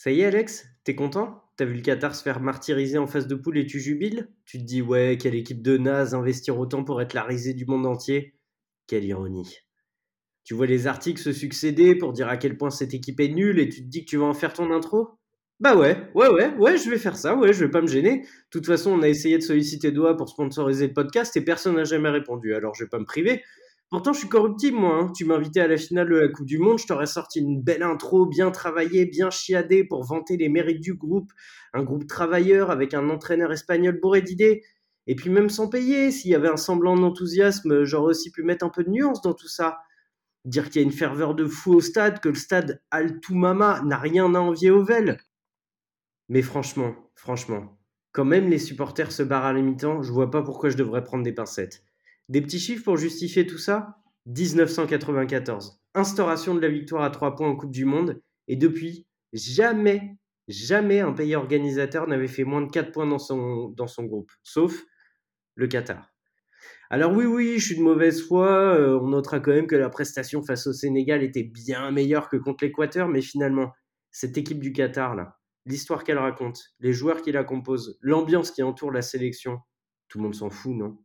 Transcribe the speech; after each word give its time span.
Ça 0.00 0.12
y 0.12 0.20
est, 0.20 0.26
Alex 0.26 0.64
T'es 0.84 0.94
content? 0.94 1.42
T'as 1.56 1.64
vu 1.64 1.74
le 1.74 1.80
Qatar 1.80 2.14
se 2.14 2.22
faire 2.22 2.38
martyriser 2.38 2.98
en 2.98 3.08
face 3.08 3.26
de 3.26 3.34
poule 3.34 3.58
et 3.58 3.66
tu 3.66 3.80
jubiles? 3.80 4.28
Tu 4.44 4.58
te 4.58 4.62
dis, 4.62 4.80
ouais, 4.80 5.18
quelle 5.20 5.34
équipe 5.34 5.60
de 5.60 5.76
naze 5.76 6.14
investir 6.14 6.56
autant 6.56 6.84
pour 6.84 7.02
être 7.02 7.14
la 7.14 7.24
risée 7.24 7.52
du 7.52 7.66
monde 7.66 7.84
entier? 7.84 8.36
Quelle 8.86 9.04
ironie. 9.04 9.56
Tu 10.44 10.54
vois 10.54 10.66
les 10.66 10.86
articles 10.86 11.20
se 11.20 11.32
succéder 11.32 11.96
pour 11.96 12.12
dire 12.12 12.28
à 12.28 12.36
quel 12.36 12.56
point 12.56 12.70
cette 12.70 12.94
équipe 12.94 13.18
est 13.18 13.26
nulle 13.26 13.58
et 13.58 13.68
tu 13.68 13.82
te 13.82 13.88
dis 13.88 14.04
que 14.04 14.10
tu 14.10 14.18
vas 14.18 14.26
en 14.26 14.34
faire 14.34 14.52
ton 14.52 14.70
intro? 14.70 15.18
Bah 15.58 15.74
ouais, 15.74 15.96
ouais, 16.14 16.28
ouais, 16.28 16.54
ouais, 16.54 16.78
je 16.78 16.88
vais 16.88 16.98
faire 16.98 17.16
ça, 17.16 17.34
ouais, 17.34 17.52
je 17.52 17.64
vais 17.64 17.70
pas 17.72 17.82
me 17.82 17.88
gêner. 17.88 18.20
De 18.20 18.26
toute 18.50 18.66
façon, 18.66 18.92
on 18.92 19.02
a 19.02 19.08
essayé 19.08 19.36
de 19.36 19.42
solliciter 19.42 19.90
Doha 19.90 20.16
pour 20.16 20.28
sponsoriser 20.28 20.86
le 20.86 20.94
podcast 20.94 21.36
et 21.36 21.40
personne 21.40 21.74
n'a 21.74 21.82
jamais 21.82 22.10
répondu, 22.10 22.54
alors 22.54 22.72
je 22.76 22.84
vais 22.84 22.88
pas 22.88 23.00
me 23.00 23.04
priver. 23.04 23.42
Pourtant, 23.90 24.12
je 24.12 24.18
suis 24.18 24.28
corruptible, 24.28 24.76
moi. 24.76 24.96
Hein. 24.96 25.12
Tu 25.16 25.24
m'invitais 25.24 25.60
à 25.60 25.66
la 25.66 25.78
finale 25.78 26.10
de 26.10 26.16
la 26.16 26.28
Coupe 26.28 26.46
du 26.46 26.58
Monde, 26.58 26.78
je 26.78 26.86
t'aurais 26.86 27.06
sorti 27.06 27.40
une 27.40 27.62
belle 27.62 27.82
intro, 27.82 28.26
bien 28.26 28.50
travaillée, 28.50 29.06
bien 29.06 29.30
chiadée 29.30 29.82
pour 29.82 30.04
vanter 30.04 30.36
les 30.36 30.50
mérites 30.50 30.82
du 30.82 30.94
groupe. 30.94 31.32
Un 31.72 31.84
groupe 31.84 32.06
travailleur 32.06 32.70
avec 32.70 32.92
un 32.92 33.08
entraîneur 33.08 33.50
espagnol 33.50 33.98
bourré 34.00 34.20
d'idées. 34.20 34.62
Et 35.06 35.14
puis 35.14 35.30
même 35.30 35.48
sans 35.48 35.70
payer, 35.70 36.10
s'il 36.10 36.30
y 36.30 36.34
avait 36.34 36.48
un 36.48 36.58
semblant 36.58 36.96
d'enthousiasme, 36.96 37.84
j'aurais 37.84 38.10
aussi 38.10 38.30
pu 38.30 38.42
mettre 38.42 38.64
un 38.66 38.68
peu 38.68 38.84
de 38.84 38.90
nuance 38.90 39.22
dans 39.22 39.32
tout 39.32 39.48
ça. 39.48 39.78
Dire 40.44 40.68
qu'il 40.68 40.82
y 40.82 40.84
a 40.84 40.86
une 40.86 40.92
ferveur 40.92 41.34
de 41.34 41.46
fou 41.46 41.72
au 41.72 41.80
stade, 41.80 42.20
que 42.20 42.28
le 42.28 42.34
stade 42.34 42.82
Altoumama 42.90 43.80
n'a 43.86 43.96
rien 43.96 44.34
à 44.34 44.38
envier 44.38 44.70
au 44.70 44.84
Vel. 44.84 45.18
Mais 46.28 46.42
franchement, 46.42 46.94
franchement, 47.14 47.78
quand 48.12 48.26
même 48.26 48.50
les 48.50 48.58
supporters 48.58 49.12
se 49.12 49.22
barrent 49.22 49.46
à 49.46 49.54
la 49.54 49.62
mi-temps, 49.62 50.02
je 50.02 50.12
vois 50.12 50.30
pas 50.30 50.42
pourquoi 50.42 50.68
je 50.68 50.76
devrais 50.76 51.04
prendre 51.04 51.24
des 51.24 51.32
pincettes. 51.32 51.84
Des 52.28 52.42
petits 52.42 52.58
chiffres 52.58 52.84
pour 52.84 52.96
justifier 52.96 53.46
tout 53.46 53.58
ça? 53.58 53.98
1994, 54.26 55.80
instauration 55.94 56.54
de 56.54 56.60
la 56.60 56.68
victoire 56.68 57.02
à 57.02 57.10
3 57.10 57.34
points 57.34 57.48
en 57.48 57.56
Coupe 57.56 57.70
du 57.70 57.86
Monde, 57.86 58.20
et 58.46 58.56
depuis, 58.56 59.06
jamais, 59.32 60.18
jamais 60.48 61.00
un 61.00 61.12
pays 61.12 61.34
organisateur 61.34 62.06
n'avait 62.06 62.28
fait 62.28 62.44
moins 62.44 62.60
de 62.60 62.70
4 62.70 62.92
points 62.92 63.06
dans 63.06 63.18
son, 63.18 64.04
groupe, 64.04 64.30
sauf 64.42 64.84
le 65.54 65.66
Qatar. 65.66 66.12
Alors 66.90 67.12
oui, 67.12 67.24
oui, 67.24 67.58
je 67.58 67.66
suis 67.66 67.76
de 67.76 67.82
mauvaise 67.82 68.22
foi, 68.22 68.50
euh, 68.50 68.98
on 69.00 69.08
notera 69.08 69.40
quand 69.40 69.52
même 69.52 69.66
que 69.66 69.76
la 69.76 69.88
prestation 69.88 70.42
face 70.42 70.66
au 70.66 70.74
Sénégal 70.74 71.22
était 71.22 71.42
bien 71.42 71.90
meilleure 71.90 72.28
que 72.28 72.36
contre 72.36 72.64
l'Équateur, 72.64 73.08
mais 73.08 73.22
finalement, 73.22 73.72
cette 74.10 74.36
équipe 74.36 74.60
du 74.60 74.72
Qatar, 74.72 75.14
là, 75.14 75.38
l'histoire 75.64 76.04
qu'elle 76.04 76.18
raconte, 76.18 76.60
les 76.80 76.92
joueurs 76.92 77.22
qui 77.22 77.32
la 77.32 77.44
composent, 77.44 77.98
l'ambiance 78.02 78.50
qui 78.50 78.62
entoure 78.62 78.90
la 78.90 79.02
sélection, 79.02 79.58
tout 80.08 80.18
le 80.18 80.24
monde 80.24 80.34
s'en 80.34 80.50
fout, 80.50 80.74
non? 80.74 80.98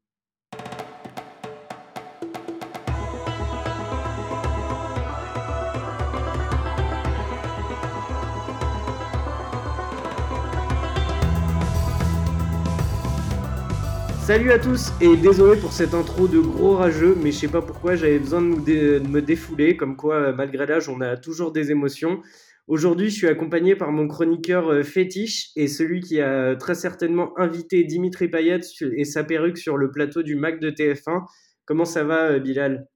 Salut 14.24 14.54
à 14.54 14.58
tous 14.58 14.94
et 15.02 15.18
désolé 15.18 15.60
pour 15.60 15.74
cette 15.74 15.94
intro 15.94 16.30
de 16.30 16.40
gros 16.40 16.78
rageux, 16.78 17.14
mais 17.22 17.34
je 17.34 17.40
sais 17.40 17.50
pas 17.50 17.62
pourquoi 17.62 17.98
j'avais 17.98 18.20
besoin 18.20 18.42
de, 18.42 19.00
me 19.00 19.22
défouler, 19.22 19.76
comme 19.76 19.98
quoi 19.98 20.32
malgré 20.32 20.66
l'âge 20.66 20.88
on 20.88 21.02
a 21.02 21.18
toujours 21.18 21.52
des 21.52 21.72
émotions. 21.72 22.22
Aujourd'hui 22.68 23.10
je 23.10 23.16
suis 23.16 23.28
accompagné 23.28 23.76
par 23.76 23.92
mon 23.92 24.08
chroniqueur 24.08 24.72
euh, 24.72 24.82
fétiche 24.82 25.50
et 25.58 25.68
celui 25.68 26.00
qui 26.00 26.22
a 26.22 26.56
très 26.56 26.74
certainement 26.74 27.38
invité 27.38 27.84
Dimitri 27.84 28.30
Payet 28.30 28.62
et 28.96 29.04
sa 29.04 29.26
perruque 29.26 29.58
sur 29.58 29.76
le 29.76 29.92
plateau 29.92 30.24
du 30.24 30.38
Mac 30.38 30.62
de 30.62 30.72
TF1. 30.72 31.26
Comment 31.66 31.86
ça 31.86 32.06
va 32.06 32.30
euh, 32.30 32.40
Bilal? 32.40 32.88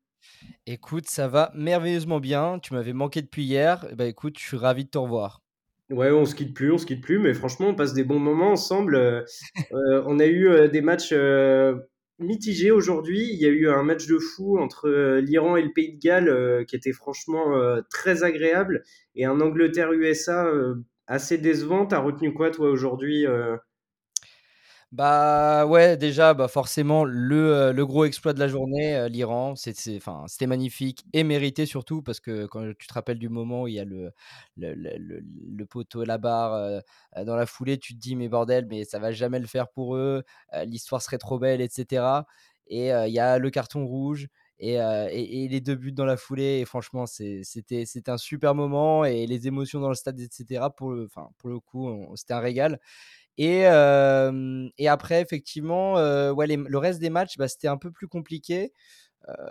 Écoute, 0.66 1.08
ça 1.10 1.28
va 1.28 1.52
merveilleusement 1.54 2.22
bien. 2.22 2.58
Tu 2.60 2.74
m'avais 2.74 2.94
manqué 2.94 3.22
depuis 3.22 3.44
hier. 3.44 3.86
Bah 3.98 4.06
écoute, 4.06 4.40
je 4.40 4.46
suis 4.46 4.58
ravi 4.58 4.86
de 4.86 4.92
te 4.92 4.98
revoir. 4.98 5.42
Ouais, 5.90 6.12
on 6.12 6.26
se 6.26 6.36
quitte 6.36 6.54
plus, 6.54 6.72
on 6.72 6.78
se 6.78 6.86
quitte 6.86 7.02
plus, 7.02 7.18
mais 7.18 7.34
franchement, 7.34 7.68
on 7.70 7.76
passe 7.76 7.94
des 7.94 8.04
bons 8.04 8.20
moments 8.20 8.52
ensemble. 8.52 8.96
Euh, 8.96 9.22
euh, 9.72 10.04
on 10.06 10.20
a 10.20 10.26
eu 10.26 10.50
euh, 10.50 10.68
des 10.68 10.82
matchs 10.82 11.14
mitigés 12.20 12.72
aujourd'hui. 12.72 13.30
Il 13.32 13.40
y 13.40 13.46
a 13.46 13.50
eu 13.50 13.70
un 13.70 13.84
match 13.84 14.06
de 14.08 14.18
fou 14.18 14.60
entre 14.60 15.20
l'Iran 15.20 15.56
et 15.56 15.62
le 15.62 15.72
Pays 15.72 15.94
de 15.96 16.00
Galles 16.00 16.66
qui 16.66 16.76
était 16.76 16.92
franchement 16.92 17.54
très 17.90 18.24
agréable, 18.24 18.84
et 19.16 19.26
un 19.26 19.40
Angleterre-USA 19.40 20.52
assez 21.06 21.38
décevant. 21.38 21.86
T'as 21.86 22.00
retenu 22.00 22.34
quoi, 22.34 22.50
toi, 22.50 22.70
aujourd'hui 22.70 23.26
bah 24.94 25.66
ouais, 25.66 25.98
déjà, 25.98 26.34
bah 26.34 26.48
forcément, 26.48 27.04
le, 27.04 27.74
le 27.74 27.86
gros 27.86 28.06
exploit 28.06 28.32
de 28.34 28.40
la 28.40 28.48
journée, 28.48 29.10
l'Iran, 29.10 29.54
c'était 29.56 30.48
magnifique 30.48 31.04
et 31.12 31.24
mérité 31.26 31.66
surtout 31.66 32.02
parce 32.02 32.22
que 32.22 32.46
quand 32.46 32.72
tu 32.80 32.88
te 32.88 32.94
rappelles 32.94 33.20
du 33.20 33.28
moment 33.28 33.64
où 33.64 33.68
il 33.68 33.74
y 33.74 33.80
a 33.80 33.86
le, 33.86 34.12
le, 34.56 34.74
le, 34.76 34.98
le 35.22 35.66
poteau, 35.66 36.06
la 36.06 36.18
barre 36.18 36.82
dans 37.26 37.36
la 37.36 37.46
foulée, 37.46 37.78
tu 37.78 37.96
te 37.96 38.00
dis, 38.00 38.16
mais 38.16 38.30
bordel, 38.30 38.66
mais 38.70 38.86
ça 38.86 38.98
va 39.00 39.12
jamais 39.12 39.40
le 39.40 39.48
faire 39.48 39.68
pour 39.70 39.96
eux, 39.98 40.24
l'histoire 40.66 41.02
serait 41.02 41.18
trop 41.18 41.38
belle, 41.38 41.60
etc. 41.62 42.26
Et 42.68 42.88
il 42.90 43.14
y 43.14 43.20
a 43.20 43.40
le 43.40 43.50
carton 43.50 43.86
rouge. 43.86 44.28
Et, 44.60 44.74
et, 44.76 45.48
les 45.50 45.62
deux 45.62 45.76
buts 45.76 45.92
dans 45.92 46.06
la 46.06 46.18
foulée, 46.18 46.60
et 46.62 46.66
franchement, 46.66 47.06
c'était 47.06 48.10
un 48.10 48.18
super 48.18 48.56
moment, 48.56 49.06
et 49.06 49.28
les 49.28 49.46
émotions 49.48 49.80
dans 49.80 49.90
le 49.90 49.96
stade, 49.96 50.20
etc. 50.20 50.72
Pour 50.76 50.92
le, 50.94 51.08
pour 51.38 51.50
le 51.50 51.60
coup, 51.60 51.92
c'était 52.16 52.34
un 52.34 52.40
régal. 52.40 52.80
Et, 53.38 53.62
et 54.78 54.88
après, 54.88 55.22
effectivement, 55.22 55.94
ouais, 56.34 56.48
le 56.48 56.78
reste 56.78 57.00
des 57.00 57.10
matchs, 57.10 57.38
bah, 57.38 57.48
c'était 57.48 57.68
un 57.68 57.78
peu 57.78 57.92
plus 57.92 58.08
compliqué. 58.08 58.72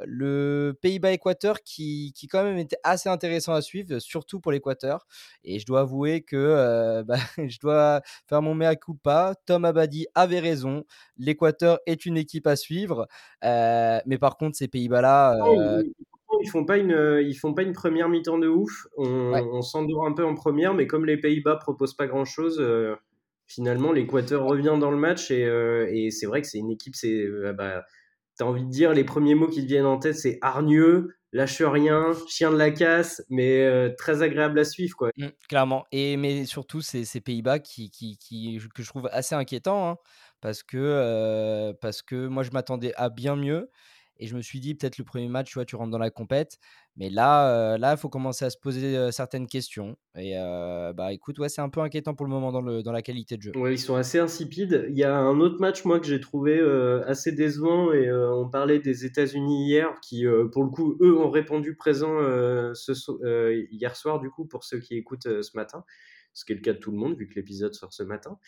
le 0.04 0.72
Pays-Bas-Équateur 0.80 1.62
qui, 1.62 2.12
qui, 2.16 2.26
quand 2.26 2.42
même 2.42 2.58
était 2.58 2.78
assez 2.82 3.08
intéressant 3.08 3.52
à 3.52 3.60
suivre, 3.60 3.98
surtout 3.98 4.40
pour 4.40 4.52
l'Équateur. 4.52 5.06
Et 5.44 5.58
je 5.58 5.66
dois 5.66 5.80
avouer 5.80 6.22
que 6.22 7.02
bah, 7.06 7.16
je 7.46 7.58
dois 7.60 8.00
faire 8.26 8.42
mon 8.42 8.54
mea 8.54 8.74
culpa. 8.76 9.34
Tom 9.46 9.64
Abadi 9.64 10.06
avait 10.14 10.40
raison. 10.40 10.84
L'Équateur 11.18 11.78
est 11.86 12.06
une 12.06 12.16
équipe 12.16 12.46
à 12.46 12.56
suivre. 12.56 13.06
mais 13.42 14.18
par 14.18 14.36
contre, 14.36 14.56
ces 14.56 14.68
Pays-Bas-là. 14.68 15.38
ils 16.42 16.50
font 16.50 16.64
pas 16.64 16.76
une 16.76 17.22
ils 17.24 17.34
font 17.34 17.54
pas 17.54 17.62
une 17.62 17.72
première 17.72 18.08
mi-temps 18.08 18.38
de 18.38 18.48
ouf. 18.48 18.88
On, 18.96 19.62
s'endort 19.62 20.06
un 20.06 20.12
peu 20.12 20.24
en 20.24 20.34
première, 20.34 20.74
mais 20.74 20.86
comme 20.86 21.04
les 21.04 21.18
Pays-Bas 21.18 21.56
proposent 21.56 21.94
pas 21.94 22.06
grand 22.06 22.24
chose, 22.24 22.60
finalement, 23.46 23.92
l'Équateur 23.92 24.44
revient 24.44 24.76
dans 24.78 24.90
le 24.90 24.96
match 24.96 25.28
euh, 25.30 25.86
et, 25.90 26.10
c'est 26.10 26.26
vrai 26.26 26.42
que 26.42 26.48
c'est 26.48 26.58
une 26.58 26.70
équipe, 26.70 26.94
c'est, 26.94 27.22
euh, 27.22 27.52
bah, 27.52 27.84
t'as 28.36 28.44
envie 28.44 28.64
de 28.64 28.70
dire, 28.70 28.92
les 28.92 29.04
premiers 29.04 29.34
mots 29.34 29.48
qui 29.48 29.62
te 29.62 29.66
viennent 29.66 29.86
en 29.86 29.98
tête, 29.98 30.16
c'est 30.16 30.38
hargneux, 30.42 31.16
lâche 31.32 31.62
rien, 31.62 32.12
chien 32.28 32.50
de 32.50 32.56
la 32.56 32.70
casse, 32.70 33.22
mais 33.28 33.62
euh, 33.62 33.90
très 33.96 34.22
agréable 34.22 34.58
à 34.58 34.64
suivre, 34.64 34.96
quoi. 34.96 35.10
Mmh, 35.16 35.28
clairement. 35.48 35.84
Et 35.92 36.16
mais 36.16 36.44
surtout, 36.44 36.80
c'est 36.80 37.04
ces 37.04 37.20
Pays-Bas 37.20 37.60
qui, 37.60 37.90
que 37.90 38.82
je 38.82 38.88
trouve 38.88 39.08
assez 39.12 39.34
inquiétant, 39.34 39.88
hein, 39.88 39.96
parce 40.40 40.62
que 40.62 41.72
parce 41.80 42.02
que 42.02 42.26
moi, 42.26 42.42
je 42.42 42.50
m'attendais 42.50 42.92
à 42.96 43.08
bien 43.08 43.36
mieux. 43.36 43.70
Et 44.18 44.26
je 44.26 44.36
me 44.36 44.42
suis 44.42 44.60
dit, 44.60 44.74
peut-être 44.74 44.98
le 44.98 45.04
premier 45.04 45.28
match, 45.28 45.48
tu 45.48 45.54
vois, 45.54 45.64
tu 45.64 45.76
rentres 45.76 45.90
dans 45.90 45.98
la 45.98 46.10
compète. 46.10 46.58
Mais 46.96 47.10
là, 47.10 47.76
là, 47.76 47.92
il 47.92 47.98
faut 47.98 48.08
commencer 48.08 48.44
à 48.44 48.50
se 48.50 48.56
poser 48.56 49.12
certaines 49.12 49.46
questions. 49.46 49.96
Et 50.16 50.34
bah, 50.94 51.12
écoute, 51.12 51.38
ouais, 51.38 51.48
c'est 51.48 51.60
un 51.60 51.68
peu 51.68 51.80
inquiétant 51.80 52.14
pour 52.14 52.24
le 52.24 52.32
moment 52.32 52.52
dans, 52.52 52.62
le, 52.62 52.82
dans 52.82 52.92
la 52.92 53.02
qualité 53.02 53.36
de 53.36 53.42
jeu. 53.42 53.52
Ouais, 53.54 53.74
ils 53.74 53.78
sont 53.78 53.96
assez 53.96 54.18
insipides. 54.18 54.86
Il 54.88 54.96
y 54.96 55.04
a 55.04 55.14
un 55.14 55.38
autre 55.40 55.60
match, 55.60 55.84
moi, 55.84 56.00
que 56.00 56.06
j'ai 56.06 56.20
trouvé 56.20 56.58
assez 57.06 57.32
décevant. 57.32 57.92
Et 57.92 58.10
on 58.10 58.48
parlait 58.48 58.78
des 58.78 59.04
États-Unis 59.04 59.66
hier, 59.66 60.00
qui, 60.00 60.24
pour 60.52 60.64
le 60.64 60.70
coup, 60.70 60.96
eux, 61.02 61.16
ont 61.18 61.30
répondu 61.30 61.76
présent 61.76 62.16
ce, 62.74 63.68
hier 63.70 63.94
soir, 63.94 64.18
du 64.18 64.30
coup, 64.30 64.46
pour 64.46 64.64
ceux 64.64 64.78
qui 64.78 64.94
écoutent 64.94 65.42
ce 65.42 65.56
matin 65.56 65.84
ce 66.36 66.44
qui 66.44 66.52
est 66.52 66.56
le 66.56 66.60
cas 66.60 66.74
de 66.74 66.78
tout 66.78 66.90
le 66.90 66.98
monde 66.98 67.16
vu 67.16 67.26
que 67.26 67.34
l'épisode 67.34 67.72
sort 67.74 67.94
ce 67.94 68.02
matin. 68.02 68.38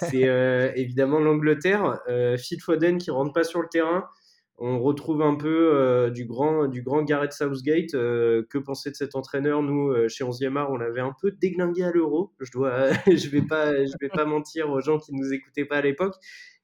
c'est 0.00 0.22
évidemment 0.76 1.20
l'Angleterre. 1.20 2.00
Phil 2.36 2.60
Foden 2.60 2.98
qui 2.98 3.12
rentre 3.12 3.32
pas 3.32 3.44
sur 3.44 3.62
le 3.62 3.68
terrain 3.68 4.08
on 4.58 4.80
retrouve 4.80 5.20
un 5.20 5.34
peu 5.34 5.74
euh, 5.74 6.10
du, 6.10 6.24
grand, 6.24 6.66
du 6.66 6.82
grand 6.82 7.02
Gareth 7.02 7.32
Southgate. 7.32 7.94
Euh, 7.94 8.42
que 8.48 8.58
penser 8.58 8.90
de 8.90 8.96
cet 8.96 9.14
entraîneur? 9.14 9.62
Nous, 9.62 9.90
euh, 9.90 10.08
chez 10.08 10.24
11e 10.24 10.56
art, 10.56 10.70
on 10.70 10.76
l'avait 10.76 11.00
un 11.00 11.14
peu 11.20 11.30
déglingué 11.30 11.82
à 11.84 11.90
l'euro. 11.90 12.32
Je 12.40 12.50
dois, 12.52 12.92
je 13.06 13.28
vais 13.28 13.42
pas, 13.42 13.72
vais 13.72 14.08
pas 14.08 14.24
mentir 14.24 14.70
aux 14.70 14.80
gens 14.80 14.98
qui 14.98 15.14
nous 15.14 15.32
écoutaient 15.32 15.66
pas 15.66 15.76
à 15.78 15.82
l'époque. 15.82 16.14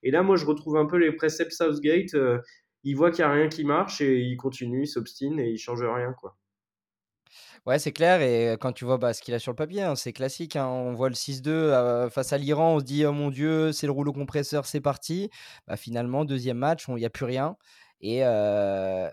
Et 0.03 0.11
là, 0.11 0.23
moi, 0.23 0.37
je 0.37 0.47
retrouve 0.47 0.77
un 0.77 0.87
peu 0.87 0.97
les 0.97 1.13
préceptes 1.13 1.53
Southgate. 1.53 2.17
il 2.85 2.95
voit 2.95 3.11
qu'il 3.11 3.25
n'y 3.25 3.31
a 3.31 3.35
rien 3.35 3.49
qui 3.49 3.65
marche 3.65 4.01
et 4.01 4.21
il 4.21 4.37
continue, 4.37 4.83
il 4.85 4.89
s'obstine 4.89 5.39
et 5.39 5.51
il 5.51 5.59
change 5.59 5.83
rien, 5.83 6.13
quoi. 6.15 6.37
Ouais, 7.67 7.79
c'est 7.79 7.93
clair. 7.93 8.21
Et 8.23 8.57
quand 8.61 8.73
tu 8.73 8.85
vois 8.85 8.99
bah, 8.99 9.15
ce 9.15 9.23
qu'il 9.23 9.35
a 9.35 9.39
sur 9.39 9.53
le 9.53 9.57
papier, 9.57 9.83
hein, 9.83 9.95
c'est 9.97 10.13
classique. 10.13 10.57
Hein. 10.57 10.67
On 10.67 10.93
voit 10.95 11.09
le 11.09 11.15
6-2 11.15 12.11
face 12.11 12.33
à 12.33 12.39
l'Iran, 12.39 12.75
on 12.77 12.79
se 12.81 12.85
dit, 12.85 13.05
oh 13.05 13.13
mon 13.13 13.31
Dieu, 13.31 13.73
c'est 13.73 13.87
le 13.87 13.93
rouleau 13.93 14.13
compresseur, 14.13 14.67
c'est 14.67 14.81
parti. 14.81 15.31
Bah, 15.67 15.77
finalement, 15.77 16.25
deuxième 16.25 16.59
match, 16.59 16.85
il 16.89 16.95
n'y 16.95 17.07
a 17.07 17.11
plus 17.11 17.27
rien. 17.27 17.57
Et 18.03 18.21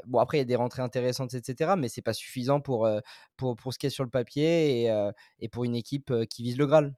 bon, 0.07 0.19
après, 0.19 0.37
il 0.37 0.41
y 0.41 0.43
a 0.43 0.45
des 0.45 0.55
rentrées 0.55 0.81
intéressantes, 0.81 1.33
etc. 1.33 1.73
Mais 1.77 1.89
c'est 1.89 2.01
pas 2.01 2.13
suffisant 2.13 2.59
pour, 2.59 2.89
pour, 3.37 3.55
pour, 3.55 3.73
ce 3.73 3.79
qui 3.79 3.85
est 3.85 3.91
sur 3.91 4.03
le 4.03 4.09
papier 4.09 4.83
et, 4.83 5.11
et 5.39 5.49
pour 5.49 5.63
une 5.63 5.75
équipe 5.75 6.11
qui 6.29 6.43
vise 6.43 6.57
le 6.57 6.65
Graal. 6.65 6.93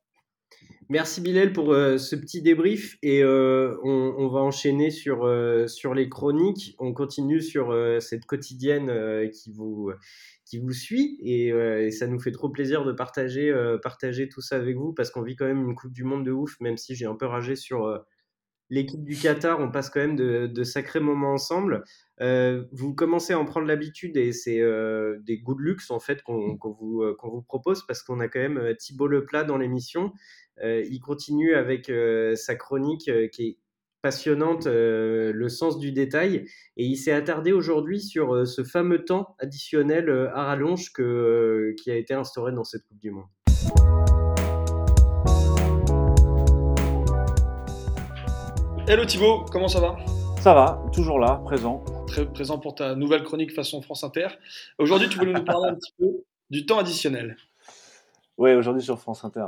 Merci 0.90 1.22
Bilal 1.22 1.54
pour 1.54 1.68
ce 1.74 2.16
petit 2.16 2.42
débrief 2.42 2.98
et 3.02 3.24
on, 3.24 3.80
on, 3.84 4.28
va 4.28 4.40
enchaîner 4.40 4.90
sur, 4.92 5.28
sur 5.68 5.94
les 5.94 6.10
chroniques. 6.10 6.76
On 6.80 6.94
continue 6.94 7.42
sur 7.42 7.74
cette 8.00 8.26
quotidienne 8.26 9.30
qui, 9.32 9.52
vous, 9.52 9.92
qui 10.52 10.60
vous 10.60 10.74
suit 10.74 11.18
et, 11.22 11.92
ça 11.92 12.08
nous 12.08 12.20
fait 12.20 12.32
trop 12.32 12.50
plaisir 12.50 12.84
de 12.84 12.92
partager, 12.92 13.54
partager 13.82 14.28
tout 14.28 14.42
ça 14.42 14.58
avec 14.58 14.76
vous 14.76 14.92
parce 14.92 15.10
qu'on 15.10 15.22
vit 15.22 15.38
quand 15.38 15.46
même 15.46 15.64
une 15.64 15.76
Coupe 15.76 15.94
du 15.94 16.04
Monde 16.04 16.26
de 16.26 16.32
ouf, 16.32 16.60
même 16.60 16.76
si 16.76 16.94
j'ai 16.94 17.06
un 17.06 17.16
peu 17.16 17.26
ragé 17.26 17.56
sur 17.56 18.04
l'équipe 18.70 19.04
du 19.06 19.16
Qatar, 19.16 19.62
on 19.62 19.72
passe 19.72 19.90
quand 19.90 20.02
même 20.02 20.18
de, 20.18 20.64
sacrés 20.66 21.00
moments 21.00 21.32
ensemble. 21.32 21.86
vous 22.20 22.94
commencez 22.94 23.32
à 23.32 23.40
en 23.40 23.46
prendre 23.46 23.66
l'habitude 23.66 24.18
et 24.18 24.34
c'est 24.34 24.60
des 25.22 25.40
goûts 25.40 25.56
de 25.56 25.62
luxe 25.62 25.90
en 25.90 26.02
fait 26.02 26.22
qu'on 26.22 26.58
vous, 26.62 27.02
vous, 27.24 27.42
propose 27.44 27.88
parce 27.88 28.04
qu'on 28.04 28.20
a 28.20 28.28
quand 28.28 28.42
même 28.42 28.76
Thibaut 28.78 29.08
Leplat 29.08 29.46
dans 29.46 29.58
l'émission. 29.58 30.12
il 30.62 31.00
continue 31.00 31.56
avec 31.56 31.90
sa 32.36 32.56
chronique 32.56 33.10
qui 33.32 33.42
est 33.42 33.58
passionnante, 34.02 34.66
euh, 34.66 35.32
le 35.34 35.50
sens 35.50 35.78
du 35.78 35.92
détail. 35.92 36.46
Et 36.78 36.86
il 36.86 36.98
s'est 36.98 37.12
attardé 37.12 37.52
aujourd'hui 37.52 38.02
sur 38.02 38.34
euh, 38.34 38.46
ce 38.46 38.64
fameux 38.64 39.06
temps 39.06 39.36
additionnel 39.40 40.10
euh, 40.10 40.36
à 40.36 40.46
rallonge 40.46 40.92
que, 40.92 41.76
qui 41.82 41.92
a 41.92 41.96
été 41.96 42.14
instauré 42.14 42.52
dans 42.52 42.64
cette 42.64 42.84
Coupe 42.84 43.00
du 43.00 43.12
Monde. 43.12 43.26
Hello 48.88 49.06
Thibaut, 49.06 49.46
comment 49.52 49.68
ça 49.68 49.80
va? 49.80 49.96
Ça 50.42 50.56
va, 50.56 50.84
toujours 50.92 51.20
là, 51.20 51.40
présent. 51.46 51.84
Très 52.08 52.26
présent 52.26 52.58
pour 52.58 52.74
ta 52.74 52.96
nouvelle 52.96 53.24
chronique 53.24 53.54
façon 53.54 53.82
France 53.82 54.04
Inter. 54.04 54.28
Aujourd'hui, 54.80 55.08
tu 55.08 55.20
voulais 55.20 55.34
nous 55.34 55.46
parler 55.46 55.70
un 55.70 55.76
petit 55.76 55.94
peu 56.00 56.08
du 56.50 56.66
temps 56.66 56.80
additionnel. 56.80 57.38
Oui, 58.40 58.54
aujourd'hui 58.54 58.82
sur 58.82 59.00
France 59.00 59.24
Inter. 59.24 59.46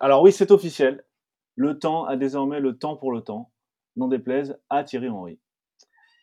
alors 0.00 0.22
oui, 0.22 0.32
c'est 0.32 0.50
officiel. 0.50 1.04
Le 1.62 1.78
temps 1.78 2.06
a 2.06 2.16
désormais 2.16 2.58
le 2.58 2.78
temps 2.78 2.96
pour 2.96 3.12
le 3.12 3.20
temps, 3.20 3.52
n'en 3.94 4.08
déplaise 4.08 4.58
à 4.70 4.82
Thierry 4.82 5.10
Henry. 5.10 5.38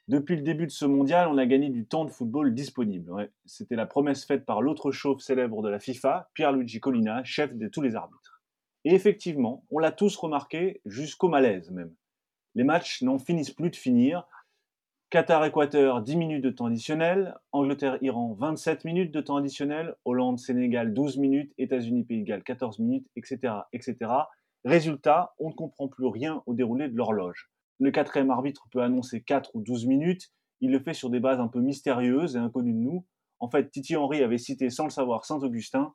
Depuis 0.08 0.36
le 0.36 0.42
début 0.42 0.66
de 0.66 0.72
ce 0.72 0.84
mondial, 0.84 1.28
on 1.28 1.38
a 1.38 1.46
gagné 1.46 1.70
du 1.70 1.86
temps 1.86 2.06
de 2.06 2.10
football 2.10 2.56
disponible. 2.56 3.30
C'était 3.46 3.76
la 3.76 3.86
promesse 3.86 4.26
faite 4.26 4.48
par 4.48 4.64
l'autre 4.64 4.90
chauve 4.90 5.20
célèbre 5.20 5.62
de 5.62 5.70
la 5.70 5.78
FIFA, 5.78 6.32
Pierluigi 6.34 6.80
Collina, 6.80 7.24
chef 7.24 7.56
de 7.56 7.68
tous 7.68 7.84
les 7.84 7.94
arbitres. 7.96 8.42
Et 8.84 8.96
effectivement, 8.96 9.64
on 9.70 9.78
l'a 9.78 9.92
tous 9.92 10.16
remarqué, 10.16 10.82
jusqu'au 10.88 11.30
malaise 11.30 11.70
même. 11.70 11.94
Les 12.56 12.64
matchs 12.64 13.04
n'en 13.04 13.20
finissent 13.20 13.52
plus 13.52 13.70
de 13.70 13.76
finir. 13.76 14.24
Qatar-Équateur, 15.12 16.02
10 16.02 16.16
minutes 16.16 16.44
de 16.44 16.50
temps 16.50 16.66
additionnel. 16.66 17.36
Angleterre-Iran, 17.52 18.36
27 18.40 18.86
minutes 18.86 19.14
de 19.14 19.22
temps 19.22 19.36
additionnel. 19.36 19.98
Hollande-Sénégal, 20.04 20.96
12 20.96 21.18
minutes. 21.18 21.54
États-Unis-Pays 21.60 22.22
de 22.22 22.26
Galles, 22.26 22.44
14 22.44 22.80
minutes, 22.80 23.08
etc., 23.16 23.54
etc. 23.72 24.10
Résultat, 24.68 25.34
on 25.40 25.52
ne 25.52 25.54
comprend 25.54 25.88
plus 25.88 26.08
rien 26.08 26.44
au 26.46 26.54
déroulé 26.54 26.90
de 26.90 26.96
l'horloge. 26.98 27.50
Le 27.80 27.90
quatrième 27.90 28.32
arbitre 28.32 28.68
peut 28.70 28.82
annoncer 28.82 29.22
4 29.22 29.56
ou 29.56 29.62
12 29.62 29.86
minutes, 29.86 30.34
il 30.60 30.72
le 30.72 30.80
fait 30.82 30.94
sur 30.94 31.10
des 31.10 31.22
bases 31.22 31.40
un 31.40 31.48
peu 31.48 31.62
mystérieuses 31.62 32.36
et 32.36 32.40
inconnues 32.40 32.74
de 32.74 32.80
nous. 32.80 33.06
En 33.40 33.50
fait, 33.50 33.72
Titi 33.72 33.96
Henry 33.96 34.22
avait 34.24 34.38
cité 34.38 34.70
sans 34.70 34.84
le 34.84 34.90
savoir 34.90 35.24
Saint-Augustin. 35.24 35.94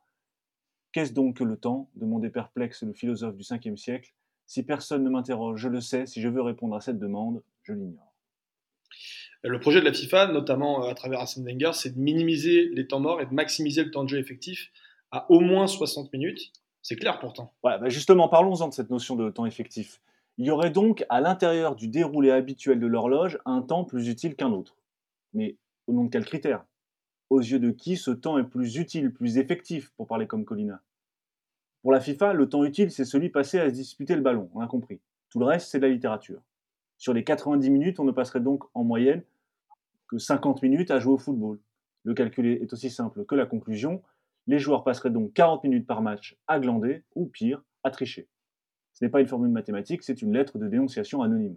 Qu'est-ce 0.92 1.12
donc 1.12 1.36
que 1.36 1.44
le 1.44 1.58
temps? 1.58 1.90
demandait 1.96 2.30
perplexe 2.30 2.82
le 2.82 2.94
philosophe 2.94 3.36
du 3.36 3.42
5e 3.42 3.76
siècle. 3.76 4.14
Si 4.46 4.62
personne 4.62 5.04
ne 5.04 5.10
m'interroge, 5.10 5.60
je 5.60 5.68
le 5.68 5.82
sais, 5.82 6.06
si 6.06 6.22
je 6.22 6.28
veux 6.28 6.40
répondre 6.40 6.74
à 6.74 6.80
cette 6.80 6.98
demande, 6.98 7.42
je 7.64 7.74
l'ignore. 7.74 8.14
Le 9.42 9.60
projet 9.60 9.80
de 9.80 9.84
la 9.84 9.92
FIFA, 9.92 10.28
notamment 10.28 10.86
euh, 10.86 10.90
à 10.90 10.94
travers 10.94 11.20
Arsène 11.20 11.44
Wenger, 11.44 11.72
c'est 11.74 11.94
de 11.94 12.00
minimiser 12.00 12.70
les 12.72 12.86
temps 12.86 13.00
morts 13.00 13.20
et 13.20 13.26
de 13.26 13.34
maximiser 13.34 13.84
le 13.84 13.90
temps 13.90 14.04
de 14.04 14.08
jeu 14.08 14.18
effectif 14.18 14.70
à 15.10 15.30
au 15.30 15.40
moins 15.40 15.66
60 15.66 16.10
minutes. 16.14 16.52
C'est 16.82 16.96
clair 16.96 17.18
pourtant. 17.20 17.52
Ouais, 17.62 17.78
bah 17.78 17.88
justement, 17.88 18.28
parlons-en 18.28 18.68
de 18.68 18.74
cette 18.74 18.90
notion 18.90 19.14
de 19.14 19.30
temps 19.30 19.46
effectif. 19.46 20.00
Il 20.36 20.46
y 20.46 20.50
aurait 20.50 20.70
donc 20.70 21.04
à 21.08 21.20
l'intérieur 21.20 21.76
du 21.76 21.88
déroulé 21.88 22.30
habituel 22.30 22.80
de 22.80 22.86
l'horloge 22.86 23.38
un 23.44 23.62
temps 23.62 23.84
plus 23.84 24.08
utile 24.08 24.34
qu'un 24.34 24.50
autre. 24.50 24.76
Mais 25.32 25.56
au 25.86 25.92
nom 25.92 26.04
de 26.04 26.10
quel 26.10 26.24
critère? 26.24 26.64
Aux 27.30 27.40
yeux 27.40 27.58
de 27.60 27.70
qui 27.70 27.96
ce 27.96 28.10
temps 28.10 28.38
est 28.38 28.44
plus 28.44 28.76
utile, 28.76 29.12
plus 29.12 29.38
effectif, 29.38 29.90
pour 29.96 30.06
parler 30.06 30.26
comme 30.26 30.44
Colina? 30.44 30.82
Pour 31.82 31.92
la 31.92 32.00
FIFA, 32.00 32.32
le 32.32 32.48
temps 32.48 32.64
utile, 32.64 32.90
c'est 32.90 33.04
celui 33.04 33.28
passé 33.28 33.58
à 33.58 33.68
se 33.68 33.74
disputer 33.74 34.14
le 34.14 34.22
ballon, 34.22 34.50
on 34.54 34.60
a 34.60 34.66
compris. 34.66 35.00
Tout 35.30 35.38
le 35.38 35.46
reste, 35.46 35.68
c'est 35.68 35.78
de 35.78 35.86
la 35.86 35.92
littérature. 35.92 36.40
Sur 36.98 37.12
les 37.12 37.24
90 37.24 37.70
minutes, 37.70 38.00
on 38.00 38.04
ne 38.04 38.12
passerait 38.12 38.40
donc 38.40 38.64
en 38.74 38.84
moyenne 38.84 39.22
que 40.08 40.18
50 40.18 40.62
minutes 40.62 40.90
à 40.90 40.98
jouer 40.98 41.14
au 41.14 41.18
football. 41.18 41.58
Le 42.04 42.14
calcul 42.14 42.46
est 42.46 42.72
aussi 42.72 42.90
simple 42.90 43.24
que 43.24 43.34
la 43.34 43.46
conclusion, 43.46 44.02
les 44.46 44.58
joueurs 44.58 44.84
passeraient 44.84 45.10
donc 45.10 45.32
40 45.32 45.64
minutes 45.64 45.86
par 45.86 46.02
match 46.02 46.36
à 46.46 46.58
glander, 46.58 47.04
ou 47.14 47.26
pire, 47.26 47.62
à 47.84 47.90
tricher. 47.90 48.28
Ce 48.92 49.04
n'est 49.04 49.10
pas 49.10 49.20
une 49.20 49.28
formule 49.28 49.50
mathématique, 49.50 50.02
c'est 50.02 50.22
une 50.22 50.32
lettre 50.32 50.58
de 50.58 50.68
dénonciation 50.68 51.22
anonyme. 51.22 51.56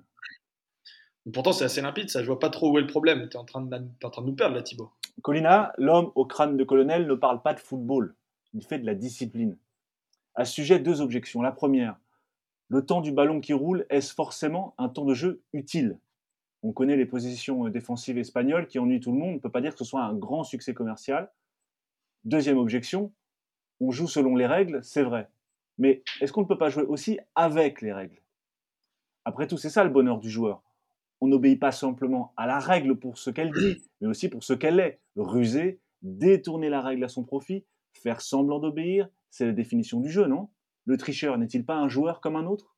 Pourtant, 1.33 1.53
c'est 1.53 1.65
assez 1.65 1.81
limpide, 1.81 2.09
ça. 2.09 2.21
Je 2.21 2.27
vois 2.27 2.39
pas 2.39 2.49
trop 2.49 2.71
où 2.71 2.77
est 2.77 2.81
le 2.81 2.87
problème. 2.87 3.27
Tu 3.29 3.35
es, 3.35 3.39
en 3.39 3.45
train 3.45 3.61
de 3.61 3.77
nous 3.77 4.35
perdre 4.35 4.55
là, 4.55 4.61
Thibaut. 4.61 4.91
Colina, 5.23 5.73
l'homme 5.77 6.11
au 6.13 6.25
crâne 6.25 6.55
de 6.55 6.63
colonel, 6.63 7.07
ne 7.07 7.15
parle 7.15 7.41
pas 7.41 7.53
de 7.53 7.59
football. 7.59 8.13
Il 8.53 8.63
fait 8.63 8.77
de 8.77 8.85
la 8.85 8.93
discipline. 8.93 9.57
À 10.35 10.45
ce 10.45 10.53
sujet, 10.53 10.77
deux 10.77 11.01
objections. 11.01 11.41
La 11.41 11.51
première, 11.51 11.97
le 12.69 12.85
temps 12.85 13.01
du 13.01 13.11
ballon 13.11 13.41
qui 13.41 13.53
roule, 13.53 13.85
est-ce 13.89 14.13
forcément 14.13 14.75
un 14.77 14.88
temps 14.88 15.05
de 15.05 15.13
jeu 15.15 15.41
utile? 15.53 15.97
On 16.61 16.73
connaît 16.73 16.97
les 16.97 17.05
positions 17.05 17.69
défensives 17.69 18.17
espagnoles 18.17 18.67
qui 18.67 18.77
ennuient 18.77 18.99
tout 18.99 19.11
le 19.11 19.17
monde. 19.17 19.29
On 19.29 19.35
ne 19.35 19.39
peut 19.39 19.51
pas 19.51 19.61
dire 19.61 19.71
que 19.71 19.79
ce 19.79 19.85
soit 19.85 20.03
un 20.03 20.13
grand 20.13 20.43
succès 20.43 20.73
commercial. 20.73 21.31
Deuxième 22.25 22.57
objection, 22.57 23.13
on 23.80 23.92
joue 23.92 24.07
selon 24.07 24.36
les 24.36 24.48
règles, 24.48 24.83
c'est 24.83 25.04
vrai. 25.04 25.30
Mais 25.77 26.04
est-ce 26.22 26.33
qu'on 26.33 26.42
ne 26.42 26.48
peut 26.48 26.57
pas 26.57 26.69
jouer 26.69 26.81
aussi 26.81 27.19
avec 27.36 27.83
les 27.83 27.94
règles? 27.94 28.19
Après 29.25 29.45
tout, 29.45 29.57
c'est 29.57 29.69
ça 29.69 29.83
le 29.83 29.92
bonheur 29.92 30.18
du 30.18 30.31
joueur. 30.31 30.63
On 31.22 31.27
n'obéit 31.27 31.60
pas 31.60 31.72
simplement 31.72 32.33
à 32.36 32.48
la 32.48 32.57
règle 32.57 32.98
pour 32.98 33.19
ce 33.19 33.30
qu'elle 33.30 33.51
dit, 33.51 33.77
mais 34.01 34.07
aussi 34.07 34.27
pour 34.27 34.44
ce 34.44 34.54
qu'elle 34.54 34.80
est. 34.80 35.00
Ruser, 35.16 35.80
détourner 36.01 36.69
la 36.69 36.81
règle 36.81 37.04
à 37.04 37.10
son 37.10 37.24
profit, 37.24 37.63
faire 37.94 38.22
semblant 38.22 38.57
d'obéir, 38.57 39.07
c'est 39.30 39.45
la 39.45 39.54
définition 39.54 40.00
du 40.00 40.10
jeu, 40.10 40.25
non? 40.25 40.50
Le 40.86 40.98
tricheur 40.98 41.38
n'est-il 41.38 41.63
pas 41.63 41.75
un 41.75 41.89
joueur 41.89 42.22
comme 42.22 42.38
un 42.38 42.48
autre? 42.48 42.75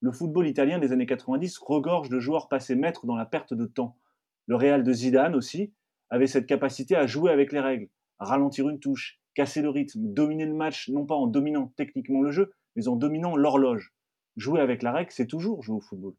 Le 0.00 0.12
football 0.12 0.48
italien 0.48 0.78
des 0.78 0.92
années 0.92 1.04
90 1.04 1.58
regorge 1.58 2.08
de 2.08 2.20
joueurs 2.20 2.48
passés 2.48 2.74
maîtres 2.74 3.04
dans 3.04 3.16
la 3.16 3.26
perte 3.26 3.52
de 3.52 3.66
temps. 3.66 3.98
Le 4.46 4.56
Real 4.56 4.82
de 4.82 4.92
Zidane 4.94 5.34
aussi 5.34 5.74
avait 6.08 6.26
cette 6.26 6.46
capacité 6.46 6.96
à 6.96 7.06
jouer 7.06 7.30
avec 7.30 7.52
les 7.52 7.60
règles 7.60 7.90
ralentir 8.18 8.68
une 8.68 8.80
touche, 8.80 9.20
casser 9.34 9.62
le 9.62 9.70
rythme, 9.70 10.00
dominer 10.12 10.46
le 10.46 10.54
match, 10.54 10.88
non 10.88 11.06
pas 11.06 11.14
en 11.14 11.26
dominant 11.26 11.72
techniquement 11.76 12.22
le 12.22 12.30
jeu, 12.30 12.52
mais 12.74 12.88
en 12.88 12.96
dominant 12.96 13.36
l'horloge. 13.36 13.92
Jouer 14.36 14.60
avec 14.60 14.82
la 14.82 14.92
règle, 14.92 15.10
c'est 15.10 15.26
toujours 15.26 15.62
jouer 15.62 15.76
au 15.76 15.80
football. 15.80 16.14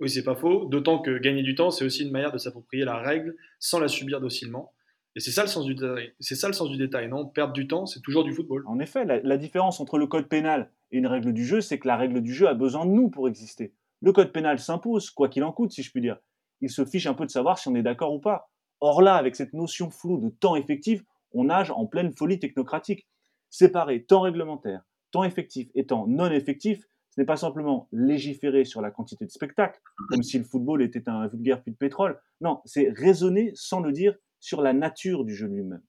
Oui, 0.00 0.08
c'est 0.08 0.24
pas 0.24 0.34
faux. 0.34 0.64
D'autant 0.64 1.00
que 1.00 1.18
gagner 1.18 1.42
du 1.42 1.54
temps, 1.54 1.70
c'est 1.70 1.84
aussi 1.84 2.04
une 2.04 2.10
manière 2.10 2.32
de 2.32 2.38
s'approprier 2.38 2.84
la 2.84 2.96
règle 2.96 3.36
sans 3.58 3.78
la 3.78 3.88
subir 3.88 4.20
docilement. 4.20 4.72
Et 5.16 5.20
c'est 5.20 5.32
ça 5.32 5.42
le 5.42 5.48
sens 5.48 5.66
du 5.66 5.74
détail. 5.74 6.14
C'est 6.20 6.36
ça 6.36 6.46
le 6.46 6.52
sens 6.54 6.70
du 6.70 6.78
détail, 6.78 7.08
non? 7.08 7.26
Perdre 7.26 7.52
du 7.52 7.66
temps, 7.66 7.84
c'est 7.84 8.00
toujours 8.00 8.24
du 8.24 8.32
football. 8.32 8.64
En 8.66 8.78
effet, 8.78 9.04
la, 9.04 9.20
la, 9.20 9.36
différence 9.36 9.80
entre 9.80 9.98
le 9.98 10.06
code 10.06 10.28
pénal 10.28 10.70
et 10.92 10.98
une 10.98 11.06
règle 11.06 11.32
du 11.32 11.44
jeu, 11.44 11.60
c'est 11.60 11.78
que 11.78 11.88
la 11.88 11.96
règle 11.96 12.22
du 12.22 12.32
jeu 12.32 12.48
a 12.48 12.54
besoin 12.54 12.86
de 12.86 12.92
nous 12.92 13.10
pour 13.10 13.28
exister. 13.28 13.74
Le 14.00 14.12
code 14.12 14.32
pénal 14.32 14.58
s'impose, 14.58 15.10
quoi 15.10 15.28
qu'il 15.28 15.44
en 15.44 15.52
coûte, 15.52 15.72
si 15.72 15.82
je 15.82 15.90
puis 15.90 16.00
dire. 16.00 16.18
Il 16.60 16.70
se 16.70 16.84
fiche 16.84 17.06
un 17.06 17.14
peu 17.14 17.26
de 17.26 17.30
savoir 17.30 17.58
si 17.58 17.68
on 17.68 17.74
est 17.74 17.82
d'accord 17.82 18.14
ou 18.14 18.20
pas. 18.20 18.49
Or 18.80 19.02
là, 19.02 19.16
avec 19.16 19.36
cette 19.36 19.52
notion 19.52 19.90
floue 19.90 20.18
de 20.18 20.30
temps 20.30 20.56
effectif, 20.56 21.02
on 21.32 21.44
nage 21.44 21.70
en 21.70 21.86
pleine 21.86 22.12
folie 22.12 22.38
technocratique. 22.38 23.06
Séparer 23.50 24.04
temps 24.04 24.20
réglementaire, 24.20 24.82
temps 25.10 25.24
effectif 25.24 25.68
et 25.74 25.86
temps 25.86 26.06
non 26.06 26.30
effectif, 26.30 26.86
ce 27.10 27.20
n'est 27.20 27.26
pas 27.26 27.36
simplement 27.36 27.88
légiférer 27.92 28.64
sur 28.64 28.80
la 28.80 28.90
quantité 28.90 29.24
de 29.24 29.30
spectacle, 29.30 29.80
comme 30.08 30.22
si 30.22 30.38
le 30.38 30.44
football 30.44 30.82
était 30.82 31.08
un 31.08 31.26
vulgaire 31.26 31.60
puits 31.62 31.72
de 31.72 31.76
pétrole. 31.76 32.20
Non, 32.40 32.60
c'est 32.64 32.88
raisonner 32.90 33.50
sans 33.54 33.80
le 33.80 33.90
dire 33.90 34.14
sur 34.38 34.62
la 34.62 34.72
nature 34.72 35.24
du 35.24 35.34
jeu 35.34 35.48
lui-même. 35.48 35.82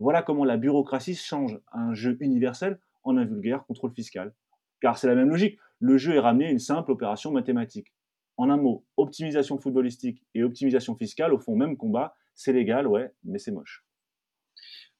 Voilà 0.00 0.22
comment 0.22 0.44
la 0.44 0.56
bureaucratie 0.56 1.14
change 1.14 1.60
un 1.72 1.92
jeu 1.92 2.16
universel 2.20 2.78
en 3.04 3.16
un 3.16 3.24
vulgaire 3.24 3.66
contrôle 3.66 3.92
fiscal. 3.92 4.34
Car 4.80 4.96
c'est 4.96 5.08
la 5.08 5.14
même 5.14 5.28
logique. 5.28 5.58
Le 5.80 5.98
jeu 5.98 6.14
est 6.14 6.20
ramené 6.20 6.46
à 6.46 6.50
une 6.50 6.58
simple 6.58 6.92
opération 6.92 7.30
mathématique. 7.30 7.92
En 8.38 8.50
un 8.50 8.56
mot, 8.56 8.84
optimisation 8.96 9.58
footballistique 9.58 10.24
et 10.34 10.44
optimisation 10.44 10.94
fiscale 10.94 11.34
au 11.34 11.38
fond 11.38 11.56
même 11.56 11.76
combat, 11.76 12.14
c'est 12.36 12.52
légal, 12.52 12.86
ouais, 12.86 13.12
mais 13.24 13.38
c'est 13.40 13.50
moche. 13.50 13.84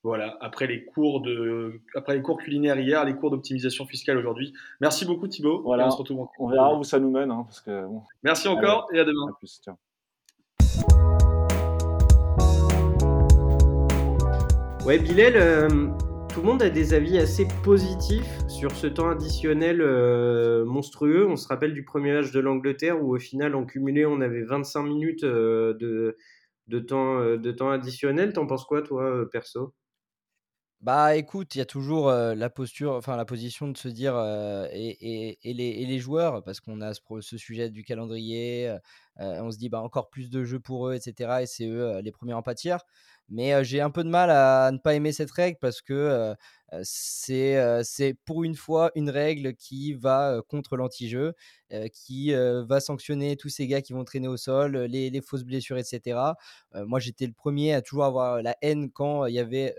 Voilà, 0.03 0.37
après 0.41 0.67
les 0.67 0.85
cours 0.85 1.21
de, 1.21 1.81
après 1.95 2.17
les 2.17 2.23
cours 2.23 2.39
culinaires 2.39 2.79
hier, 2.79 3.05
les 3.05 3.15
cours 3.15 3.31
d'optimisation 3.31 3.87
fiscale 3.87 4.19
aujourd'hui. 4.19 4.53
Merci 4.81 5.07
beaucoup 5.07 5.29
Thibaut. 5.29 5.63
Voilà, 5.63 5.87
on, 5.87 5.91
se 5.91 5.97
retrouve 5.99 6.27
on 6.41 6.49
verra 6.49 6.77
où 6.77 6.83
ça 6.83 6.99
nous 6.99 7.11
mène. 7.11 7.31
Hein, 7.31 7.45
parce 7.45 7.61
que, 7.61 7.87
Merci 8.25 8.49
encore 8.49 8.89
et 8.93 8.99
à 8.99 9.05
demain. 9.05 9.33
plus, 9.39 9.61
Ouais, 14.85 14.99
Bilal, 14.99 15.37
euh, 15.37 15.69
tout 16.29 16.41
le 16.41 16.47
monde 16.47 16.63
a 16.63 16.71
des 16.71 16.95
avis 16.95 17.19
assez 17.19 17.47
positifs 17.65 18.47
sur 18.49 18.73
ce 18.73 18.87
temps 18.87 19.09
additionnel 19.09 19.81
euh, 19.81 20.65
monstrueux. 20.65 21.27
On 21.27 21.37
se 21.37 21.49
rappelle 21.49 21.73
du 21.73 21.85
premier 21.85 22.13
match 22.13 22.31
de 22.33 22.41
l'Angleterre 22.41 23.03
où 23.03 23.15
au 23.15 23.19
final, 23.19 23.55
en 23.55 23.65
cumulé, 23.65 24.05
on 24.05 24.21
avait 24.21 24.43
25 24.43 24.83
minutes 24.83 25.25
euh, 25.25 25.75
de, 25.75 26.17
de, 26.67 26.79
temps, 26.81 27.19
euh, 27.19 27.39
de 27.39 27.51
temps 27.51 27.71
additionnel. 27.71 28.33
T'en 28.33 28.47
penses 28.47 28.65
quoi, 28.65 28.83
toi, 28.83 29.29
perso? 29.31 29.75
Bah 30.81 31.17
écoute, 31.17 31.57
il 31.57 31.59
y 31.59 31.61
a 31.61 31.67
toujours 31.67 32.13
la 32.13 32.51
posture, 32.51 32.93
enfin 32.93 33.17
la 33.17 33.25
position 33.25 33.67
de 33.67 33.77
se 33.77 33.89
dire 33.89 34.15
et, 34.73 35.37
les, 35.43 35.99
joueurs, 35.99 36.45
parce 36.45 36.61
qu'on 36.61 36.81
a 36.81 36.95
ce, 36.95 37.01
ce, 37.21 37.37
sujet 37.37 37.69
du 37.69 37.83
calendrier, 37.83 38.73
on 39.17 39.51
se 39.51 39.59
dit 39.59 39.69
bah 39.69 39.81
encore 39.81 40.09
plus 40.09 40.31
de 40.31 40.45
jeux 40.45 40.61
pour 40.61 40.87
eux, 40.87 40.95
etc. 40.95 41.41
Et 41.43 41.47
c'est 41.47 41.67
eux 41.67 41.99
les 42.01 42.13
premiers 42.13 42.35
en 42.35 42.43
pâtir. 42.43 42.79
Mais 43.29 43.65
j'ai 43.65 43.81
un 43.81 43.91
peu 43.91 44.05
de 44.05 44.09
mal 44.09 44.31
à, 44.31 44.71
ne 44.73 44.79
pas 44.79 44.95
aimer 44.95 45.13
cette 45.13 45.31
règle 45.31 45.59
parce 45.61 45.81
que 45.83 46.35
c'est 46.83 48.15
pour 48.25 48.45
une 48.45 48.55
fois 48.55 48.91
une 48.95 49.11
règle 49.11 49.55
qui 49.55 49.95
va 49.95 50.41
contre 50.49 50.77
l'anti-jeu, 50.77 51.35
qui 51.93 52.33
va 52.33 52.81
sanctionner 52.81 53.37
tous 53.37 53.49
ces 53.49 53.67
gars 53.67 53.83
qui 53.83 53.93
vont 53.93 54.05
traîner 54.05 54.29
au 54.29 54.37
sol, 54.37 54.77
les, 54.77 55.21
fausses 55.21 55.45
blessures, 55.45 55.79
etc. 55.79 56.19
moi, 56.75 57.01
j'étais 57.01 57.27
le 57.27 57.33
premier 57.33 57.75
à 57.75 57.83
toujours 57.83 58.05
avoir 58.05 58.43
la 58.43 58.57
haine 58.63 58.91
quand 58.91 59.27
il 59.27 59.35
y 59.35 59.39
avait 59.39 59.75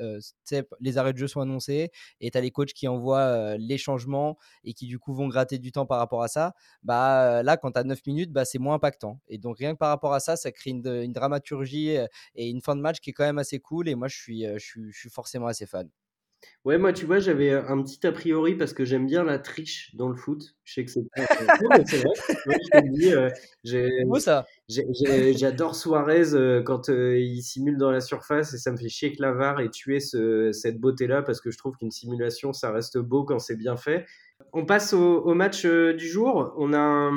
les 0.79 0.97
arrêts 0.97 1.13
de 1.13 1.17
jeu 1.17 1.27
sont 1.27 1.41
annoncés 1.41 1.91
et 2.21 2.31
tu 2.31 2.37
as 2.37 2.41
les 2.41 2.51
coachs 2.51 2.73
qui 2.73 2.87
envoient 2.87 3.57
les 3.57 3.77
changements 3.77 4.37
et 4.63 4.73
qui 4.73 4.87
du 4.87 4.99
coup 4.99 5.13
vont 5.13 5.27
gratter 5.27 5.59
du 5.59 5.71
temps 5.71 5.85
par 5.85 5.99
rapport 5.99 6.23
à 6.23 6.27
ça. 6.27 6.53
Bah, 6.83 7.43
là, 7.43 7.57
quand 7.57 7.71
tu 7.71 7.79
as 7.79 7.83
9 7.83 7.99
minutes, 8.07 8.31
bah, 8.31 8.45
c'est 8.45 8.59
moins 8.59 8.75
impactant. 8.75 9.19
Et 9.27 9.37
donc, 9.37 9.57
rien 9.57 9.73
que 9.73 9.77
par 9.77 9.89
rapport 9.89 10.13
à 10.13 10.19
ça, 10.19 10.35
ça 10.35 10.51
crée 10.51 10.71
une, 10.71 11.13
dramaturgie 11.13 11.97
et 12.35 12.49
une 12.49 12.61
fin 12.61 12.75
de 12.75 12.81
match 12.81 12.99
qui 12.99 13.11
est 13.11 13.13
quand 13.13 13.25
même 13.25 13.39
assez 13.39 13.59
cool. 13.59 13.89
Et 13.89 13.95
moi, 13.95 14.07
je 14.07 14.57
suis 14.57 15.09
forcément 15.09 15.47
assez 15.47 15.65
fan. 15.65 15.89
Ouais, 16.65 16.77
moi, 16.77 16.91
tu 16.91 17.05
vois, 17.05 17.19
j'avais 17.19 17.51
un 17.51 17.81
petit 17.81 18.05
a 18.05 18.11
priori 18.11 18.55
parce 18.55 18.73
que 18.73 18.83
j'aime 18.83 19.05
bien 19.07 19.23
la 19.23 19.39
triche 19.39 19.95
dans 19.95 20.09
le 20.09 20.15
foot. 20.15 20.55
Je 20.65 20.73
sais 20.73 20.85
que 20.85 20.91
c'est 20.91 21.05
pas. 21.15 21.25
c'est 21.85 21.97
vrai. 21.97 22.13
je 22.45 22.79
te 22.79 22.87
dis, 22.89 23.13
euh, 23.13 24.19
ça. 24.19 24.45
J'adore 24.67 25.75
Suarez 25.75 26.33
euh, 26.33 26.61
quand 26.61 26.89
euh, 26.89 27.17
il 27.17 27.41
simule 27.41 27.77
dans 27.77 27.91
la 27.91 28.01
surface 28.01 28.53
et 28.53 28.57
ça 28.57 28.71
me 28.71 28.77
fait 28.77 28.89
chier 28.89 29.13
que 29.13 29.21
Lavar 29.21 29.61
ait 29.61 29.69
tué 29.69 30.01
ce, 30.01 30.51
cette 30.51 30.79
beauté-là 30.79 31.21
parce 31.21 31.39
que 31.39 31.49
je 31.49 31.57
trouve 31.57 31.77
qu'une 31.77 31.91
simulation, 31.91 32.51
ça 32.51 32.71
reste 32.71 32.97
beau 32.97 33.23
quand 33.23 33.39
c'est 33.39 33.57
bien 33.57 33.77
fait. 33.77 34.05
On 34.51 34.65
passe 34.65 34.93
au, 34.93 35.33
match 35.33 35.65
du 35.65 36.07
jour. 36.07 36.53
On 36.57 36.73
a 36.73 37.11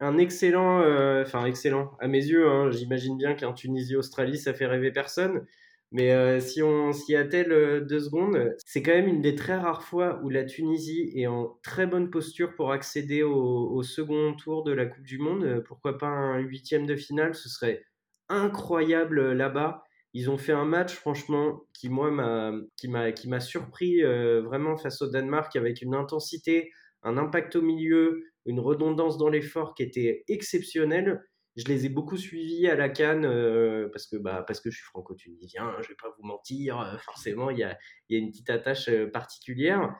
un, 0.00 0.18
excellent, 0.18 0.80
enfin 1.20 1.44
excellent 1.44 1.92
à 2.00 2.08
mes 2.08 2.24
yeux. 2.24 2.48
Hein, 2.48 2.70
j'imagine 2.70 3.16
bien 3.16 3.34
qu'un 3.34 3.52
Tunisie-Australie, 3.52 4.38
ça 4.38 4.54
fait 4.54 4.66
rêver 4.66 4.90
personne. 4.90 5.46
Mais 5.92 6.12
euh, 6.12 6.40
si 6.40 6.62
on 6.62 6.92
s'y 6.92 7.14
attelle 7.14 7.52
euh, 7.52 7.80
deux 7.80 8.00
secondes, 8.00 8.54
c'est 8.64 8.82
quand 8.82 8.92
même 8.92 9.06
une 9.06 9.22
des 9.22 9.34
très 9.34 9.56
rares 9.56 9.84
fois 9.84 10.20
où 10.24 10.28
la 10.28 10.44
Tunisie 10.44 11.12
est 11.14 11.26
en 11.26 11.58
très 11.62 11.86
bonne 11.86 12.10
posture 12.10 12.54
pour 12.56 12.72
accéder 12.72 13.22
au, 13.22 13.82
second 13.82 14.34
tour 14.34 14.64
de 14.64 14.72
la 14.72 14.86
Coupe 14.86 15.04
du 15.04 15.18
Monde. 15.18 15.44
Euh, 15.44 15.60
pourquoi 15.60 15.96
pas 15.96 16.08
un 16.08 16.38
huitième 16.38 16.86
de 16.86 16.96
finale? 16.96 17.34
Ce 17.34 17.48
serait 17.48 17.84
incroyable 18.28 19.32
là-bas. 19.32 19.84
Ils 20.12 20.30
ont 20.30 20.38
fait 20.38 20.52
un 20.52 20.64
match, 20.64 20.94
franchement, 20.94 21.62
qui 21.72 21.88
moi 21.88 22.10
m'a 22.10 22.52
qui 22.76 22.88
m'a 22.88 23.12
qui 23.12 23.28
m'a 23.28 23.40
surpris 23.40 24.02
vraiment 24.02 24.76
face 24.76 25.02
au 25.02 25.08
Danemark 25.08 25.54
avec 25.56 25.82
une 25.82 25.94
intensité, 25.94 26.70
un 27.02 27.18
impact 27.18 27.56
au 27.56 27.62
milieu, 27.62 28.24
une 28.46 28.60
redondance 28.60 29.18
dans 29.18 29.28
l'effort 29.28 29.74
qui 29.74 29.82
était 29.82 30.24
exceptionnelle 30.28 31.22
je 31.56 31.64
les 31.64 31.86
ai 31.86 31.88
beaucoup 31.88 32.16
suivis 32.16 32.68
à 32.68 32.74
la 32.74 32.88
Cannes 32.88 33.24
euh, 33.24 33.88
parce, 33.90 34.06
que, 34.06 34.16
bah, 34.16 34.44
parce 34.46 34.60
que 34.60 34.70
je 34.70 34.76
suis 34.76 34.84
franco-tunisien, 34.84 35.64
hein, 35.64 35.76
je 35.80 35.86
ne 35.86 35.88
vais 35.88 35.96
pas 36.00 36.14
vous 36.18 36.26
mentir, 36.26 36.78
euh, 36.80 36.96
forcément, 37.04 37.50
il 37.50 37.58
y 37.58 37.64
a, 37.64 37.78
y 38.10 38.16
a, 38.16 38.18
une 38.18 38.30
petite 38.30 38.50
attache 38.50 38.88
euh, 38.88 39.10
particulière. 39.10 39.94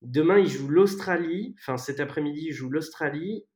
Demain, 0.00 0.38
ils 0.38 0.48
jouent 0.48 0.68
l'Australie, 0.68 1.54
enfin 1.58 1.76
cet 1.76 2.00
après-midi, 2.00 2.46
ils 2.48 2.52
jouent 2.52 2.70
l'Australie. 2.70 3.46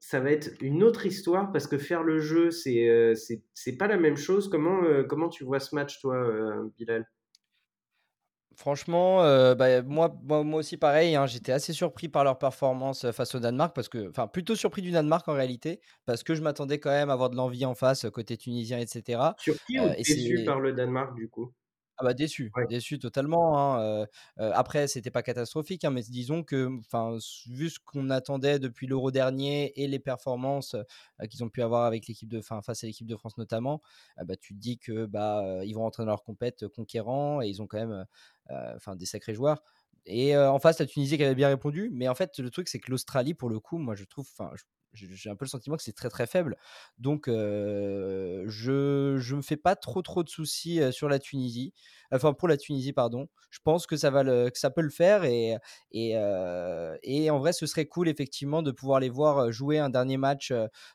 Ça 0.00 0.20
va 0.20 0.32
être 0.32 0.50
une 0.60 0.82
autre 0.82 1.06
histoire 1.06 1.50
parce 1.50 1.66
que 1.66 1.78
faire 1.78 2.02
le 2.02 2.18
jeu, 2.18 2.50
c'est 2.50 3.14
c'est 3.54 3.76
pas 3.78 3.86
la 3.86 3.96
même 3.96 4.18
chose. 4.18 4.50
Comment, 4.50 4.82
comment 5.08 5.30
tu 5.30 5.44
vois 5.44 5.60
ce 5.60 5.74
match, 5.74 6.00
toi, 6.00 6.30
Bilal? 6.76 7.08
Franchement, 8.56 9.18
bah, 9.54 9.82
moi, 9.82 10.14
moi, 10.22 10.58
aussi 10.58 10.76
pareil, 10.76 11.16
hein, 11.16 11.26
j'étais 11.26 11.52
assez 11.52 11.72
surpris 11.72 12.08
par 12.08 12.24
leur 12.24 12.38
performance 12.38 13.10
face 13.12 13.34
au 13.34 13.40
Danemark, 13.40 13.74
parce 13.74 13.88
que, 13.88 14.08
enfin, 14.10 14.26
plutôt 14.26 14.54
surpris 14.54 14.82
du 14.82 14.90
Danemark 14.90 15.26
en 15.28 15.34
réalité, 15.34 15.80
parce 16.06 16.22
que 16.22 16.34
je 16.34 16.42
m'attendais 16.42 16.78
quand 16.78 16.90
même 16.90 17.10
à 17.10 17.14
avoir 17.14 17.30
de 17.30 17.36
l'envie 17.36 17.64
en 17.64 17.74
face 17.74 18.06
côté 18.12 18.36
tunisien, 18.36 18.78
etc. 18.78 19.20
Surpris 19.38 19.80
ou 19.80 19.88
déçu 19.96 20.44
par 20.44 20.60
le 20.60 20.72
Danemark 20.72 21.14
du 21.14 21.28
coup? 21.28 21.52
Ah 21.96 22.04
bah 22.04 22.14
déçu, 22.14 22.54
déçu 22.68 22.98
totalement. 22.98 23.58
Hein, 23.80 24.06
après, 24.36 24.88
c'était 24.88 25.10
pas 25.10 25.22
catastrophique, 25.22 25.84
hein, 25.84 25.90
mais 25.90 26.02
disons 26.02 26.42
que, 26.42 26.68
enfin, 26.80 27.16
vu 27.46 27.70
ce 27.70 27.78
qu'on 27.78 28.10
attendait 28.10 28.58
depuis 28.58 28.86
l'Euro 28.86 29.10
dernier 29.12 29.72
et 29.80 29.86
les 29.86 29.98
performances 30.00 30.74
qu'ils 31.30 31.44
ont 31.44 31.48
pu 31.48 31.62
avoir 31.62 31.84
avec 31.84 32.06
l'équipe 32.08 32.28
de, 32.28 32.40
face 32.40 32.82
à 32.82 32.86
l'équipe 32.86 33.06
de 33.06 33.16
France 33.16 33.38
notamment, 33.38 33.80
bah 34.24 34.36
tu 34.36 34.54
te 34.54 34.58
dis 34.58 34.78
que 34.78 35.06
bah 35.06 35.60
ils 35.64 35.72
vont 35.74 35.82
rentrer 35.82 36.02
dans 36.02 36.10
leur 36.10 36.24
compète 36.24 36.66
conquérant 36.68 37.40
et 37.42 37.48
ils 37.48 37.62
ont 37.62 37.66
quand 37.66 37.78
même, 37.78 38.06
enfin, 38.50 38.96
des 38.96 39.06
sacrés 39.06 39.34
joueurs. 39.34 39.62
Et 40.06 40.36
en 40.36 40.58
face, 40.58 40.80
la 40.80 40.86
Tunisie 40.86 41.16
qui 41.16 41.24
avait 41.24 41.34
bien 41.34 41.48
répondu, 41.48 41.90
mais 41.94 42.08
en 42.08 42.14
fait, 42.14 42.38
le 42.38 42.50
truc 42.50 42.68
c'est 42.68 42.78
que 42.80 42.90
l'Australie, 42.90 43.34
pour 43.34 43.48
le 43.48 43.60
coup, 43.60 43.78
moi 43.78 43.94
je 43.94 44.04
trouve, 44.04 44.28
enfin, 44.36 44.52
j'ai 44.94 45.30
un 45.30 45.36
peu 45.36 45.44
le 45.44 45.50
sentiment 45.50 45.76
que 45.76 45.82
c'est 45.82 45.92
très 45.92 46.08
très 46.08 46.26
faible. 46.26 46.56
Donc 46.98 47.24
je 47.26 49.16
je 49.18 49.34
me 49.34 49.42
fais 49.42 49.56
pas 49.56 49.76
trop 49.76 50.02
trop 50.02 50.22
de 50.22 50.28
soucis 50.28 50.80
sur 50.92 51.08
la 51.08 51.18
Tunisie, 51.18 51.72
enfin 52.12 52.32
pour 52.32 52.48
la 52.48 52.56
Tunisie 52.56 52.92
pardon. 52.92 53.28
Je 53.50 53.58
pense 53.62 53.86
que 53.86 53.96
ça 53.96 54.10
va 54.10 54.22
le, 54.22 54.50
que 54.50 54.58
ça 54.58 54.70
peut 54.70 54.82
le 54.82 54.90
faire 54.90 55.24
et 55.24 55.56
et, 55.92 56.14
et 57.02 57.30
en 57.30 57.38
vrai 57.38 57.52
ce 57.52 57.66
serait 57.66 57.86
cool 57.86 58.08
effectivement 58.08 58.62
de 58.62 58.70
pouvoir 58.70 59.00
les 59.00 59.10
voir 59.10 59.50
jouer 59.52 59.78
un 59.78 59.90
dernier 59.90 60.16
match, 60.16 60.52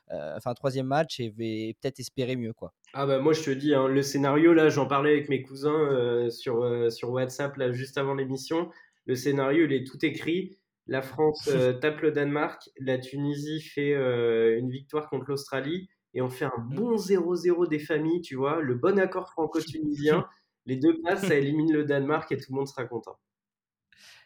enfin 0.08 0.50
un 0.50 0.54
troisième 0.54 0.86
match 0.86 1.20
et, 1.20 1.76
peut-être 1.80 2.00
espérer 2.00 2.36
mieux 2.36 2.52
quoi. 2.52 2.72
Ah 2.92 3.06
bah 3.06 3.18
moi 3.18 3.32
je 3.32 3.42
te 3.42 3.50
dis 3.50 3.74
hein, 3.74 3.86
le 3.86 4.02
scénario 4.02 4.52
là 4.52 4.68
j'en 4.68 4.86
parlais 4.86 5.12
avec 5.12 5.28
mes 5.28 5.42
cousins 5.42 6.28
sur 6.30 6.90
sur 6.92 7.10
WhatsApp 7.10 7.54
juste 7.72 7.98
avant 7.98 8.14
l'émission. 8.14 8.70
Le 9.06 9.14
scénario 9.14 9.64
il 9.64 9.72
est 9.72 9.86
tout 9.86 10.04
écrit 10.04 10.59
la 10.90 11.02
France 11.02 11.48
euh, 11.48 11.72
tape 11.72 12.00
le 12.00 12.10
Danemark, 12.10 12.68
la 12.80 12.98
Tunisie 12.98 13.62
fait 13.62 13.94
euh, 13.94 14.58
une 14.58 14.70
victoire 14.70 15.08
contre 15.08 15.26
l'Australie 15.28 15.88
et 16.14 16.20
on 16.20 16.28
fait 16.28 16.46
un 16.46 16.58
mmh. 16.58 16.74
bon 16.74 16.96
0-0 16.96 17.68
des 17.68 17.78
familles, 17.78 18.20
tu 18.22 18.34
vois, 18.34 18.60
le 18.60 18.74
bon 18.74 18.98
accord 18.98 19.30
franco-tunisien. 19.30 20.26
Les 20.66 20.76
deux 20.76 21.00
passes, 21.00 21.26
ça 21.26 21.36
élimine 21.36 21.72
le 21.72 21.84
Danemark 21.84 22.30
et 22.32 22.36
tout 22.36 22.50
le 22.50 22.56
monde 22.56 22.68
sera 22.68 22.84
content. 22.84 23.18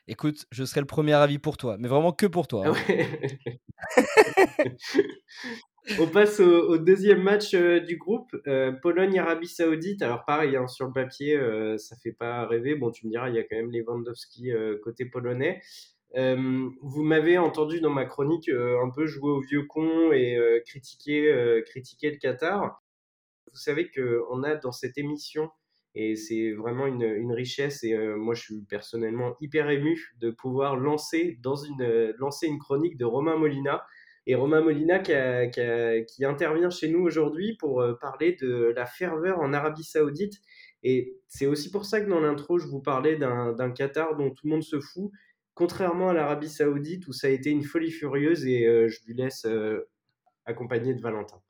Écoute, 0.08 0.46
je 0.50 0.64
serai 0.64 0.80
le 0.80 0.86
premier 0.86 1.12
avis 1.12 1.38
pour 1.38 1.56
toi, 1.56 1.76
mais 1.78 1.86
vraiment 1.86 2.12
que 2.12 2.26
pour 2.26 2.48
toi. 2.48 2.66
Hein. 2.66 2.74
on 6.00 6.08
passe 6.08 6.40
au, 6.40 6.76
deuxième 6.78 7.22
match 7.22 7.54
euh, 7.54 7.80
du 7.80 7.96
groupe, 7.96 8.34
Pologne-Arabie 8.82 9.48
Saoudite. 9.48 10.02
Alors 10.02 10.24
pareil, 10.24 10.56
hein, 10.56 10.66
sur 10.66 10.86
le 10.86 10.92
papier, 10.92 11.38
ça 11.78 11.94
fait 12.02 12.12
pas 12.12 12.46
rêver. 12.46 12.74
Bon, 12.74 12.90
tu 12.90 13.06
me 13.06 13.10
diras, 13.10 13.28
il 13.28 13.36
y 13.36 13.38
a 13.38 13.42
quand 13.42 13.56
même 13.56 13.70
Lewandowski 13.70 14.50
côté 14.82 15.04
polonais. 15.04 15.60
Euh, 16.16 16.70
vous 16.80 17.02
m'avez 17.02 17.38
entendu 17.38 17.80
dans 17.80 17.90
ma 17.90 18.04
chronique 18.04 18.48
euh, 18.48 18.80
un 18.84 18.90
peu 18.90 19.06
jouer 19.06 19.30
au 19.30 19.40
vieux 19.40 19.64
con 19.64 20.12
et 20.12 20.36
euh, 20.36 20.60
critiquer, 20.64 21.62
critiquer 21.66 22.10
le 22.10 22.18
Qatar. 22.18 22.82
Vous 23.52 23.58
savez 23.58 23.90
qu'on 23.90 24.42
a 24.42 24.56
dans 24.56 24.72
cette 24.72 24.98
émission, 24.98 25.50
et 25.94 26.16
c'est 26.16 26.52
vraiment 26.52 26.86
une, 26.86 27.32
richesse, 27.32 27.84
et 27.84 27.96
moi 28.16 28.34
je 28.34 28.42
suis 28.42 28.62
personnellement 28.62 29.36
hyper 29.40 29.70
ému 29.70 30.12
de 30.18 30.32
pouvoir 30.32 30.76
lancer, 30.76 31.38
dans 31.40 31.54
une, 31.54 32.12
lancer 32.18 32.48
une 32.48 32.58
chronique 32.58 32.96
de 32.96 33.04
Romain 33.04 33.36
Molina. 33.36 33.84
Et 34.26 34.34
Romain 34.34 34.60
Molina 34.60 34.98
qui, 34.98 35.12
qui 36.08 36.24
intervient 36.24 36.70
chez 36.70 36.88
nous 36.88 37.00
aujourd'hui 37.00 37.56
pour 37.58 37.84
parler 38.00 38.36
de 38.40 38.72
la 38.74 38.86
ferveur 38.86 39.38
en 39.38 39.52
Arabie 39.52 39.84
Saoudite. 39.84 40.40
Et 40.82 41.16
c'est 41.28 41.46
aussi 41.46 41.70
pour 41.70 41.84
ça 41.84 42.00
que 42.00 42.08
dans 42.08 42.20
l'intro, 42.20 42.58
je 42.58 42.66
vous 42.66 42.80
parlais 42.80 43.16
d'un 43.16 43.70
Qatar 43.70 44.16
dont 44.16 44.30
tout 44.30 44.46
le 44.46 44.50
monde 44.50 44.64
se 44.64 44.80
fout 44.80 45.12
contrairement 45.54 46.10
à 46.10 46.12
l'Arabie 46.12 46.48
Saoudite 46.48 47.06
où 47.08 47.12
ça 47.12 47.28
a 47.28 47.30
été 47.30 47.50
une 47.50 47.62
folie 47.62 47.90
furieuse 47.90 48.46
et 48.46 48.66
euh, 48.66 48.88
je 48.88 48.98
lui 49.06 49.14
laisse 49.14 49.44
euh, 49.46 49.88
accompagner 50.44 50.94
de 50.94 51.00
Valentin. 51.00 51.40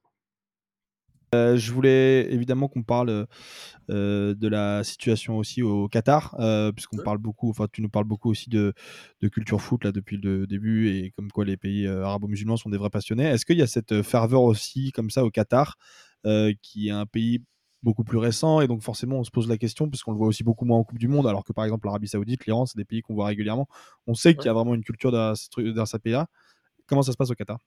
Euh, 1.34 1.56
je 1.56 1.72
voulais 1.72 2.32
évidemment 2.32 2.68
qu'on 2.68 2.84
parle 2.84 3.26
de 3.88 4.48
la 4.48 4.84
situation 4.84 5.36
aussi 5.36 5.62
au 5.62 5.88
Qatar, 5.88 6.36
puisqu'on 6.76 6.98
parle 6.98 7.18
beaucoup, 7.18 7.50
enfin 7.50 7.66
tu 7.72 7.82
nous 7.82 7.88
parles 7.88 8.04
beaucoup 8.04 8.30
aussi 8.30 8.48
de, 8.48 8.72
de, 9.20 9.28
culture 9.28 9.60
foot 9.60 9.82
là 9.82 9.90
depuis 9.90 10.16
le 10.16 10.46
début 10.46 10.90
et 10.90 11.10
comme 11.10 11.32
quoi 11.32 11.44
les 11.44 11.56
pays 11.56 11.88
arabo-musulmans 11.88 12.56
sont 12.56 12.70
des 12.70 12.78
vrais 12.78 12.90
passionnés. 12.90 13.24
Est-ce 13.24 13.44
qu'il 13.44 13.58
y 13.58 13.62
a 13.62 13.66
cette 13.66 14.02
ferveur 14.02 14.42
aussi 14.42 14.92
comme 14.92 15.10
ça 15.10 15.24
au 15.24 15.30
Qatar, 15.30 15.76
qui 16.62 16.86
est 16.86 16.92
un 16.92 17.06
pays 17.06 17.42
beaucoup 17.84 18.02
plus 18.02 18.18
récent 18.18 18.60
et 18.60 18.66
donc 18.66 18.82
forcément 18.82 19.18
on 19.18 19.24
se 19.24 19.30
pose 19.30 19.46
la 19.48 19.58
question 19.58 19.88
puisqu'on 19.88 20.12
le 20.12 20.16
voit 20.16 20.26
aussi 20.26 20.42
beaucoup 20.42 20.64
moins 20.64 20.78
en 20.78 20.84
Coupe 20.84 20.98
du 20.98 21.06
Monde 21.06 21.26
alors 21.26 21.44
que 21.44 21.52
par 21.52 21.64
exemple 21.64 21.86
l'Arabie 21.86 22.08
Saoudite, 22.08 22.46
l'Iran, 22.46 22.66
c'est 22.66 22.78
des 22.78 22.84
pays 22.84 23.02
qu'on 23.02 23.14
voit 23.14 23.26
régulièrement. 23.26 23.68
On 24.06 24.14
sait 24.14 24.34
qu'il 24.34 24.46
y 24.46 24.48
a 24.48 24.52
vraiment 24.52 24.74
une 24.74 24.82
culture 24.82 25.12
dans, 25.12 25.34
ces 25.36 25.98
pays-là. 25.98 26.26
Comment 26.88 27.02
ça 27.02 27.12
se 27.12 27.16
passe 27.16 27.30
au 27.30 27.34
Qatar? 27.34 27.58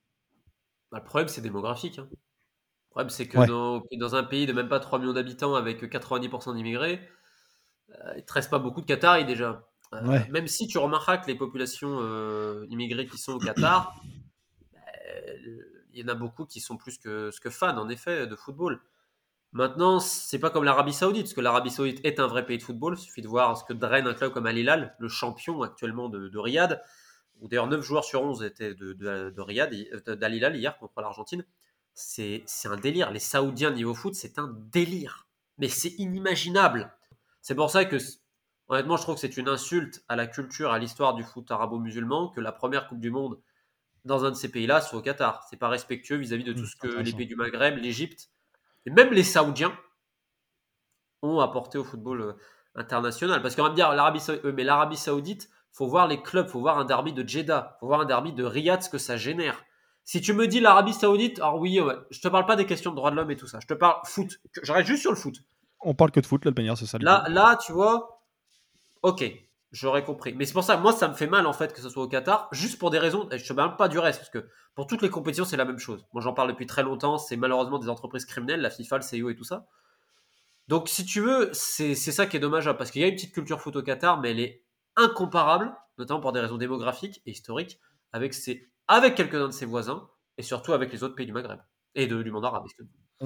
Bah, 0.92 1.00
Le 1.00 1.06
problème 1.06 1.28
c'est 1.30 1.42
démographique. 1.42 2.00
Hein. 2.00 2.08
Le 2.12 2.90
problème 2.90 3.10
c'est 3.10 3.28
que 3.28 3.46
dans, 3.46 4.16
un 4.16 4.24
pays 4.24 4.48
de 4.48 4.54
même 4.54 4.68
pas 4.68 4.80
3 4.80 5.00
millions 5.00 5.14
d'habitants 5.14 5.56
avec 5.56 5.84
90% 5.84 6.56
d'immigrés, 6.56 7.00
euh, 7.92 8.14
il 8.16 8.18
ne 8.18 8.22
te 8.22 8.34
reste 8.34 8.50
pas 8.50 8.60
beaucoup 8.60 8.82
de 8.82 8.88
Qataris 8.88 9.26
déjà. 9.26 9.64
Euh, 9.94 10.20
même 10.32 10.48
si 10.48 10.68
tu 10.68 10.80
remarqueras 10.80 11.18
que 11.20 11.28
les 11.28 11.36
populations 11.36 12.00
euh, 12.02 12.66
immigrées 12.70 13.06
qui 13.06 13.18
sont 13.18 13.34
au 13.34 13.40
Qatar, 13.40 13.96
bah, 14.74 14.80
il 15.94 16.02
y 16.02 16.04
en 16.04 16.10
a 16.10 16.16
beaucoup 16.16 16.46
qui 16.46 16.60
sont 16.60 16.76
plus 16.76 16.98
que, 16.98 17.32
que 17.40 17.50
fans 17.50 17.78
en 17.78 17.88
effet 17.88 18.28
de 18.28 18.36
football. 18.36 18.82
Maintenant, 19.54 20.00
c'est 20.00 20.40
pas 20.40 20.50
comme 20.50 20.66
l'Arabie 20.66 20.94
Saoudite, 20.94 21.24
parce 21.24 21.34
que 21.34 21.42
l'Arabie 21.42 21.72
Saoudite 21.72 22.02
est 22.04 22.20
un 22.20 22.28
vrai 22.28 22.46
pays 22.46 22.58
de 22.58 22.64
football. 22.64 22.96
Il 22.98 23.02
suffit 23.02 23.22
de 23.22 23.28
voir 23.28 23.58
ce 23.58 23.64
que 23.64 23.74
draine 23.74 24.08
un 24.08 24.14
club 24.14 24.34
comme 24.34 24.46
Al 24.46 24.58
Hilal, 24.58 24.96
le 25.00 25.08
champion 25.08 25.62
actuellement 25.62 26.10
de, 26.10 26.38
Riyad, 26.38 26.82
où 27.40 27.48
d'ailleurs 27.48 27.68
9 27.68 27.82
joueurs 27.82 28.04
sur 28.04 28.22
11 28.22 28.44
étaient 28.44 28.74
de, 28.74 28.94
de, 28.94 29.42
Riyad, 29.42 29.74
euh, 29.74 30.16
d'Al 30.16 30.36
Hilal 30.36 30.56
hier 30.56 30.78
contre 30.78 31.02
l'Argentine. 31.02 31.46
C'est 31.94 32.44
un 32.66 32.78
délire. 32.78 33.10
Les 33.12 33.20
Saoudiens 33.20 33.72
niveau 33.72 33.96
foot, 33.96 34.14
c'est 34.14 34.38
un 34.38 34.54
délire. 34.72 35.28
Mais 35.58 35.70
c'est 35.70 35.96
inimaginable. 35.98 36.94
C'est 37.42 37.56
pour 37.56 37.72
ça 37.72 37.86
que, 37.86 37.98
honnêtement, 38.68 38.98
je 38.98 39.02
trouve 39.02 39.16
que 39.16 39.22
c'est 39.22 39.38
une 39.38 39.50
insulte 39.50 40.04
à 40.08 40.16
la 40.16 40.28
culture, 40.28 40.72
à 40.72 40.78
l'histoire 40.78 41.16
du 41.16 41.24
foot 41.24 41.50
arabo-musulman 41.50 42.30
que 42.30 42.42
la 42.42 42.52
première 42.52 42.88
Coupe 42.88 43.00
du 43.00 43.10
Monde 43.10 43.40
dans 44.06 44.26
un 44.26 44.30
de 44.30 44.36
ces 44.36 44.50
pays-là 44.50 44.82
soit 44.82 45.00
au 45.00 45.02
Qatar. 45.02 45.48
C'est 45.50 45.58
pas 45.58 45.70
respectueux 45.70 46.18
vis-à-vis 46.18 46.44
de 46.44 46.54
tout 46.54 46.62
mmh, 46.62 46.66
ce 46.66 46.76
que 46.76 46.88
les 46.88 47.14
pays 47.14 47.26
du 47.26 47.36
Maghreb, 47.36 47.78
l'Égypte 47.78 48.30
et 48.88 48.90
même 48.90 49.12
les 49.12 49.24
Saoudiens 49.24 49.78
ont 51.22 51.42
apporté 51.42 51.78
au 51.78 51.84
football 51.84 52.22
euh, 52.22 52.34
international. 52.74 53.42
Parce 53.42 53.56
qu'on 53.56 53.64
va 53.64 53.70
me 53.70 53.76
dire 53.76 53.94
l'Arabie 53.94 54.22
Saoudite, 54.22 54.46
euh, 54.46 54.54
mais 54.56 54.64
l'Arabie 54.64 54.96
Saoudite, 54.96 55.50
faut 55.74 55.88
voir 55.88 56.08
les 56.08 56.22
clubs, 56.22 56.48
faut 56.48 56.62
voir 56.62 56.80
un 56.80 56.86
derby 56.86 57.12
de 57.12 57.28
Jeddah, 57.28 57.76
faut 57.82 57.88
voir 57.88 58.00
un 58.00 58.06
derby 58.06 58.32
de 58.32 58.46
Riyad, 58.46 58.82
ce 58.82 58.90
que 58.90 58.98
ça 58.98 59.18
génère. 59.18 59.62
Si 60.06 60.22
tu 60.22 60.32
me 60.32 60.48
dis 60.48 60.62
l'Arabie 60.62 60.94
Saoudite, 60.94 61.40
alors 61.40 61.60
oui, 61.60 61.82
ouais, 61.82 61.96
je 62.12 62.22
te 62.22 62.30
parle 62.30 62.46
pas 62.46 62.56
des 62.56 62.66
questions 62.66 62.92
de 62.92 62.96
droits 62.96 63.12
de 63.12 63.18
l'homme 63.18 63.30
et 63.30 63.36
tout 63.36 63.46
ça. 63.46 63.60
Je 63.60 63.68
te 63.68 63.74
parle 63.74 64.00
foot. 64.06 64.40
Je 64.64 64.72
reste 64.72 64.88
juste 64.88 65.02
sur 65.02 65.12
le 65.12 65.18
foot. 65.18 65.36
On 65.82 65.94
parle 65.94 66.12
que 66.12 66.22
de 66.22 66.26
foot, 66.26 66.46
là, 66.46 66.52
c'est 66.78 66.86
ça. 66.86 66.98
Là, 67.02 67.26
là, 67.28 67.58
tu 67.58 67.74
vois, 67.74 68.24
ok, 69.02 69.26
j'aurais 69.72 70.04
compris. 70.04 70.34
Mais 70.34 70.46
c'est 70.46 70.54
pour 70.54 70.64
ça, 70.64 70.78
moi, 70.78 70.92
ça 70.92 71.08
me 71.08 71.14
fait 71.14 71.28
mal 71.28 71.46
en 71.46 71.54
fait 71.54 71.74
que 71.74 71.82
ce 71.82 71.90
soit 71.90 72.04
au 72.04 72.08
Qatar, 72.08 72.48
juste 72.52 72.80
pour 72.80 72.90
des 72.90 73.00
raisons. 73.00 73.28
Je 73.32 73.46
te 73.46 73.54
parle 73.54 73.76
pas 73.76 73.88
du 73.88 74.00
reste, 74.00 74.20
parce 74.20 74.30
que 74.30 74.50
pour 74.76 74.88
toutes 74.88 75.02
les 75.02 75.10
compétitions, 75.10 75.46
c'est 75.46 75.58
la 75.58 75.66
même 75.66 75.80
chose. 75.80 76.06
Moi, 76.14 76.22
j'en 76.22 76.34
parle 76.34 76.50
depuis 76.50 76.66
très 76.66 76.84
longtemps. 76.84 77.18
C'est 77.18 77.38
malheureusement 77.38 77.80
des 77.80 77.90
entreprises 77.90 78.26
criminelles, 78.26 78.62
la 78.62 78.70
FIFA, 78.70 78.98
le 78.98 79.04
CIO 79.04 79.30
et 79.30 79.36
tout 79.36 79.44
ça. 79.44 79.68
Donc, 80.68 80.90
si 80.90 81.06
tu 81.06 81.22
veux, 81.22 81.50
c'est 81.54 81.96
ça 81.96 82.26
qui 82.26 82.38
est 82.38 82.42
dommage, 82.42 82.72
parce 82.78 82.92
qu'il 82.92 83.02
y 83.02 83.06
a 83.06 83.08
une 83.08 83.16
petite 83.16 83.34
culture 83.34 83.62
foot 83.62 83.76
au 83.76 83.82
Qatar, 83.82 84.20
mais 84.20 84.32
elle 84.32 84.40
est 84.40 84.66
incomparable, 84.96 85.74
notamment 85.98 86.20
pour 86.20 86.34
des 86.34 86.40
raisons 86.40 86.58
démographiques 86.58 87.22
et 87.26 87.32
historiques, 87.32 87.80
avec 88.12 88.36
avec 88.88 89.16
quelques-uns 89.16 89.48
de 89.48 89.54
ses 89.54 89.66
voisins 89.66 90.10
et 90.38 90.44
surtout 90.44 90.74
avec 90.74 90.92
les 90.92 91.04
autres 91.04 91.16
pays 91.16 91.26
du 91.26 91.34
Maghreb 91.34 91.60
et 91.96 92.08
de, 92.08 92.22
du 92.22 92.32
monde 92.32 92.46
arabe. 92.46 92.66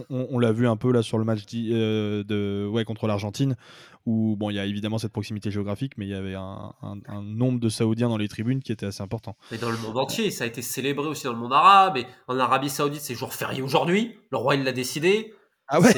On, 0.10 0.40
l'a 0.40 0.54
vu 0.54 0.70
un 0.70 0.78
peu 0.78 0.94
là 0.94 1.02
sur 1.04 1.18
le 1.18 1.26
match 1.26 1.42
euh, 1.54 2.24
de, 2.24 2.66
ouais, 2.66 2.86
contre 2.86 3.08
l'Argentine, 3.08 3.58
où 4.06 4.38
bon, 4.38 4.50
il 4.50 4.56
y 4.56 4.60
a 4.60 4.66
évidemment 4.66 4.98
cette 4.98 5.12
proximité 5.12 5.52
géographique, 5.52 5.98
mais 5.98 6.06
il 6.06 6.12
y 6.12 6.14
avait 6.14 6.36
un, 6.36 6.74
nombre 7.22 7.60
de 7.60 7.68
Saoudiens 7.68 8.08
dans 8.08 8.18
les 8.18 8.30
tribunes 8.30 8.62
qui 8.62 8.72
était 8.72 8.86
assez 8.86 9.04
important. 9.04 9.36
Mais 9.52 9.58
dans 9.58 9.70
le 9.70 9.78
monde 9.78 9.98
entier, 9.98 10.32
ça 10.32 10.46
a 10.46 10.48
été 10.48 10.62
célébré 10.62 11.08
aussi 11.08 11.26
dans 11.26 11.34
le 11.34 11.40
monde 11.40 11.52
arabe, 11.52 11.98
et 11.98 12.06
en 12.30 12.40
Arabie 12.40 12.70
Saoudite, 12.70 13.02
c'est 13.02 13.16
jour 13.16 13.34
férié 13.34 13.62
aujourd'hui, 13.62 14.18
le 14.32 14.38
roi 14.38 14.56
il 14.56 14.64
l'a 14.64 14.72
décidé. 14.72 15.34
Ah 15.68 15.82
ouais? 15.82 15.94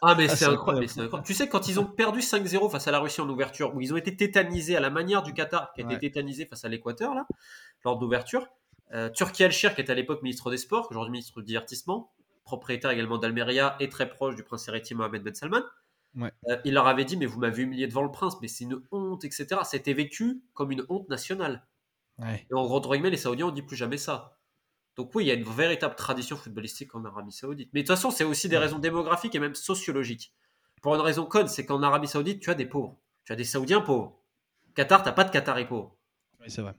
Ah 0.00 0.14
mais 0.16 0.26
ah, 0.30 0.36
c'est 0.36 0.46
incroyable. 0.46 0.86
Tu 1.24 1.34
sais, 1.34 1.48
quand 1.48 1.68
ils 1.68 1.78
ont 1.78 1.84
perdu 1.84 2.20
5-0 2.20 2.70
face 2.70 2.88
à 2.88 2.92
la 2.92 2.98
Russie 2.98 3.20
en 3.20 3.28
ouverture, 3.28 3.74
où 3.74 3.80
ils 3.82 3.92
ont 3.92 3.96
été 3.98 4.16
tétanisés 4.16 4.76
à 4.76 4.80
la 4.80 4.90
manière 4.90 5.22
du 5.22 5.34
Qatar, 5.34 5.72
qui 5.74 5.82
a 5.82 5.84
été 5.84 5.98
tétanisé 5.98 6.46
face 6.46 6.64
à 6.64 6.68
l'Équateur, 6.68 7.14
là, 7.14 7.26
lors 7.84 7.98
d'ouverture, 7.98 8.46
euh, 8.92 9.10
Turki 9.10 9.44
Al-Shir, 9.44 9.74
qui 9.74 9.80
était 9.80 9.92
à 9.92 9.94
l'époque 9.94 10.22
ministre 10.22 10.50
des 10.50 10.58
Sports, 10.58 10.88
aujourd'hui 10.90 11.12
ministre 11.12 11.40
du 11.40 11.46
Divertissement, 11.46 12.10
propriétaire 12.44 12.90
également 12.90 13.18
d'Almeria 13.18 13.76
et 13.80 13.88
très 13.88 14.08
proche 14.08 14.36
du 14.36 14.42
prince 14.42 14.68
héritier 14.68 14.94
Mohamed 14.94 15.22
Ben 15.22 15.34
Salman, 15.34 15.62
euh, 16.20 16.56
il 16.64 16.74
leur 16.74 16.86
avait 16.86 17.04
dit 17.04 17.16
Mais 17.16 17.26
vous 17.26 17.38
m'avez 17.40 17.62
humilié 17.62 17.86
devant 17.86 18.02
le 18.02 18.10
prince, 18.10 18.40
mais 18.40 18.48
c'est 18.48 18.64
une 18.64 18.80
honte, 18.92 19.24
etc. 19.24 19.60
C'était 19.64 19.92
vécu 19.92 20.42
comme 20.54 20.70
une 20.70 20.84
honte 20.88 21.08
nationale. 21.08 21.66
Et 22.22 22.54
en 22.54 22.64
gros, 22.64 22.94
les 22.94 23.16
Saoudiens, 23.16 23.48
on 23.48 23.50
dit 23.50 23.62
plus 23.62 23.76
jamais 23.76 23.98
ça. 23.98 24.38
Donc 24.96 25.12
oui, 25.14 25.24
il 25.24 25.26
y 25.26 25.30
a 25.32 25.34
une 25.34 25.42
véritable 25.42 25.96
tradition 25.96 26.36
footballistique 26.36 26.94
en 26.94 27.04
Arabie 27.04 27.32
Saoudite. 27.32 27.70
Mais 27.72 27.82
de 27.82 27.86
toute 27.86 27.96
façon, 27.96 28.12
c'est 28.12 28.22
aussi 28.22 28.48
des 28.48 28.58
raisons 28.58 28.78
démographiques 28.78 29.34
et 29.34 29.40
même 29.40 29.56
sociologiques. 29.56 30.32
Pour 30.80 30.94
une 30.94 31.00
raison 31.00 31.26
conne, 31.26 31.48
c'est 31.48 31.66
qu'en 31.66 31.82
Arabie 31.82 32.06
Saoudite, 32.06 32.40
tu 32.40 32.50
as 32.50 32.54
des 32.54 32.66
pauvres. 32.66 32.96
Tu 33.24 33.32
as 33.32 33.36
des 33.36 33.44
Saoudiens 33.44 33.80
pauvres. 33.80 34.20
Qatar, 34.74 35.02
tu 35.02 35.08
n'as 35.08 35.12
pas 35.12 35.24
de 35.24 35.30
Qataris 35.30 35.64
pauvres. 35.64 35.96
Oui, 36.40 36.48
c'est 36.48 36.62
vrai. 36.62 36.74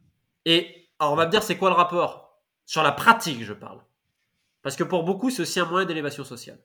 Et 0.46 0.90
alors, 1.00 1.14
on 1.14 1.16
va 1.18 1.26
me 1.26 1.32
dire, 1.32 1.44
c'est 1.44 1.58
quoi 1.58 1.70
le 1.70 1.76
rapport? 1.76 2.42
Sur 2.66 2.84
la 2.84 2.94
pratique, 2.94 3.44
je 3.44 3.54
parle. 3.54 3.82
Parce 4.66 4.76
que 4.76 4.84
pour 4.84 5.04
beaucoup, 5.04 5.30
c'est 5.30 5.44
aussi 5.44 5.60
un 5.60 5.66
moyen 5.66 5.86
d'élévation 5.86 6.24
sociale. 6.24 6.60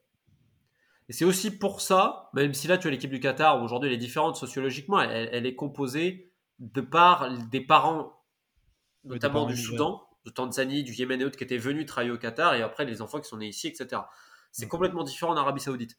Et 1.10 1.12
c'est 1.12 1.26
aussi 1.26 1.50
pour 1.50 1.82
ça, 1.82 2.30
même 2.32 2.54
si 2.54 2.66
là, 2.66 2.78
tu 2.78 2.88
as 2.88 2.90
l'équipe 2.90 3.10
du 3.10 3.20
Qatar, 3.20 3.62
aujourd'hui, 3.62 3.90
elle 3.90 3.94
est 3.94 3.98
différente 3.98 4.36
sociologiquement, 4.36 5.02
elle, 5.02 5.44
est 5.44 5.54
composée 5.54 6.32
de 6.60 6.80
par 6.80 7.30
des 7.48 7.60
parents, 7.60 8.24
notamment 9.04 9.44
du 9.44 9.54
Soudan, 9.54 10.08
de 10.24 10.30
Tanzanie, 10.30 10.82
du 10.82 10.94
Yémen 10.94 11.20
et 11.20 11.26
autres, 11.26 11.36
qui 11.36 11.44
étaient 11.44 11.58
venus 11.58 11.84
travailler 11.84 12.10
au 12.10 12.16
Qatar, 12.16 12.54
et 12.54 12.62
après, 12.62 12.86
les 12.86 13.02
enfants 13.02 13.20
qui 13.20 13.28
sont 13.28 13.36
nés 13.36 13.48
ici, 13.48 13.68
etc. 13.68 14.00
C'est 14.50 14.66
complètement 14.66 15.04
différent 15.04 15.32
en 15.32 15.36
Arabie 15.36 15.60
Saoudite. 15.60 15.98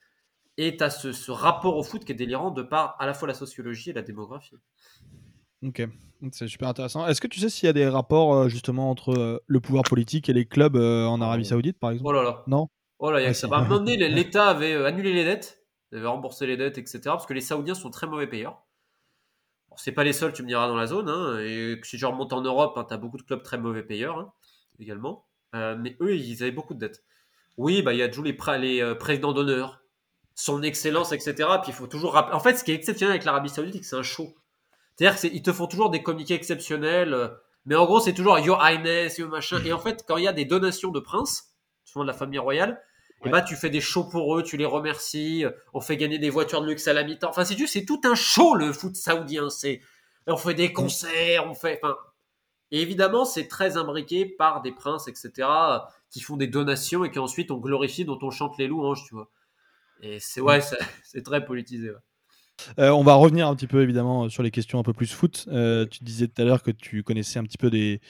Et 0.57 0.77
tu 0.77 0.83
as 0.83 0.89
ce, 0.89 1.11
ce 1.11 1.29
rapport 1.29 1.77
au 1.77 1.83
foot 1.83 2.03
qui 2.03 2.13
est 2.13 2.15
délirant 2.15 2.49
de 2.49 2.63
par 2.63 2.95
à 2.97 3.05
la 3.05 3.13
fois 3.13 3.27
la 3.27 3.35
sociologie 3.35 3.91
et 3.91 3.93
la 3.93 4.01
démographie. 4.01 4.55
Ok, 5.63 5.87
c'est 6.31 6.47
super 6.47 6.69
intéressant. 6.69 7.07
Est-ce 7.07 7.21
que 7.21 7.27
tu 7.27 7.39
sais 7.39 7.49
s'il 7.49 7.67
y 7.67 7.69
a 7.69 7.73
des 7.73 7.87
rapports 7.87 8.33
euh, 8.33 8.49
justement 8.49 8.89
entre 8.89 9.09
euh, 9.09 9.43
le 9.45 9.59
pouvoir 9.59 9.83
politique 9.83 10.27
et 10.27 10.33
les 10.33 10.45
clubs 10.45 10.75
euh, 10.75 11.05
en 11.05 11.21
Arabie 11.21 11.45
Saoudite, 11.45 11.79
par 11.79 11.91
exemple? 11.91 12.09
Oh 12.09 12.13
là 12.13 12.23
là. 12.23 12.43
Non? 12.47 12.67
Oh 12.97 13.11
là, 13.11 13.21
y 13.21 13.25
a 13.25 13.33
ça. 13.33 13.47
Bah, 13.47 13.57
à 13.57 13.59
un 13.59 13.63
moment 13.63 13.77
donné, 13.77 13.97
l'État 13.97 14.47
avait 14.47 14.73
annulé 14.85 15.13
les 15.13 15.23
dettes, 15.23 15.63
avait 15.91 16.07
remboursé 16.07 16.47
les 16.47 16.57
dettes, 16.57 16.79
etc. 16.79 17.01
Parce 17.05 17.27
que 17.27 17.33
les 17.33 17.41
Saoudiens 17.41 17.75
sont 17.75 17.91
très 17.91 18.07
mauvais 18.07 18.27
payeurs. 18.27 18.63
C'est 19.77 19.91
pas 19.91 20.03
les 20.03 20.13
seuls, 20.13 20.33
tu 20.33 20.43
me 20.43 20.47
diras, 20.47 20.67
dans 20.67 20.75
la 20.75 20.87
zone. 20.87 21.09
Hein, 21.09 21.39
et 21.39 21.79
si 21.83 21.97
je 21.97 22.05
remonte 22.05 22.33
en 22.33 22.41
Europe, 22.41 22.77
hein, 22.77 22.85
tu 22.87 22.93
as 22.93 22.97
beaucoup 22.97 23.17
de 23.17 23.23
clubs 23.23 23.41
très 23.41 23.57
mauvais 23.57 23.83
payeurs 23.83 24.17
hein, 24.19 24.33
également. 24.79 25.27
mais 25.53 25.95
eux, 26.01 26.15
ils 26.15 26.41
avaient 26.41 26.51
beaucoup 26.51 26.73
de 26.73 26.79
dettes. 26.79 27.03
Oui, 27.57 27.81
bah 27.81 27.93
il 27.93 27.99
y 27.99 28.03
a 28.03 28.09
toujours 28.09 28.25
les, 28.25 28.37
les 28.59 28.95
présidents 28.95 29.33
d'honneur, 29.33 29.83
son 30.35 30.63
excellence, 30.63 31.11
etc. 31.11 31.33
Puis 31.61 31.69
il 31.69 31.73
faut 31.73 31.87
toujours 31.87 32.13
rappeler. 32.13 32.35
En 32.35 32.39
fait, 32.39 32.55
ce 32.55 32.63
qui 32.63 32.71
est 32.71 32.75
exceptionnel 32.75 33.11
avec 33.11 33.25
l'Arabie 33.25 33.49
Saoudite, 33.49 33.73
c'est 33.75 33.79
que 33.79 33.85
c'est 33.85 33.95
un 33.95 34.03
show. 34.03 34.35
C'est-à-dire 34.95 35.19
qu'ils 35.19 35.41
te 35.41 35.53
font 35.53 35.67
toujours 35.67 35.89
des 35.89 36.03
communiqués 36.03 36.33
exceptionnels, 36.33 37.13
euh, 37.13 37.27
mais 37.65 37.75
en 37.75 37.85
gros, 37.85 37.99
c'est 37.99 38.13
toujours 38.13 38.39
Your 38.39 38.63
Highness, 38.63 39.17
Your 39.17 39.29
machin. 39.29 39.61
Et 39.65 39.73
en 39.73 39.79
fait, 39.79 40.03
quand 40.07 40.17
il 40.17 40.23
y 40.23 40.27
a 40.27 40.33
des 40.33 40.45
donations 40.45 40.91
de 40.91 40.99
princes, 40.99 41.53
souvent 41.85 42.03
de 42.03 42.09
la 42.09 42.15
famille 42.15 42.39
royale, 42.39 42.81
et 43.23 43.29
bah, 43.29 43.41
tu 43.43 43.55
fais 43.55 43.69
des 43.69 43.81
shows 43.81 44.05
pour 44.05 44.35
eux, 44.35 44.41
tu 44.41 44.57
les 44.57 44.65
remercies, 44.65 45.45
euh, 45.45 45.51
on 45.73 45.81
fait 45.81 45.95
gagner 45.95 46.17
des 46.17 46.31
voitures 46.31 46.61
de 46.61 46.67
luxe 46.67 46.87
à 46.87 46.93
la 46.93 47.03
mi-temps. 47.03 47.29
Enfin, 47.29 47.45
c'est 47.45 47.57
c'est 47.67 47.85
tout 47.85 48.01
un 48.03 48.15
show 48.15 48.55
le 48.55 48.73
foot 48.73 48.95
saoudien. 48.95 49.49
C'est, 49.49 49.81
on 50.25 50.37
fait 50.37 50.55
des 50.55 50.73
concerts, 50.73 51.47
on 51.47 51.53
fait, 51.53 51.79
enfin, 51.83 51.97
et 52.71 52.81
évidemment, 52.81 53.25
c'est 53.25 53.47
très 53.47 53.77
imbriqué 53.77 54.25
par 54.25 54.61
des 54.61 54.71
princes, 54.71 55.07
etc., 55.07 55.47
qui 56.09 56.21
font 56.21 56.37
des 56.37 56.47
donations 56.47 57.03
et 57.03 57.11
qu'ensuite 57.11 57.51
on 57.51 57.57
glorifie, 57.57 58.05
dont 58.05 58.19
on 58.21 58.31
chante 58.31 58.57
les 58.57 58.67
louanges, 58.67 59.03
tu 59.05 59.13
vois. 59.13 59.29
Et 60.01 60.19
c'est 60.19 60.41
ouais, 60.41 60.61
c'est 61.03 61.23
très 61.23 61.45
politisé. 61.45 61.91
Ouais. 61.91 61.97
Euh, 62.79 62.89
on 62.89 63.03
va 63.03 63.13
revenir 63.13 63.47
un 63.47 63.55
petit 63.55 63.67
peu 63.67 63.81
évidemment 63.81 64.29
sur 64.29 64.43
les 64.43 64.51
questions 64.51 64.79
un 64.79 64.83
peu 64.83 64.93
plus 64.93 65.11
foot. 65.11 65.45
Euh, 65.49 65.85
tu 65.85 66.03
disais 66.03 66.27
tout 66.27 66.41
à 66.41 66.45
l'heure 66.45 66.63
que 66.63 66.71
tu 66.71 67.03
connaissais 67.03 67.39
un 67.39 67.43
petit 67.43 67.57
peu 67.57 67.69
des, 67.69 68.01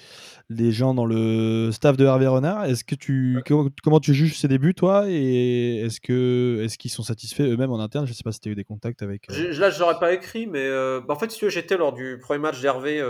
gens 0.71 0.93
dans 0.93 1.05
le 1.05 1.71
staff 1.71 1.97
de 1.97 2.05
Hervé 2.05 2.27
Renard. 2.27 2.65
Est-ce 2.65 2.83
que 2.83 2.95
tu 2.95 3.41
comment, 3.47 3.99
tu 3.99 4.13
juges 4.13 4.37
ses 4.37 4.47
débuts 4.47 4.73
toi? 4.73 5.05
Et 5.07 5.81
est-ce 5.81 5.99
que 5.99 6.61
est-ce 6.63 6.77
qu'ils 6.77 6.91
sont 6.91 7.03
satisfaits 7.03 7.43
eux-mêmes 7.43 7.71
en 7.71 7.79
interne? 7.79 8.05
Je 8.05 8.13
sais 8.13 8.23
pas 8.23 8.31
si 8.31 8.39
tu 8.39 8.49
as 8.49 8.51
eu 8.51 8.55
des 8.55 8.63
contacts 8.63 9.01
avec. 9.01 9.29
Euh... 9.29 9.53
Là, 9.57 9.69
je 9.69 9.79
n'aurais 9.79 9.99
pas 9.99 10.13
écrit, 10.13 10.47
mais 10.47 10.69
bah, 10.69 11.13
en 11.13 11.15
fait, 11.15 11.31
si 11.31 11.49
j'étais 11.49 11.77
lors 11.77 11.93
du 11.93 12.17
premier 12.19 12.39
match 12.39 12.61
d'Hervé, 12.61 13.01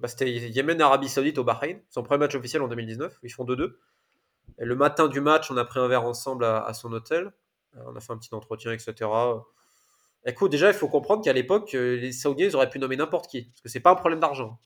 bah, 0.00 0.08
c'était 0.08 0.30
Yémen 0.30 0.80
Arabie 0.80 1.08
Saoudite 1.08 1.38
au 1.38 1.44
Bahreïn, 1.44 1.78
son 1.90 2.02
premier 2.02 2.20
match 2.20 2.34
officiel 2.34 2.62
en 2.62 2.68
2019. 2.68 3.18
Ils 3.22 3.30
font 3.30 3.44
2-2. 3.44 3.72
Et 4.60 4.64
le 4.64 4.74
matin 4.74 5.06
du 5.06 5.20
match, 5.20 5.50
on 5.50 5.56
a 5.56 5.64
pris 5.64 5.78
un 5.78 5.86
verre 5.86 6.04
ensemble 6.04 6.44
à, 6.44 6.64
à 6.64 6.74
son 6.74 6.92
hôtel. 6.92 7.32
On 7.86 7.94
a 7.94 8.00
fait 8.00 8.12
un 8.12 8.18
petit 8.18 8.34
entretien, 8.34 8.72
etc. 8.72 9.08
Écoute, 10.28 10.50
déjà, 10.50 10.68
il 10.68 10.74
faut 10.74 10.88
comprendre 10.88 11.24
qu'à 11.24 11.32
l'époque, 11.32 11.74
euh, 11.74 11.96
les 11.96 12.12
Saoudiens, 12.12 12.46
ils 12.46 12.54
auraient 12.54 12.68
pu 12.68 12.78
nommer 12.78 12.96
n'importe 12.96 13.30
qui. 13.30 13.44
Parce 13.44 13.62
que 13.62 13.68
c'est 13.70 13.80
pas 13.80 13.90
un 13.92 13.94
problème 13.94 14.20
d'argent. 14.20 14.60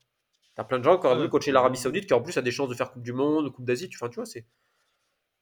T'as 0.55 0.65
plein 0.65 0.77
de 0.77 0.83
gens 0.83 0.99
qui 0.99 1.07
auraient 1.07 1.15
voulu 1.15 1.29
coacher 1.29 1.53
l'Arabie 1.53 1.79
Saoudite 1.79 2.05
qui 2.05 2.13
en 2.13 2.21
plus 2.21 2.37
a 2.37 2.41
des 2.41 2.51
chances 2.51 2.67
de 2.67 2.75
faire 2.75 2.91
Coupe 2.91 3.01
du 3.01 3.13
Monde, 3.13 3.51
Coupe 3.53 3.63
d'Asie, 3.63 3.87
tu, 3.87 3.97
tu 3.97 4.15
vois, 4.15 4.25
c'est. 4.25 4.45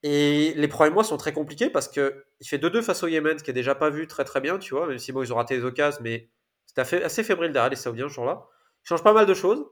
Et 0.04 0.54
les 0.56 0.68
premiers 0.68 0.92
mois 0.92 1.04
sont 1.04 1.18
très 1.18 1.34
compliqués 1.34 1.72
parce 1.72 1.88
que 1.88 2.24
il 2.40 2.48
fait 2.48 2.60
2-2 2.60 2.84
face 2.84 3.02
au 3.02 3.08
Yémen, 3.08 3.38
ce 3.40 3.44
qui 3.44 3.50
est 3.50 3.54
déjà 3.54 3.74
pas 3.74 3.90
vu 3.90 4.08
très 4.08 4.24
très 4.24 4.42
bien, 4.42 4.60
tu 4.60 4.76
vois, 4.76 4.88
même 4.88 5.00
si 5.00 5.12
bon, 5.12 5.24
ils 5.24 5.34
ont 5.34 5.36
raté 5.38 5.58
les 5.58 5.66
occasions, 5.66 6.00
mais 6.04 6.30
c'était 6.68 7.04
assez 7.04 7.24
fébrile 7.24 7.52
derrière 7.52 7.72
les 7.72 7.76
Saoudiens 7.76 8.08
ce 8.08 8.14
jour-là. 8.14 8.46
Ils 8.86 8.90
changent 8.90 9.04
pas 9.04 9.14
mal 9.14 9.26
de 9.26 9.34
choses. 9.34 9.66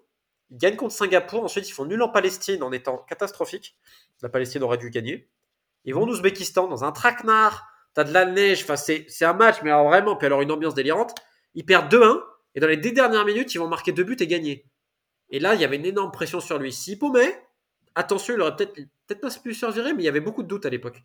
Ils 0.49 0.57
gagnent 0.57 0.75
contre 0.75 0.95
Singapour, 0.95 1.43
ensuite 1.43 1.69
ils 1.69 1.73
font 1.73 1.85
nul 1.85 2.01
en 2.01 2.09
Palestine 2.09 2.63
en 2.63 2.71
étant 2.71 2.97
catastrophique. 3.07 3.77
La 4.23 4.29
Palestine 4.29 4.63
aurait 4.63 4.77
dû 4.77 4.89
gagner. 4.89 5.29
Ils 5.85 5.93
vont 5.93 6.03
en 6.03 6.07
Ouzbékistan 6.07 6.67
dans 6.67 6.83
un 6.83 6.91
traquenard 6.91 7.67
t'as 7.99 8.05
de 8.05 8.13
la 8.13 8.25
neige, 8.25 8.63
enfin, 8.63 8.77
c'est, 8.77 9.25
un 9.25 9.33
match, 9.33 9.57
mais 9.61 9.71
alors 9.71 9.89
vraiment, 9.89 10.15
puis 10.15 10.25
alors 10.25 10.41
une 10.41 10.51
ambiance 10.51 10.73
délirante. 10.73 11.13
Ils 11.53 11.65
perdent 11.65 11.93
2-1, 11.93 12.21
et 12.55 12.61
dans 12.61 12.67
les 12.67 12.77
10 12.77 12.93
dernières 12.93 13.25
minutes, 13.25 13.53
ils 13.53 13.57
vont 13.57 13.67
marquer 13.67 13.91
deux 13.91 14.05
buts 14.05 14.15
et 14.21 14.27
gagner. 14.27 14.65
Et 15.29 15.39
là, 15.39 15.53
il 15.53 15.59
y 15.59 15.65
avait 15.65 15.75
une 15.75 15.85
énorme 15.85 16.11
pression 16.11 16.39
sur 16.39 16.57
lui. 16.59 16.71
S'il 16.71 16.97
paumait, 16.97 17.43
attention, 17.95 18.35
il 18.35 18.41
aurait 18.41 18.55
peut-être, 18.55 18.73
peut-être 18.73 19.19
pas 19.19 19.29
pu 19.43 19.53
se 19.53 19.65
virer, 19.65 19.93
mais 19.93 20.03
il 20.03 20.05
y 20.05 20.09
avait 20.09 20.21
beaucoup 20.21 20.43
de 20.43 20.47
doutes 20.47 20.65
à 20.65 20.69
l'époque. 20.69 21.03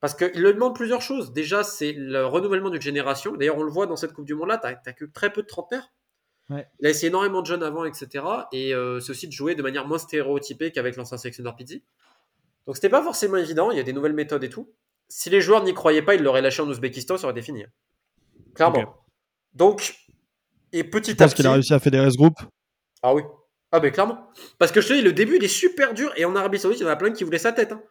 Parce 0.00 0.14
qu'il 0.14 0.42
lui 0.42 0.52
demande 0.52 0.74
plusieurs 0.74 1.02
choses. 1.02 1.32
Déjà, 1.32 1.62
c'est 1.62 1.92
le 1.92 2.26
renouvellement 2.26 2.70
d'une 2.70 2.82
génération. 2.82 3.36
D'ailleurs, 3.36 3.58
on 3.58 3.62
le 3.62 3.70
voit 3.70 3.86
dans 3.86 3.96
cette 3.96 4.12
Coupe 4.12 4.26
du 4.26 4.34
Monde-là, 4.34 4.58
tu 4.58 4.66
n'as 4.66 4.92
que 4.92 5.04
très 5.04 5.32
peu 5.32 5.42
de 5.42 5.46
trentenaires. 5.46 5.92
Ouais. 6.50 6.66
Il 6.80 6.86
a 6.88 6.90
essayé 6.90 7.08
énormément 7.08 7.42
de 7.42 7.46
jeunes 7.46 7.62
avant, 7.62 7.84
etc. 7.84 8.24
Et 8.50 8.74
euh, 8.74 8.98
c'est 8.98 9.10
aussi 9.10 9.28
de 9.28 9.32
jouer 9.32 9.54
de 9.54 9.62
manière 9.62 9.86
moins 9.86 9.98
stéréotypée 9.98 10.72
qu'avec 10.72 10.96
l'ancien 10.96 11.16
sélectionneur 11.16 11.54
Pizzi. 11.54 11.84
Donc 12.66 12.74
c'était 12.74 12.88
pas 12.88 13.02
forcément 13.04 13.36
évident, 13.36 13.70
il 13.70 13.76
y 13.76 13.80
a 13.80 13.84
des 13.84 13.92
nouvelles 13.92 14.14
méthodes 14.14 14.42
et 14.42 14.48
tout 14.48 14.72
si 15.08 15.30
les 15.30 15.40
joueurs 15.40 15.64
n'y 15.64 15.74
croyaient 15.74 16.02
pas, 16.02 16.14
ils 16.14 16.22
l'auraient 16.22 16.42
lâché 16.42 16.62
en 16.62 16.68
Ouzbékistan, 16.68 17.16
ça 17.16 17.24
aurait 17.24 17.32
été 17.32 17.42
fini. 17.42 17.64
Clairement. 18.54 18.94
Donc, 19.54 19.94
et 20.72 20.84
petit 20.84 21.10
à 21.10 21.14
petit. 21.14 21.16
Parce 21.16 21.34
qu'il 21.34 21.46
a 21.46 21.52
réussi 21.52 21.74
à 21.74 21.78
fédérer 21.78 22.10
ce 22.10 22.16
groupe 22.16 22.38
Ah 23.02 23.14
oui. 23.14 23.22
Ah, 23.72 23.80
ben 23.80 23.90
clairement. 23.90 24.30
Parce 24.58 24.72
que 24.72 24.80
je 24.80 24.88
te 24.88 24.92
dis, 24.94 25.02
le 25.02 25.12
début, 25.12 25.36
il 25.36 25.44
est 25.44 25.48
super 25.48 25.94
dur. 25.94 26.12
Et 26.16 26.24
en 26.24 26.34
Arabie 26.36 26.58
Saoudite, 26.58 26.80
il 26.80 26.84
y 26.84 26.86
en 26.86 26.90
a 26.90 26.96
plein 26.96 27.12
qui 27.12 27.24
voulaient 27.24 27.38
sa 27.38 27.52
tête. 27.52 27.72
Hein. 27.72 27.82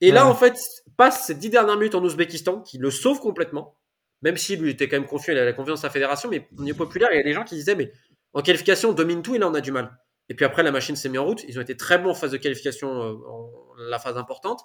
Et 0.00 0.10
là, 0.10 0.26
en 0.26 0.34
fait, 0.34 0.58
passe 0.96 1.26
ces 1.26 1.34
dix 1.34 1.48
dernières 1.50 1.76
minutes 1.76 1.94
en 1.94 2.02
Ouzbékistan, 2.02 2.60
qui 2.60 2.78
le 2.78 2.90
sauve 2.90 3.20
complètement. 3.20 3.76
même 4.22 4.36
si 4.36 4.56
lui 4.56 4.70
était 4.70 4.88
quand 4.88 4.96
même 4.96 5.06
confiant, 5.06 5.32
il 5.32 5.38
a 5.38 5.44
la 5.44 5.52
confiance 5.52 5.80
de 5.80 5.82
sa 5.82 5.90
fédération, 5.90 6.28
mais 6.28 6.48
au 6.56 6.62
niveau 6.62 6.78
populaire, 6.78 7.08
il 7.12 7.16
y 7.16 7.20
a 7.20 7.24
des 7.24 7.32
gens 7.32 7.44
qui 7.44 7.56
disaient, 7.56 7.74
mais 7.74 7.92
en 8.32 8.42
qualification, 8.42 8.90
on 8.90 8.92
domine 8.92 9.22
tout 9.22 9.34
et 9.34 9.38
là, 9.38 9.48
on 9.48 9.54
a 9.54 9.60
du 9.60 9.72
mal. 9.72 9.96
Et 10.28 10.34
puis 10.34 10.44
après, 10.44 10.62
la 10.62 10.70
machine 10.70 10.96
s'est 10.96 11.08
mise 11.08 11.18
en 11.18 11.24
route. 11.24 11.44
Ils 11.48 11.58
ont 11.58 11.62
été 11.62 11.76
très 11.76 11.98
bons 11.98 12.10
en 12.10 12.14
phase 12.14 12.30
de 12.30 12.36
qualification, 12.36 13.02
euh, 13.02 13.14
en 13.28 13.50
la 13.76 13.98
phase 13.98 14.16
importante. 14.16 14.60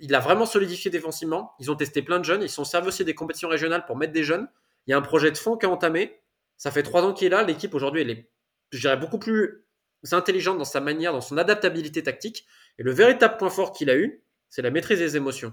Il 0.00 0.14
a 0.14 0.20
vraiment 0.20 0.46
solidifié 0.46 0.90
défensivement. 0.90 1.52
Ils 1.60 1.70
ont 1.70 1.76
testé 1.76 2.02
plein 2.02 2.18
de 2.18 2.24
jeunes. 2.24 2.42
Ils 2.42 2.48
sont 2.48 2.64
servis 2.64 2.88
aussi 2.88 3.04
des 3.04 3.14
compétitions 3.14 3.48
régionales 3.48 3.84
pour 3.86 3.96
mettre 3.96 4.12
des 4.12 4.24
jeunes. 4.24 4.48
Il 4.86 4.90
y 4.90 4.94
a 4.94 4.96
un 4.96 5.02
projet 5.02 5.30
de 5.30 5.36
fond 5.36 5.56
qui 5.56 5.66
a 5.66 5.70
entamé. 5.70 6.20
Ça 6.56 6.70
fait 6.70 6.82
trois 6.82 7.02
ans 7.02 7.12
qu'il 7.12 7.26
est 7.26 7.30
là. 7.30 7.42
L'équipe 7.42 7.74
aujourd'hui, 7.74 8.02
elle 8.02 8.10
est, 8.10 8.30
je 8.72 8.80
dirais, 8.80 8.96
beaucoup 8.96 9.18
plus 9.18 9.64
intelligente 10.12 10.58
dans 10.58 10.64
sa 10.64 10.80
manière, 10.80 11.12
dans 11.12 11.20
son 11.20 11.38
adaptabilité 11.38 12.02
tactique. 12.02 12.44
Et 12.78 12.82
le 12.82 12.92
véritable 12.92 13.36
point 13.36 13.50
fort 13.50 13.72
qu'il 13.72 13.88
a 13.88 13.96
eu, 13.96 14.22
c'est 14.48 14.62
la 14.62 14.70
maîtrise 14.70 14.98
des 14.98 15.16
émotions. 15.16 15.52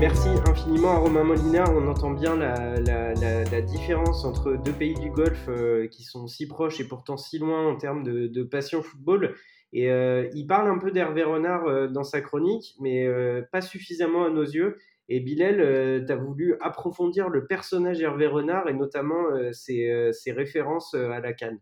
Merci 0.00 0.30
infiniment 0.48 0.92
à 0.92 0.96
Romain 0.96 1.24
Molina. 1.24 1.64
On 1.68 1.86
entend 1.86 2.12
bien 2.12 2.34
la, 2.34 3.60
différence 3.60 4.24
entre 4.24 4.54
deux 4.54 4.72
pays 4.72 4.94
du 4.94 5.10
Golfe 5.10 5.46
euh, 5.48 5.88
qui 5.88 6.04
sont 6.04 6.26
si 6.26 6.48
proches 6.48 6.80
et 6.80 6.88
pourtant 6.88 7.18
si 7.18 7.38
loin 7.38 7.68
en 7.68 7.76
termes 7.76 8.02
de, 8.02 8.42
passion 8.42 8.82
football. 8.82 9.34
Et 9.72 9.90
euh, 9.90 10.28
il 10.34 10.46
parle 10.46 10.68
un 10.68 10.78
peu 10.78 10.90
d'Hervé 10.90 11.22
Renard 11.22 11.66
euh, 11.66 11.86
dans 11.86 12.04
sa 12.04 12.20
chronique, 12.20 12.74
mais 12.80 13.08
pas 13.52 13.60
suffisamment 13.60 14.24
à 14.24 14.30
nos 14.30 14.42
yeux. 14.42 14.78
Et 15.12 15.18
Bilal, 15.18 15.60
euh, 15.60 16.06
tu 16.06 16.12
as 16.12 16.16
voulu 16.16 16.56
approfondir 16.60 17.28
le 17.28 17.48
personnage 17.48 18.00
Hervé 18.00 18.28
Renard 18.28 18.68
et 18.68 18.72
notamment 18.72 19.26
euh, 19.32 19.52
ses, 19.52 20.14
références 20.28 20.94
euh, 20.94 21.10
à 21.10 21.18
la 21.18 21.32
Cannes. 21.32 21.58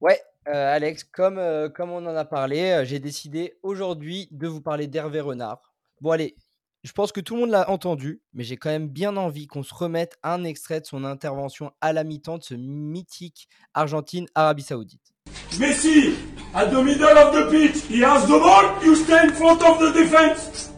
Ouais, 0.00 0.20
Alex, 0.46 1.04
comme, 1.04 1.40
comme 1.74 1.90
on 1.90 2.04
en 2.06 2.16
a 2.16 2.24
parlé, 2.24 2.82
j'ai 2.84 2.98
décidé 2.98 3.58
aujourd'hui 3.62 4.26
de 4.32 4.48
vous 4.48 4.60
parler 4.60 4.88
d'Hervé 4.88 5.20
Renard. 5.20 5.74
Bon, 6.00 6.10
allez, 6.10 6.34
je 6.82 6.90
pense 6.90 7.12
que 7.12 7.20
tout 7.20 7.34
le 7.34 7.42
monde 7.42 7.50
l'a 7.50 7.70
entendu, 7.70 8.20
mais 8.32 8.42
j'ai 8.42 8.56
quand 8.56 8.70
même 8.70 8.88
bien 8.88 9.16
envie 9.16 9.46
qu'on 9.46 9.62
se 9.62 9.74
remette 9.74 10.18
un 10.24 10.42
extrait 10.42 10.80
de 10.80 10.86
son 10.86 11.04
intervention 11.04 11.70
à 11.80 11.92
la 11.92 12.02
mi-temps 12.02 12.38
de 12.38 12.42
ce 12.42 12.54
mythique 12.54 13.48
Argentine-Arabie 13.74 14.62
Saoudite. 14.62 15.12
Messi, 15.59 16.15
at 16.53 16.71
the 16.71 16.81
middle 16.83 17.17
of 17.17 17.33
the 17.33 17.49
pitch, 17.51 17.83
he 17.83 18.01
has 18.01 18.27
the 18.27 18.37
ball, 18.39 18.83
you 18.83 18.95
stay 18.95 19.23
in 19.23 19.31
front 19.31 19.61
of 19.63 19.79
the 19.79 19.91
defense. 19.91 20.69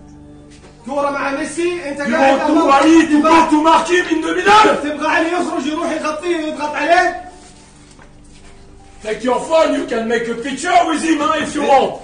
كوره 0.86 1.10
مع 1.10 1.32
ميسي 1.32 1.90
انت 1.90 2.02
قاعد 2.02 2.48
تبغى 2.48 2.72
علي 2.72 3.02
تبغى 3.02 3.50
تماركي 3.52 4.02
من 4.02 4.22
دومينال 4.22 4.82
تبغى 4.84 5.08
علي 5.08 5.32
يخرج 5.34 5.66
يروح 5.66 5.92
يغطيه 5.92 6.38
ويضغط 6.38 6.76
عليه 6.76 7.28
Take 9.04 9.24
your 9.24 9.40
phone, 9.40 9.74
you 9.76 9.86
can 9.86 10.08
make 10.08 10.28
a 10.28 10.34
picture 10.36 10.72
with 10.88 11.04
him 11.04 11.22
hein, 11.22 11.44
if 11.44 11.56
you 11.56 11.64
want. 11.64 12.00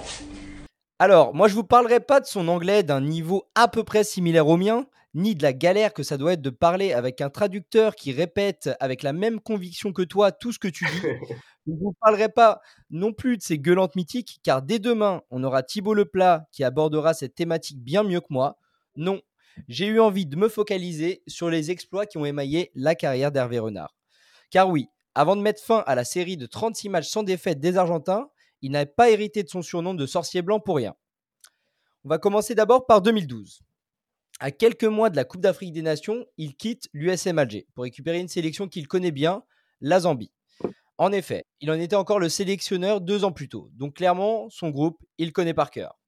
Alors, 0.99 1.33
moi 1.33 1.47
je 1.47 1.53
vous 1.55 1.63
parlerai 1.63 2.01
pas 2.01 2.19
de 2.19 2.25
son 2.25 2.47
anglais 2.49 2.83
d'un 2.83 3.01
niveau 3.01 3.43
à 3.55 3.67
peu 3.69 3.83
près 3.83 4.03
similaire 4.03 4.47
au 4.47 4.57
mien, 4.57 4.85
ni 5.18 5.34
de 5.34 5.42
la 5.42 5.52
galère 5.52 5.92
que 5.92 6.04
ça 6.04 6.16
doit 6.16 6.34
être 6.34 6.42
de 6.42 6.50
parler 6.50 6.92
avec 6.92 7.20
un 7.20 7.28
traducteur 7.28 7.96
qui 7.96 8.12
répète 8.12 8.70
avec 8.78 9.02
la 9.02 9.12
même 9.12 9.40
conviction 9.40 9.92
que 9.92 10.02
toi 10.02 10.30
tout 10.30 10.52
ce 10.52 10.60
que 10.60 10.68
tu 10.68 10.84
dis. 10.84 11.00
Je 11.00 11.08
ne 11.72 11.76
vous 11.76 11.92
parlerai 12.00 12.28
pas 12.28 12.60
non 12.90 13.12
plus 13.12 13.36
de 13.36 13.42
ces 13.42 13.58
gueulantes 13.58 13.96
mythiques, 13.96 14.38
car 14.44 14.62
dès 14.62 14.78
demain, 14.78 15.22
on 15.30 15.42
aura 15.42 15.64
Thibaut 15.64 15.94
Leplat 15.94 16.46
qui 16.52 16.62
abordera 16.62 17.14
cette 17.14 17.34
thématique 17.34 17.82
bien 17.82 18.04
mieux 18.04 18.20
que 18.20 18.28
moi. 18.30 18.58
Non, 18.94 19.20
j'ai 19.66 19.86
eu 19.86 19.98
envie 19.98 20.24
de 20.24 20.36
me 20.36 20.48
focaliser 20.48 21.24
sur 21.26 21.50
les 21.50 21.72
exploits 21.72 22.06
qui 22.06 22.16
ont 22.16 22.24
émaillé 22.24 22.70
la 22.76 22.94
carrière 22.94 23.32
d'Hervé 23.32 23.58
Renard. 23.58 23.96
Car 24.50 24.68
oui, 24.68 24.86
avant 25.16 25.34
de 25.34 25.42
mettre 25.42 25.62
fin 25.62 25.82
à 25.88 25.96
la 25.96 26.04
série 26.04 26.36
de 26.36 26.46
36 26.46 26.90
matchs 26.90 27.08
sans 27.08 27.24
défaite 27.24 27.58
des 27.58 27.76
Argentins, 27.76 28.28
il 28.62 28.70
n'a 28.70 28.86
pas 28.86 29.10
hérité 29.10 29.42
de 29.42 29.48
son 29.48 29.62
surnom 29.62 29.94
de 29.94 30.06
sorcier 30.06 30.42
blanc 30.42 30.60
pour 30.60 30.76
rien. 30.76 30.94
On 32.04 32.08
va 32.08 32.18
commencer 32.18 32.54
d'abord 32.54 32.86
par 32.86 33.02
2012. 33.02 33.62
À 34.40 34.52
quelques 34.52 34.84
mois 34.84 35.10
de 35.10 35.16
la 35.16 35.24
Coupe 35.24 35.40
d'Afrique 35.40 35.72
des 35.72 35.82
Nations, 35.82 36.24
il 36.36 36.54
quitte 36.54 36.88
l'USM 36.92 37.40
Alger 37.40 37.66
pour 37.74 37.82
récupérer 37.82 38.20
une 38.20 38.28
sélection 38.28 38.68
qu'il 38.68 38.86
connaît 38.86 39.10
bien, 39.10 39.42
la 39.80 39.98
Zambie. 39.98 40.30
En 40.96 41.10
effet, 41.10 41.46
il 41.60 41.72
en 41.72 41.74
était 41.74 41.96
encore 41.96 42.20
le 42.20 42.28
sélectionneur 42.28 43.00
deux 43.00 43.24
ans 43.24 43.32
plus 43.32 43.48
tôt, 43.48 43.68
donc 43.72 43.94
clairement, 43.96 44.48
son 44.48 44.70
groupe, 44.70 45.02
il 45.18 45.32
connaît 45.32 45.54
par 45.54 45.72
cœur. 45.72 45.98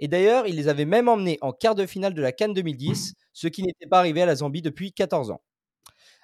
Et 0.00 0.08
d'ailleurs, 0.08 0.48
il 0.48 0.56
les 0.56 0.66
avait 0.66 0.86
même 0.86 1.08
emmenés 1.08 1.38
en 1.40 1.52
quart 1.52 1.76
de 1.76 1.86
finale 1.86 2.14
de 2.14 2.22
la 2.22 2.32
Cannes 2.32 2.52
2010, 2.52 3.14
ce 3.32 3.46
qui 3.46 3.62
n'était 3.62 3.86
pas 3.86 4.00
arrivé 4.00 4.22
à 4.22 4.26
la 4.26 4.34
Zambie 4.34 4.62
depuis 4.62 4.92
14 4.92 5.30
ans. 5.30 5.42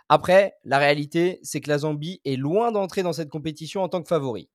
Après, 0.09 0.55
la 0.65 0.79
réalité, 0.79 1.39
c'est 1.45 1.61
que 1.61 1.71
la 1.71 1.79
Zambie 1.79 2.21
est 2.25 2.37
loin 2.37 2.73
d'entrer 2.73 3.05
dans 3.05 3.13
cette 3.13 3.31
compétition 3.31 3.83
en 3.85 3.89
tant 3.89 4.03
que 4.03 4.09
favori. 4.09 4.51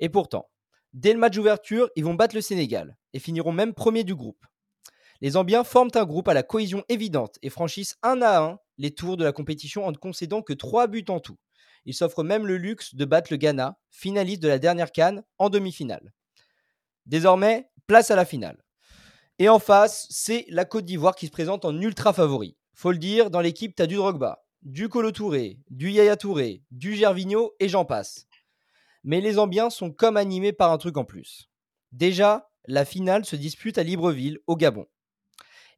Et 0.00 0.10
pourtant, 0.10 0.50
dès 0.92 1.14
le 1.14 1.18
match 1.18 1.34
d'ouverture, 1.34 1.88
ils 1.96 2.04
vont 2.04 2.14
battre 2.14 2.34
le 2.34 2.42
Sénégal 2.42 2.98
et 3.14 3.18
finiront 3.20 3.52
même 3.52 3.72
premier 3.72 4.04
du 4.04 4.14
groupe. 4.14 4.44
Les 5.22 5.30
Zambiens 5.30 5.62
forment 5.62 5.92
un 5.94 6.04
groupe 6.04 6.26
à 6.26 6.34
la 6.34 6.42
cohésion 6.42 6.82
évidente 6.88 7.38
et 7.42 7.48
franchissent 7.48 7.96
un 8.02 8.22
à 8.22 8.42
un 8.42 8.58
les 8.76 8.90
tours 8.90 9.16
de 9.16 9.22
la 9.22 9.30
compétition 9.30 9.86
en 9.86 9.92
ne 9.92 9.96
concédant 9.96 10.42
que 10.42 10.52
3 10.52 10.88
buts 10.88 11.04
en 11.08 11.20
tout. 11.20 11.38
Ils 11.84 11.94
s'offrent 11.94 12.24
même 12.24 12.44
le 12.44 12.56
luxe 12.56 12.96
de 12.96 13.04
battre 13.04 13.32
le 13.32 13.36
Ghana, 13.36 13.78
finaliste 13.88 14.42
de 14.42 14.48
la 14.48 14.58
dernière 14.58 14.90
Cannes, 14.90 15.22
en 15.38 15.48
demi-finale. 15.48 16.12
Désormais, 17.06 17.70
place 17.86 18.10
à 18.10 18.16
la 18.16 18.24
finale. 18.24 18.64
Et 19.38 19.48
en 19.48 19.60
face, 19.60 20.08
c'est 20.10 20.44
la 20.48 20.64
Côte 20.64 20.86
d'Ivoire 20.86 21.14
qui 21.14 21.26
se 21.26 21.32
présente 21.32 21.64
en 21.64 21.80
ultra 21.80 22.12
favori. 22.12 22.56
Faut 22.74 22.90
le 22.90 22.98
dire, 22.98 23.30
dans 23.30 23.40
l'équipe, 23.40 23.76
tu 23.76 23.82
as 23.82 23.86
du 23.86 23.94
Drogba, 23.94 24.44
du 24.62 24.88
Colo 24.88 25.12
Touré, 25.12 25.60
du 25.70 25.92
Yaya 25.92 26.16
Touré, 26.16 26.64
du 26.72 26.96
Gervinho 26.96 27.54
et 27.60 27.68
j'en 27.68 27.84
passe. 27.84 28.26
Mais 29.04 29.20
les 29.20 29.38
ambiants 29.38 29.70
sont 29.70 29.92
comme 29.92 30.16
animés 30.16 30.52
par 30.52 30.72
un 30.72 30.78
truc 30.78 30.96
en 30.96 31.04
plus. 31.04 31.48
Déjà, 31.92 32.50
la 32.66 32.84
finale 32.84 33.24
se 33.24 33.36
dispute 33.36 33.78
à 33.78 33.84
Libreville, 33.84 34.40
au 34.48 34.56
Gabon. 34.56 34.88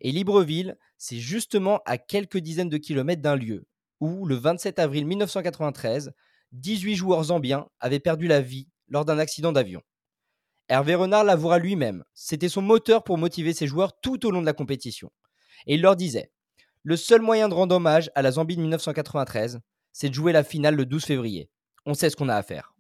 Et 0.04 0.12
Libreville, 0.12 0.76
c'est 0.98 1.16
justement 1.16 1.80
à 1.86 1.96
quelques 1.96 2.36
dizaines 2.36 2.68
de 2.68 2.76
kilomètres 2.76 3.22
d'un 3.22 3.36
lieu 3.36 3.66
où, 4.00 4.26
le 4.26 4.34
27 4.34 4.78
avril 4.78 5.06
1993, 5.06 6.12
18 6.52 6.94
joueurs 6.94 7.24
zambiens 7.24 7.66
avaient 7.80 8.00
perdu 8.00 8.28
la 8.28 8.42
vie 8.42 8.68
lors 8.88 9.06
d'un 9.06 9.18
accident 9.18 9.50
d'avion. 9.50 9.80
Hervé 10.68 10.94
Renard 10.94 11.24
l'avouera 11.24 11.58
lui-même, 11.58 12.04
c'était 12.12 12.50
son 12.50 12.60
moteur 12.60 13.02
pour 13.02 13.16
motiver 13.16 13.54
ses 13.54 13.66
joueurs 13.66 13.98
tout 14.00 14.26
au 14.26 14.30
long 14.30 14.42
de 14.42 14.46
la 14.46 14.52
compétition. 14.52 15.10
Et 15.66 15.74
il 15.74 15.80
leur 15.80 15.96
disait 15.96 16.30
Le 16.82 16.96
seul 16.96 17.22
moyen 17.22 17.48
de 17.48 17.54
rendre 17.54 17.76
hommage 17.76 18.10
à 18.14 18.20
la 18.20 18.32
Zambie 18.32 18.56
de 18.56 18.60
1993, 18.60 19.60
c'est 19.92 20.10
de 20.10 20.14
jouer 20.14 20.32
la 20.32 20.44
finale 20.44 20.74
le 20.74 20.84
12 20.84 21.02
février. 21.02 21.48
On 21.86 21.94
sait 21.94 22.10
ce 22.10 22.16
qu'on 22.16 22.28
a 22.28 22.36
à 22.36 22.42
faire. 22.42 22.73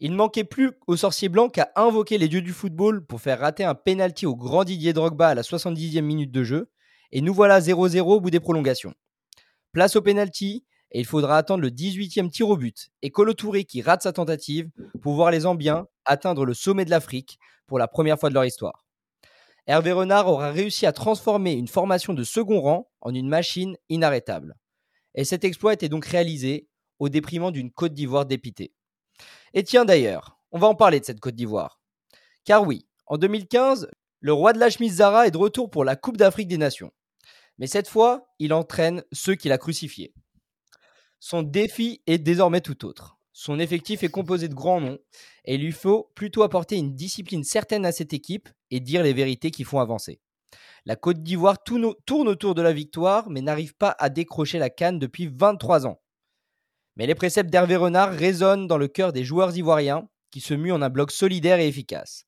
Il 0.00 0.12
ne 0.12 0.16
manquait 0.16 0.44
plus 0.44 0.72
au 0.86 0.96
sorcier 0.96 1.28
blanc 1.28 1.48
qu'à 1.48 1.72
invoquer 1.74 2.18
les 2.18 2.28
dieux 2.28 2.42
du 2.42 2.52
football 2.52 3.04
pour 3.04 3.20
faire 3.20 3.40
rater 3.40 3.64
un 3.64 3.74
penalty 3.74 4.26
au 4.26 4.36
grand 4.36 4.64
Didier 4.64 4.92
Drogba 4.92 5.28
à 5.28 5.34
la 5.34 5.42
70e 5.42 6.02
minute 6.02 6.30
de 6.30 6.44
jeu, 6.44 6.70
et 7.10 7.20
nous 7.20 7.34
voilà 7.34 7.60
0-0 7.60 8.00
au 8.00 8.20
bout 8.20 8.30
des 8.30 8.38
prolongations. 8.38 8.94
Place 9.72 9.96
au 9.96 10.02
penalty, 10.02 10.64
et 10.92 11.00
il 11.00 11.04
faudra 11.04 11.36
attendre 11.36 11.62
le 11.62 11.70
18e 11.70 12.30
tir 12.30 12.48
au 12.48 12.56
but 12.56 12.90
et 13.02 13.10
Colo 13.10 13.34
Touré 13.34 13.64
qui 13.64 13.82
rate 13.82 14.02
sa 14.02 14.12
tentative 14.12 14.70
pour 15.02 15.14
voir 15.14 15.30
les 15.30 15.40
Zambiens 15.40 15.86
atteindre 16.04 16.46
le 16.46 16.54
sommet 16.54 16.84
de 16.84 16.90
l'Afrique 16.90 17.38
pour 17.66 17.78
la 17.78 17.88
première 17.88 18.18
fois 18.18 18.30
de 18.30 18.34
leur 18.34 18.44
histoire. 18.44 18.86
Hervé 19.66 19.92
Renard 19.92 20.28
aura 20.28 20.50
réussi 20.50 20.86
à 20.86 20.92
transformer 20.92 21.52
une 21.52 21.68
formation 21.68 22.14
de 22.14 22.24
second 22.24 22.60
rang 22.60 22.90
en 23.02 23.14
une 23.14 23.28
machine 23.28 23.76
inarrêtable. 23.90 24.56
Et 25.14 25.24
cet 25.24 25.44
exploit 25.44 25.74
était 25.74 25.90
donc 25.90 26.06
réalisé 26.06 26.68
au 26.98 27.10
déprimant 27.10 27.50
d'une 27.50 27.70
Côte 27.70 27.92
d'Ivoire 27.92 28.24
dépitée. 28.24 28.72
Et 29.54 29.64
tiens 29.64 29.84
d'ailleurs, 29.84 30.38
on 30.52 30.58
va 30.58 30.68
en 30.68 30.74
parler 30.74 31.00
de 31.00 31.04
cette 31.04 31.20
Côte 31.20 31.34
d'Ivoire. 31.34 31.80
Car 32.44 32.66
oui, 32.66 32.86
en 33.06 33.18
2015, 33.18 33.90
le 34.20 34.32
roi 34.32 34.52
de 34.52 34.58
la 34.58 34.70
chemise 34.70 34.96
Zara 34.96 35.26
est 35.26 35.30
de 35.30 35.38
retour 35.38 35.70
pour 35.70 35.84
la 35.84 35.96
Coupe 35.96 36.16
d'Afrique 36.16 36.48
des 36.48 36.58
Nations. 36.58 36.92
Mais 37.58 37.66
cette 37.66 37.88
fois, 37.88 38.28
il 38.38 38.52
entraîne 38.52 39.02
ceux 39.12 39.34
qui 39.34 39.48
l'a 39.48 39.58
crucifié. 39.58 40.14
Son 41.20 41.42
défi 41.42 42.02
est 42.06 42.18
désormais 42.18 42.60
tout 42.60 42.84
autre. 42.84 43.18
Son 43.32 43.58
effectif 43.58 44.02
est 44.02 44.08
composé 44.08 44.48
de 44.48 44.54
grands 44.54 44.80
noms 44.80 44.98
et 45.44 45.54
il 45.54 45.62
lui 45.62 45.72
faut 45.72 46.10
plutôt 46.14 46.42
apporter 46.42 46.76
une 46.76 46.94
discipline 46.94 47.44
certaine 47.44 47.86
à 47.86 47.92
cette 47.92 48.12
équipe 48.12 48.48
et 48.70 48.80
dire 48.80 49.02
les 49.02 49.12
vérités 49.12 49.50
qui 49.50 49.64
font 49.64 49.78
avancer. 49.78 50.20
La 50.86 50.96
Côte 50.96 51.22
d'Ivoire 51.22 51.62
tourne 51.62 52.28
autour 52.28 52.54
de 52.54 52.62
la 52.62 52.72
victoire 52.72 53.30
mais 53.30 53.40
n'arrive 53.40 53.76
pas 53.76 53.94
à 53.98 54.08
décrocher 54.08 54.58
la 54.58 54.70
canne 54.70 54.98
depuis 54.98 55.28
23 55.32 55.86
ans. 55.86 56.00
Mais 56.98 57.06
les 57.06 57.14
préceptes 57.14 57.48
d'Hervé 57.48 57.76
Renard 57.76 58.10
résonnent 58.10 58.66
dans 58.66 58.76
le 58.76 58.88
cœur 58.88 59.12
des 59.12 59.24
joueurs 59.24 59.56
ivoiriens 59.56 60.08
qui 60.32 60.40
se 60.40 60.52
muent 60.52 60.72
en 60.72 60.82
un 60.82 60.90
bloc 60.90 61.12
solidaire 61.12 61.60
et 61.60 61.68
efficace. 61.68 62.24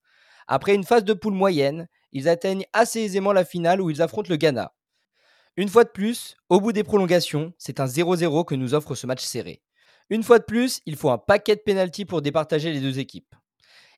Après 0.47 0.73
une 0.73 0.85
phase 0.85 1.03
de 1.03 1.13
poule 1.13 1.33
moyenne, 1.33 1.87
ils 2.13 2.29
atteignent 2.29 2.65
assez 2.73 3.01
aisément 3.01 3.33
la 3.33 3.45
finale 3.45 3.81
où 3.81 3.89
ils 3.89 4.01
affrontent 4.01 4.29
le 4.29 4.37
Ghana. 4.37 4.73
Une 5.57 5.67
fois 5.67 5.83
de 5.83 5.89
plus, 5.89 6.37
au 6.49 6.61
bout 6.61 6.71
des 6.71 6.83
prolongations, 6.83 7.53
c'est 7.57 7.81
un 7.81 7.85
0-0 7.85 8.45
que 8.45 8.55
nous 8.55 8.73
offre 8.73 8.95
ce 8.95 9.05
match 9.05 9.23
serré. 9.23 9.61
Une 10.09 10.23
fois 10.23 10.39
de 10.39 10.45
plus, 10.45 10.79
il 10.85 10.95
faut 10.95 11.09
un 11.09 11.17
paquet 11.17 11.55
de 11.55 11.61
pénalties 11.61 12.05
pour 12.05 12.21
départager 12.21 12.71
les 12.71 12.79
deux 12.79 12.99
équipes. 12.99 13.35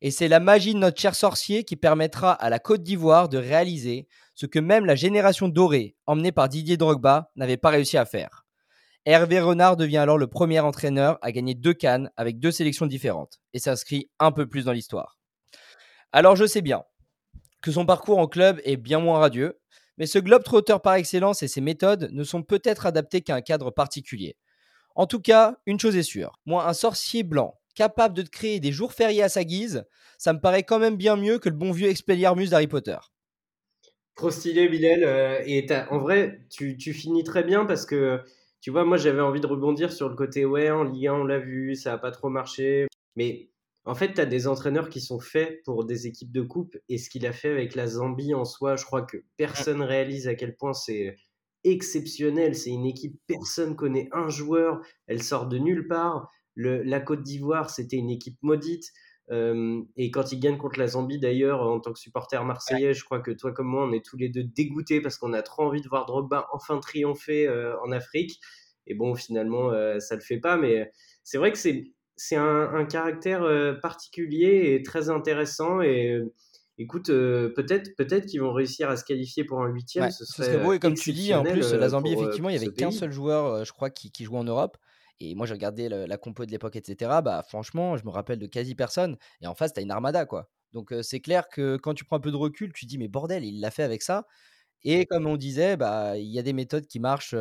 Et 0.01 0.11
c'est 0.11 0.27
la 0.27 0.39
magie 0.39 0.73
de 0.73 0.79
notre 0.79 0.99
cher 0.99 1.15
sorcier 1.15 1.63
qui 1.63 1.75
permettra 1.75 2.33
à 2.33 2.49
la 2.49 2.59
Côte 2.59 2.83
d'Ivoire 2.83 3.29
de 3.29 3.37
réaliser 3.37 4.07
ce 4.33 4.47
que 4.47 4.59
même 4.59 4.85
la 4.85 4.95
génération 4.95 5.47
dorée, 5.47 5.95
emmenée 6.07 6.31
par 6.31 6.49
Didier 6.49 6.77
Drogba, 6.77 7.31
n'avait 7.35 7.57
pas 7.57 7.69
réussi 7.69 7.97
à 7.97 8.05
faire. 8.05 8.42
Hervé 9.05 9.41
Renard 9.41 9.75
devient 9.75 9.97
alors 9.97 10.17
le 10.17 10.27
premier 10.27 10.59
entraîneur 10.59 11.19
à 11.21 11.31
gagner 11.31 11.55
deux 11.55 11.73
cannes 11.73 12.09
avec 12.15 12.39
deux 12.39 12.51
sélections 12.51 12.85
différentes 12.85 13.41
et 13.53 13.59
s'inscrit 13.59 14.09
un 14.19 14.31
peu 14.31 14.47
plus 14.47 14.65
dans 14.65 14.71
l'histoire. 14.71 15.19
Alors 16.11 16.35
je 16.35 16.45
sais 16.45 16.61
bien, 16.61 16.83
que 17.61 17.71
son 17.71 17.85
parcours 17.85 18.19
en 18.19 18.27
club 18.27 18.61
est 18.63 18.77
bien 18.77 18.99
moins 18.99 19.19
radieux, 19.19 19.59
mais 19.97 20.05
ce 20.05 20.19
globe 20.19 20.43
trotteur 20.43 20.81
par 20.81 20.95
excellence 20.95 21.43
et 21.43 21.47
ses 21.47 21.61
méthodes 21.61 22.09
ne 22.11 22.23
sont 22.23 22.43
peut-être 22.43 22.85
adaptés 22.85 23.21
qu'à 23.21 23.35
un 23.35 23.41
cadre 23.41 23.71
particulier. 23.71 24.37
En 24.95 25.07
tout 25.07 25.19
cas, 25.19 25.57
une 25.65 25.79
chose 25.79 25.95
est 25.95 26.03
sûre, 26.03 26.39
moi, 26.45 26.67
un 26.67 26.73
sorcier 26.73 27.23
blanc 27.23 27.59
capable 27.75 28.15
de 28.15 28.21
créer 28.21 28.59
des 28.59 28.71
jours 28.71 28.93
fériés 28.93 29.23
à 29.23 29.29
sa 29.29 29.43
guise, 29.43 29.85
ça 30.17 30.33
me 30.33 30.39
paraît 30.39 30.63
quand 30.63 30.79
même 30.79 30.95
bien 30.95 31.15
mieux 31.15 31.39
que 31.39 31.49
le 31.49 31.55
bon 31.55 31.71
vieux 31.71 31.89
Expelliarmus 31.89 32.49
d'Harry 32.49 32.67
Potter. 32.67 32.97
Trop 34.15 34.29
stylé, 34.29 34.69
Bilal. 34.69 35.03
Euh, 35.03 35.41
et 35.45 35.65
en 35.89 35.97
vrai, 35.97 36.41
tu, 36.49 36.77
finis 36.93 37.23
très 37.23 37.43
bien 37.43 37.65
parce 37.65 37.85
que, 37.85 38.21
tu 38.63 38.71
vois, 38.71 38.85
moi 38.85 38.95
j'avais 38.95 39.19
envie 39.19 39.41
de 39.41 39.47
rebondir 39.47 39.91
sur 39.91 40.07
le 40.07 40.15
côté, 40.15 40.45
ouais, 40.45 40.71
en 40.71 40.85
Ligue 40.85 41.07
1, 41.07 41.13
on 41.15 41.23
l'a 41.25 41.37
vu, 41.37 41.75
ça 41.75 41.91
n'a 41.91 41.97
pas 41.97 42.11
trop 42.11 42.29
marché. 42.29 42.87
Mais 43.17 43.49
en 43.83 43.93
fait, 43.93 44.13
tu 44.13 44.21
as 44.21 44.25
des 44.25 44.47
entraîneurs 44.47 44.87
qui 44.87 45.01
sont 45.01 45.19
faits 45.19 45.61
pour 45.65 45.83
des 45.83 46.07
équipes 46.07 46.31
de 46.31 46.41
coupe. 46.41 46.77
Et 46.87 46.97
ce 46.97 47.09
qu'il 47.09 47.27
a 47.27 47.33
fait 47.33 47.49
avec 47.49 47.75
la 47.75 47.87
Zambie 47.87 48.33
en 48.33 48.45
soi, 48.45 48.77
je 48.77 48.85
crois 48.85 49.01
que 49.01 49.17
personne 49.35 49.81
réalise 49.81 50.29
à 50.29 50.35
quel 50.35 50.55
point 50.55 50.71
c'est 50.71 51.17
exceptionnel. 51.65 52.55
C'est 52.55 52.69
une 52.69 52.85
équipe, 52.85 53.19
personne 53.27 53.75
connaît 53.75 54.07
un 54.13 54.29
joueur. 54.29 54.79
Elle 55.07 55.21
sort 55.21 55.47
de 55.47 55.57
nulle 55.57 55.89
part. 55.89 56.29
Le, 56.55 56.83
la 56.83 57.01
Côte 57.01 57.21
d'Ivoire, 57.21 57.69
c'était 57.69 57.97
une 57.97 58.11
équipe 58.11 58.37
maudite. 58.43 58.85
Euh, 59.31 59.81
et 59.95 60.11
quand 60.11 60.31
ils 60.31 60.39
gagnent 60.39 60.57
contre 60.57 60.79
la 60.79 60.87
Zambie, 60.87 61.19
d'ailleurs, 61.19 61.61
en 61.61 61.79
tant 61.79 61.93
que 61.93 61.99
supporter 61.99 62.43
marseillais, 62.43 62.93
je 62.93 63.03
crois 63.03 63.19
que 63.19 63.31
toi 63.31 63.51
comme 63.53 63.67
moi, 63.67 63.85
on 63.85 63.93
est 63.93 64.03
tous 64.03 64.17
les 64.17 64.29
deux 64.29 64.43
dégoûtés 64.43 65.01
parce 65.01 65.17
qu'on 65.17 65.33
a 65.33 65.41
trop 65.41 65.63
envie 65.63 65.81
de 65.81 65.87
voir 65.87 66.05
Drogba 66.05 66.47
enfin 66.51 66.79
triompher 66.79 67.47
euh, 67.47 67.75
en 67.81 67.91
Afrique. 67.91 68.39
Et 68.85 68.95
bon, 68.95 69.15
finalement, 69.15 69.71
euh, 69.71 69.99
ça 69.99 70.15
le 70.15 70.21
fait 70.21 70.39
pas. 70.39 70.57
Mais 70.57 70.91
c'est 71.23 71.37
vrai 71.37 71.51
que 71.51 71.57
c'est 71.57 71.85
c'est 72.15 72.35
un, 72.35 72.85
caractère 72.85 73.43
particulier 73.81 74.75
et 74.75 74.83
très 74.83 75.09
intéressant. 75.09 75.81
Et 75.81 76.21
écoute, 76.77 77.07
peut-être 77.07 77.95
peut-être 77.95 78.27
qu'ils 78.27 78.41
vont 78.41 78.53
réussir 78.53 78.87
à 78.87 78.97
se 78.97 79.03
qualifier 79.03 79.43
pour 79.43 79.63
un 79.63 79.69
huitième. 79.69 80.11
ce 80.11 80.23
serait, 80.23 80.59
beau. 80.59 80.73
Et 80.73 80.79
comme 80.79 80.93
tu 80.93 81.11
dis, 81.11 81.33
en 81.33 81.43
plus, 81.43 81.73
la 81.73 81.89
Zambie, 81.89 82.13
effectivement, 82.13 82.49
il 82.49 82.53
y 82.53 82.57
avait 82.57 82.71
qu'un 82.71 82.91
seul 82.91 83.11
joueur, 83.11 83.65
je 83.65 83.71
crois, 83.71 83.89
qui, 83.89 84.11
qui 84.11 84.25
jouait 84.25 84.37
en 84.37 84.43
Europe. 84.43 84.77
Et 85.19 85.35
moi, 85.35 85.45
j'ai 85.45 85.53
regardé 85.53 85.89
la 85.89 86.17
compo 86.17 86.45
de 86.45 86.51
l'époque, 86.51 86.75
etc. 86.75 87.21
Bah, 87.21 87.43
franchement, 87.47 87.97
je 87.97 88.05
me 88.05 88.09
rappelle 88.09 88.39
de 88.39 88.47
quasi 88.47 88.75
personne. 88.75 89.17
Et 89.41 89.47
en 89.47 89.55
face, 89.55 89.73
tu 89.73 89.79
as 89.79 89.83
une 89.83 89.91
armada, 89.91 90.25
quoi. 90.25 90.49
Donc, 90.73 90.93
c'est 91.01 91.19
clair 91.19 91.47
que 91.49 91.77
quand 91.77 91.93
tu 91.93 92.03
prends 92.05 92.17
un 92.17 92.19
peu 92.19 92.31
de 92.31 92.35
recul, 92.35 92.73
tu 92.73 92.85
dis, 92.85 92.97
mais 92.97 93.07
bordel, 93.07 93.45
il 93.45 93.59
l'a 93.61 93.71
fait 93.71 93.83
avec 93.83 94.01
ça. 94.01 94.25
Et 94.83 95.05
comme 95.05 95.27
on 95.27 95.37
disait, 95.37 95.77
bah, 95.77 96.17
il 96.17 96.27
y 96.27 96.39
a 96.39 96.43
des 96.43 96.53
méthodes 96.53 96.87
qui 96.87 96.99
marchent, 96.99 97.35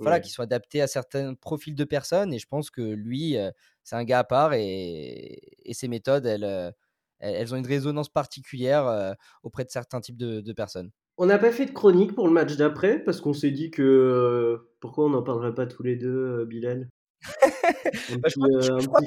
voilà, 0.00 0.20
qui 0.20 0.30
sont 0.30 0.42
adaptées 0.42 0.82
à 0.82 0.86
certains 0.86 1.34
profils 1.34 1.74
de 1.74 1.84
personnes. 1.84 2.32
Et 2.34 2.38
je 2.38 2.46
pense 2.46 2.70
que 2.70 2.82
lui, 2.82 3.36
c'est 3.84 3.96
un 3.96 4.04
gars 4.04 4.20
à 4.20 4.24
part. 4.24 4.52
Et, 4.54 5.40
et 5.64 5.74
ses 5.74 5.88
méthodes, 5.88 6.26
elles, 6.26 6.74
elles, 7.20 7.54
ont 7.54 7.58
une 7.58 7.66
résonance 7.66 8.08
particulière 8.10 9.16
auprès 9.42 9.64
de 9.64 9.70
certains 9.70 10.00
types 10.00 10.16
de 10.18 10.52
personnes. 10.52 10.90
On 11.20 11.26
n'a 11.26 11.38
pas 11.38 11.50
fait 11.50 11.66
de 11.66 11.72
chronique 11.72 12.14
pour 12.14 12.28
le 12.28 12.32
match 12.32 12.56
d'après 12.56 13.00
parce 13.02 13.20
qu'on 13.20 13.32
s'est 13.32 13.50
dit 13.50 13.72
que 13.72 13.82
euh, 13.82 14.70
pourquoi 14.78 15.06
on 15.06 15.10
n'en 15.10 15.22
parlerait 15.24 15.52
pas 15.52 15.66
tous 15.66 15.82
les 15.82 15.96
deux, 15.96 16.08
euh, 16.08 16.44
Bilal? 16.44 16.88
Bah, 18.22 18.28
Je 18.28 18.86
crois, 18.86 19.00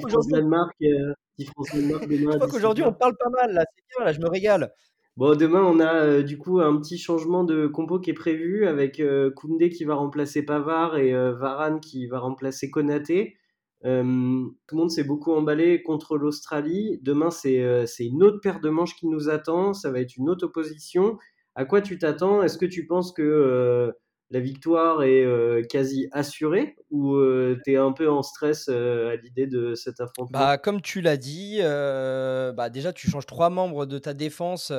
qu'aujourd'hui 2.50 2.84
on 2.84 2.92
parle 2.92 3.16
pas 3.16 3.30
mal 3.30 3.54
là, 3.54 3.64
c'est 3.74 3.84
bien 3.96 4.04
là, 4.04 4.12
je 4.12 4.20
me 4.20 4.28
régale. 4.28 4.72
Bon, 5.16 5.34
demain 5.36 5.62
on 5.62 5.80
a 5.80 6.04
euh, 6.04 6.22
du 6.22 6.36
coup 6.36 6.60
un 6.60 6.76
petit 6.78 6.98
changement 6.98 7.44
de 7.44 7.66
compo 7.66 7.98
qui 7.98 8.10
est 8.10 8.14
prévu 8.14 8.66
avec 8.66 9.02
Koundé 9.34 9.70
qui 9.70 9.84
va 9.84 9.94
remplacer 9.94 10.44
Pavard 10.44 10.98
et 10.98 11.12
Varane 11.12 11.80
qui 11.80 12.06
va 12.06 12.18
remplacer 12.18 12.70
Konaté. 12.70 13.38
tout 13.82 13.88
le 13.88 14.54
monde 14.76 14.90
s'est 14.90 15.04
beaucoup 15.04 15.32
emballé 15.32 15.82
contre 15.82 16.18
l'Australie. 16.18 16.98
Demain, 17.02 17.30
c'est 17.30 17.86
une 18.00 18.22
autre 18.22 18.40
paire 18.40 18.60
de 18.60 18.68
manches 18.68 18.96
qui 18.96 19.06
nous 19.06 19.30
attend. 19.30 19.72
Ça 19.72 19.90
va 19.90 20.00
être 20.00 20.16
une 20.16 20.28
autre 20.28 20.44
opposition 20.46 21.16
à 21.54 21.64
quoi 21.64 21.80
tu 21.82 21.98
t'attends? 21.98 22.42
Est-ce 22.42 22.58
que 22.58 22.66
tu 22.66 22.86
penses 22.86 23.12
que 23.12 23.22
euh, 23.22 23.92
la 24.30 24.40
victoire 24.40 25.02
est 25.02 25.24
euh, 25.24 25.62
quasi 25.68 26.08
assurée 26.12 26.76
ou 26.90 27.14
euh, 27.14 27.60
tu 27.64 27.72
es 27.72 27.76
un 27.76 27.92
peu 27.92 28.10
en 28.10 28.22
stress 28.22 28.68
à 28.68 29.16
l'idée 29.16 29.46
de 29.46 29.74
cet 29.74 30.00
affrontement? 30.00 30.38
Bah, 30.38 30.56
Comme 30.56 30.80
tu 30.80 31.00
l'as 31.02 31.18
dit, 31.18 31.58
bah, 31.60 32.70
déjà 32.70 32.92
tu 32.92 33.10
changes 33.10 33.26
trois 33.26 33.50
membres 33.50 33.86
de 33.86 33.98
ta 33.98 34.14
défense 34.14 34.72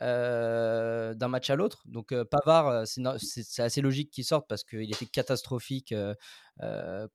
d'un 0.00 1.28
match 1.28 1.50
à 1.50 1.56
l'autre. 1.56 1.82
Donc 1.86 2.14
Pavard, 2.24 2.86
c'est 2.86 3.62
assez 3.62 3.80
logique 3.80 4.10
qu'il 4.10 4.24
sorte 4.24 4.46
parce 4.48 4.62
qu'il 4.62 4.90
était 4.90 5.06
catastrophique 5.06 5.94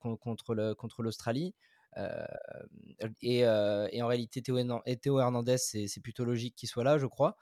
contre 0.00 1.02
l'Australie. 1.02 1.54
Et, 3.22 3.46
en 3.46 4.06
réalité, 4.06 4.42
Théo, 4.42 5.20
Hernandez, 5.20 5.58
c'est 5.58 6.02
plutôt 6.02 6.24
logique 6.24 6.54
qu'il 6.56 6.68
soit 6.68 6.84
là, 6.84 6.98
je 6.98 7.06
crois. 7.06 7.36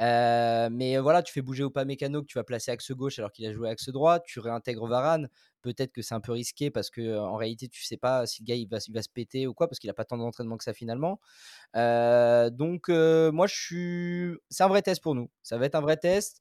mais 0.00 0.98
voilà, 0.98 1.22
tu 1.22 1.32
fais 1.32 1.42
bouger 1.42 1.64
Mécano 1.86 2.22
que 2.22 2.26
tu 2.26 2.38
vas 2.38 2.44
placer 2.44 2.70
axe 2.70 2.92
gauche 2.92 3.18
alors 3.18 3.32
qu'il 3.32 3.46
a 3.46 3.52
joué 3.52 3.68
axe 3.68 3.88
droit. 3.88 4.20
Tu 4.20 4.40
réintègres 4.40 4.86
Varane. 4.86 5.28
Peut-être 5.62 5.92
que 5.92 6.02
c'est 6.02 6.14
un 6.14 6.20
peu 6.20 6.32
risqué 6.32 6.70
parce 6.70 6.90
que 6.90 7.18
en 7.18 7.36
réalité, 7.36 7.68
tu 7.68 7.82
sais 7.84 7.96
pas 7.96 8.26
si 8.26 8.42
le 8.42 8.46
gars 8.46 8.54
il 8.54 8.68
va 8.68 8.80
se 8.80 9.08
péter 9.08 9.46
ou 9.46 9.54
quoi 9.54 9.66
parce 9.66 9.78
qu'il 9.78 9.88
a 9.88 9.94
pas 9.94 10.04
tant 10.04 10.18
d'entraînement 10.18 10.58
que 10.58 10.64
ça 10.64 10.74
finalement. 10.74 11.20
donc 11.74 12.88
moi, 12.88 13.46
je 13.46 13.54
suis. 13.54 14.36
C'est 14.50 14.62
un 14.62 14.68
vrai 14.68 14.82
test 14.82 15.02
pour 15.02 15.14
nous. 15.14 15.30
Ça 15.42 15.56
va 15.58 15.66
être 15.66 15.74
un 15.74 15.80
vrai 15.80 15.96
test 15.96 16.40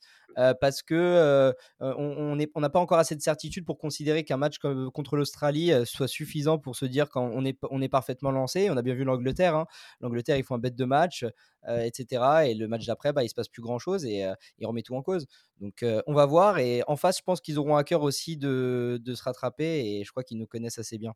parce 0.59 0.81
que 0.81 1.53
on 1.79 2.35
n'a 2.35 2.69
pas 2.69 2.79
encore 2.79 2.97
assez 2.97 3.15
de 3.15 3.21
certitude 3.21 3.65
pour 3.65 3.77
considérer 3.77 4.23
qu'un 4.23 4.37
match 4.37 4.57
contre 4.93 5.15
l'Australie 5.15 5.71
soit 5.85 6.07
suffisant 6.07 6.57
pour 6.57 6.75
se 6.75 6.85
dire 6.85 7.09
qu'on 7.09 7.43
est, 7.45 7.89
parfaitement 7.89 8.31
lancé. 8.31 8.69
On 8.69 8.77
a 8.77 8.81
bien 8.81 8.93
vu 8.93 9.03
l'Angleterre. 9.03 9.55
Hein. 9.55 9.65
L'Angleterre, 10.01 10.37
ils 10.37 10.43
font 10.43 10.55
un 10.55 10.59
bête 10.59 10.75
de 10.75 10.85
match, 10.85 11.25
etc. 11.67 12.23
Et 12.47 12.53
le 12.55 12.67
match 12.67 12.85
d'après, 12.85 13.13
bah, 13.13 13.23
il 13.23 13.29
se 13.29 13.35
passe 13.35 13.49
plus 13.49 13.61
grand 13.61 13.79
chose 13.79 14.05
et 14.05 14.25
ils 14.57 14.65
remettent 14.65 14.85
tout 14.85 14.95
en 14.95 15.01
cause. 15.01 15.27
Donc 15.59 15.85
on 16.07 16.13
va 16.13 16.25
voir. 16.25 16.57
Et 16.59 16.83
en 16.87 16.95
face, 16.95 17.17
je 17.17 17.23
pense 17.23 17.41
qu'ils 17.41 17.59
auront 17.59 17.75
à 17.75 17.83
cœur 17.83 18.01
aussi 18.01 18.37
de, 18.37 18.99
de 19.03 19.13
se 19.15 19.23
rattraper 19.23 19.85
et 19.85 20.03
je 20.03 20.11
crois 20.11 20.23
qu'ils 20.23 20.37
nous 20.37 20.47
connaissent 20.47 20.79
assez 20.79 20.97
bien. 20.97 21.13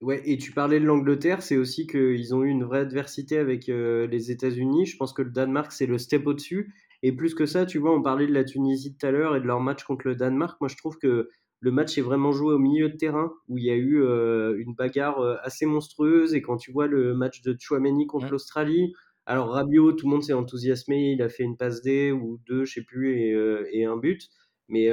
Ouais, 0.00 0.22
et 0.24 0.38
tu 0.38 0.52
parlais 0.52 0.80
de 0.80 0.86
l'Angleterre, 0.86 1.42
c'est 1.42 1.58
aussi 1.58 1.86
qu'ils 1.86 2.34
ont 2.34 2.42
eu 2.42 2.48
une 2.48 2.64
vraie 2.64 2.80
adversité 2.80 3.36
avec 3.36 3.66
les 3.66 4.30
États-Unis. 4.30 4.86
Je 4.86 4.96
pense 4.96 5.12
que 5.12 5.20
le 5.20 5.30
Danemark, 5.30 5.72
c'est 5.72 5.86
le 5.86 5.98
step 5.98 6.26
au-dessus. 6.26 6.74
Et 7.02 7.12
plus 7.12 7.34
que 7.34 7.46
ça, 7.46 7.66
tu 7.66 7.78
vois, 7.78 7.94
on 7.94 8.02
parlait 8.02 8.26
de 8.26 8.32
la 8.34 8.44
Tunisie 8.44 8.96
tout 8.96 9.06
à 9.06 9.10
l'heure 9.10 9.36
et 9.36 9.40
de 9.40 9.46
leur 9.46 9.60
match 9.60 9.84
contre 9.84 10.06
le 10.08 10.14
Danemark. 10.16 10.60
Moi, 10.60 10.68
je 10.68 10.76
trouve 10.76 10.98
que 10.98 11.30
le 11.60 11.70
match 11.70 11.96
est 11.98 12.02
vraiment 12.02 12.32
joué 12.32 12.54
au 12.54 12.58
milieu 12.58 12.88
de 12.88 12.96
terrain, 12.96 13.32
où 13.48 13.58
il 13.58 13.64
y 13.64 13.70
a 13.70 13.76
eu 13.76 14.02
euh, 14.02 14.56
une 14.58 14.74
bagarre 14.74 15.20
euh, 15.20 15.36
assez 15.42 15.66
monstrueuse. 15.66 16.34
Et 16.34 16.42
quand 16.42 16.56
tu 16.56 16.72
vois 16.72 16.86
le 16.86 17.14
match 17.14 17.42
de 17.42 17.56
Chouameni 17.58 18.06
contre 18.06 18.28
l'Australie, 18.30 18.94
alors 19.26 19.50
Rabiot, 19.50 19.92
tout 19.92 20.06
le 20.06 20.10
monde 20.12 20.22
s'est 20.24 20.32
enthousiasmé, 20.32 21.12
il 21.12 21.22
a 21.22 21.28
fait 21.28 21.42
une 21.44 21.56
passe 21.56 21.82
D 21.82 22.12
ou 22.12 22.40
deux, 22.46 22.64
je 22.64 22.74
sais 22.74 22.82
plus, 22.84 23.18
et, 23.20 23.32
euh, 23.34 23.66
et 23.72 23.84
un 23.84 23.96
but. 23.96 24.28
Mais 24.68 24.88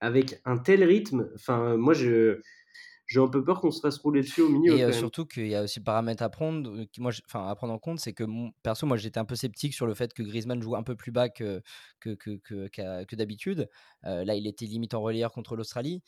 avec 0.00 0.40
un 0.44 0.56
tel 0.58 0.82
rythme, 0.84 1.28
enfin, 1.34 1.76
moi, 1.76 1.92
je 1.94 2.40
j'ai 3.08 3.20
un 3.20 3.26
peu 3.26 3.42
peur 3.42 3.60
qu'on 3.60 3.70
se 3.70 3.80
fasse 3.80 3.96
rouler 3.98 4.20
dessus 4.20 4.42
au 4.42 4.50
milieu. 4.50 4.78
Et 4.78 4.92
surtout 4.92 5.24
qu'il 5.24 5.48
y 5.48 5.54
a 5.54 5.62
aussi 5.62 5.80
le 5.80 5.84
paramètre 5.84 6.22
à 6.22 6.28
prendre, 6.28 6.84
qui, 6.92 7.00
moi, 7.00 7.10
enfin, 7.24 7.48
à 7.48 7.54
prendre 7.54 7.72
en 7.72 7.78
compte, 7.78 8.00
c'est 8.00 8.12
que 8.12 8.24
perso, 8.62 8.86
moi 8.86 8.98
j'étais 8.98 9.18
un 9.18 9.24
peu 9.24 9.34
sceptique 9.34 9.72
sur 9.72 9.86
le 9.86 9.94
fait 9.94 10.12
que 10.12 10.22
Griezmann 10.22 10.60
joue 10.60 10.76
un 10.76 10.82
peu 10.82 10.94
plus 10.94 11.10
bas 11.10 11.30
que, 11.30 11.62
que, 12.00 12.10
que, 12.10 12.38
que, 12.38 13.16
d'habitude. 13.16 13.68
là, 14.02 14.34
il 14.34 14.46
était 14.46 14.66
limite 14.66 14.92
en 14.92 15.00
relière 15.00 15.32
contre 15.32 15.56
l'Australie. 15.56 16.02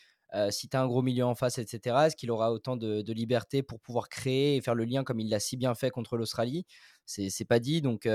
si 0.51 0.69
tu 0.69 0.77
as 0.77 0.83
un 0.83 0.87
gros 0.87 1.01
milieu 1.01 1.25
en 1.25 1.35
face, 1.35 1.57
etc., 1.57 1.97
est-ce 2.05 2.17
qu'il 2.17 2.31
aura 2.31 2.53
autant 2.53 2.77
de, 2.77 3.01
de, 3.01 3.13
liberté 3.15 3.63
pour 3.63 3.81
pouvoir 3.81 4.11
créer 4.11 4.57
et 4.57 4.61
faire 4.61 4.75
le 4.75 4.85
lien 4.85 5.03
comme 5.03 5.21
il 5.21 5.31
l'a 5.31 5.41
si 5.41 5.57
bien 5.57 5.75
fait 5.75 5.89
contre 5.89 6.19
l'Australie? 6.19 6.67
C'est 7.07 7.47
pas 7.47 7.61
dit. 7.61 7.81
Donc, 7.81 8.07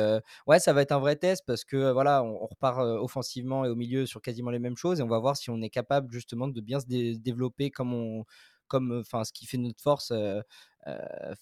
ouais, 0.46 0.60
ça 0.60 0.74
va 0.74 0.84
être 0.84 0.92
un 0.92 1.00
vrai 1.00 1.16
test 1.16 1.44
parce 1.48 1.66
que 1.66 1.92
voilà, 1.92 2.24
on, 2.24 2.46
repart 2.46 2.80
offensivement 2.80 3.66
et 3.66 3.70
au 3.70 3.76
milieu 3.76 4.06
sur 4.06 4.22
quasiment 4.22 4.52
les 4.52 4.60
mêmes 4.60 4.78
choses 4.78 5.00
et 5.00 5.04
on 5.04 5.08
va 5.08 5.18
voir 5.18 5.36
si 5.36 5.50
on 5.50 5.60
est 5.64 5.72
capable 5.72 6.14
justement 6.14 6.48
de 6.48 6.62
bien 6.62 6.80
se 6.80 6.86
développer 7.18 7.72
comme 7.72 7.94
on, 7.94 8.26
comme 8.68 9.00
enfin 9.00 9.24
ce 9.24 9.34
qui 9.34 9.46
fait 9.46 9.58
notre 9.58 9.82
force 9.82 10.14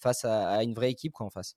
face 0.00 0.24
à, 0.24 0.62
une 0.62 0.74
vraie 0.74 0.90
équipe 0.90 1.12
quoi, 1.12 1.26
en 1.26 1.30
face. 1.30 1.56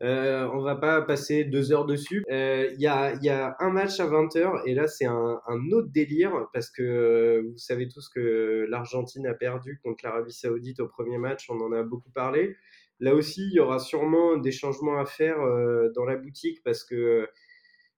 Euh, 0.00 0.48
on 0.52 0.62
va 0.62 0.74
pas 0.74 1.02
passer 1.02 1.44
deux 1.44 1.72
heures 1.72 1.86
dessus. 1.86 2.24
Il 2.28 2.76
y, 2.78 2.86
a, 2.86 3.14
y, 3.22 3.28
a, 3.28 3.56
un 3.60 3.70
match 3.70 4.00
à 4.00 4.06
20h 4.06 4.62
et 4.66 4.74
là 4.74 4.88
c'est 4.88 5.04
un, 5.04 5.40
un, 5.46 5.70
autre 5.70 5.88
délire 5.92 6.48
parce 6.52 6.70
que 6.70 7.46
vous 7.52 7.58
savez 7.58 7.88
tous 7.88 8.08
que 8.08 8.66
l'Argentine 8.68 9.26
a 9.26 9.34
perdu 9.34 9.80
contre 9.84 10.04
l'Arabie 10.04 10.32
Saoudite 10.32 10.80
au 10.80 10.88
premier 10.88 11.18
match, 11.18 11.48
on 11.50 11.60
en 11.60 11.72
a 11.72 11.82
beaucoup 11.82 12.10
parlé. 12.10 12.56
Là 13.00 13.14
aussi, 13.14 13.42
il 13.42 13.54
y 13.54 13.60
aura 13.60 13.78
sûrement 13.78 14.36
des 14.36 14.52
changements 14.52 14.98
à 14.98 15.04
faire 15.04 15.38
dans 15.94 16.04
la 16.04 16.16
boutique 16.16 16.62
parce 16.64 16.84
que 16.84 17.28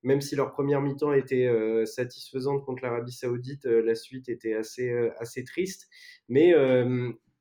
même 0.04 0.20
si 0.20 0.36
leur 0.36 0.52
première 0.52 0.82
mi-temps 0.82 1.12
était 1.14 1.46
euh, 1.46 1.86
satisfaisante 1.86 2.64
contre 2.64 2.84
l'Arabie 2.84 3.12
Saoudite, 3.12 3.66
euh, 3.66 3.82
la 3.82 3.94
suite 3.94 4.28
était 4.28 4.54
assez, 4.54 4.90
euh, 4.90 5.10
assez 5.18 5.44
triste. 5.44 5.88
Mais 6.28 6.54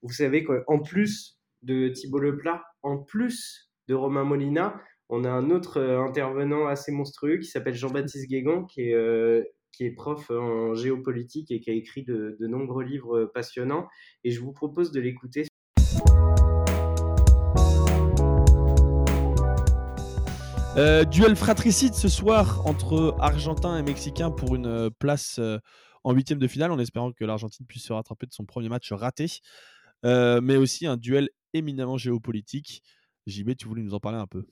vous 0.01 0.11
savez 0.11 0.43
qu'en 0.43 0.79
plus 0.79 1.39
de 1.61 1.87
Thibaut 1.87 2.19
Leplat, 2.19 2.61
en 2.81 2.97
plus 2.97 3.71
de 3.87 3.93
Romain 3.93 4.25
Molina, 4.25 4.81
on 5.09 5.23
a 5.23 5.29
un 5.29 5.49
autre 5.51 5.81
intervenant 5.81 6.67
assez 6.67 6.91
monstrueux 6.91 7.37
qui 7.37 7.47
s'appelle 7.47 7.75
Jean-Baptiste 7.75 8.27
Guégan, 8.27 8.65
qui 8.65 8.89
est, 8.89 9.53
qui 9.71 9.85
est 9.85 9.91
prof 9.91 10.29
en 10.31 10.73
géopolitique 10.73 11.51
et 11.51 11.61
qui 11.61 11.69
a 11.69 11.73
écrit 11.73 12.03
de, 12.03 12.35
de 12.37 12.47
nombreux 12.47 12.83
livres 12.83 13.31
passionnants. 13.33 13.87
Et 14.25 14.31
je 14.31 14.41
vous 14.41 14.51
propose 14.51 14.91
de 14.91 14.99
l'écouter 14.99 15.45
Euh, 20.75 21.03
duel 21.03 21.35
fratricide 21.35 21.93
ce 21.93 22.07
soir 22.07 22.65
entre 22.65 23.15
Argentins 23.19 23.77
et 23.77 23.83
Mexicains 23.83 24.31
pour 24.31 24.55
une 24.55 24.65
euh, 24.65 24.89
place 24.89 25.37
euh, 25.37 25.59
en 26.03 26.13
huitième 26.13 26.39
de 26.39 26.47
finale, 26.47 26.71
en 26.71 26.79
espérant 26.79 27.11
que 27.11 27.23
l'Argentine 27.25 27.67
puisse 27.67 27.83
se 27.83 27.93
rattraper 27.93 28.25
de 28.25 28.33
son 28.33 28.43
premier 28.43 28.69
match 28.69 28.91
raté. 28.91 29.27
mais 30.03 30.55
aussi 30.55 30.87
un 30.87 30.97
duel 30.97 31.29
éminemment 31.53 31.97
géopolitique. 31.97 32.81
JB, 33.27 33.55
tu 33.55 33.67
voulais 33.67 33.83
nous 33.83 33.93
en 33.93 33.99
parler 33.99 34.17
un 34.17 34.25
peu 34.25 34.47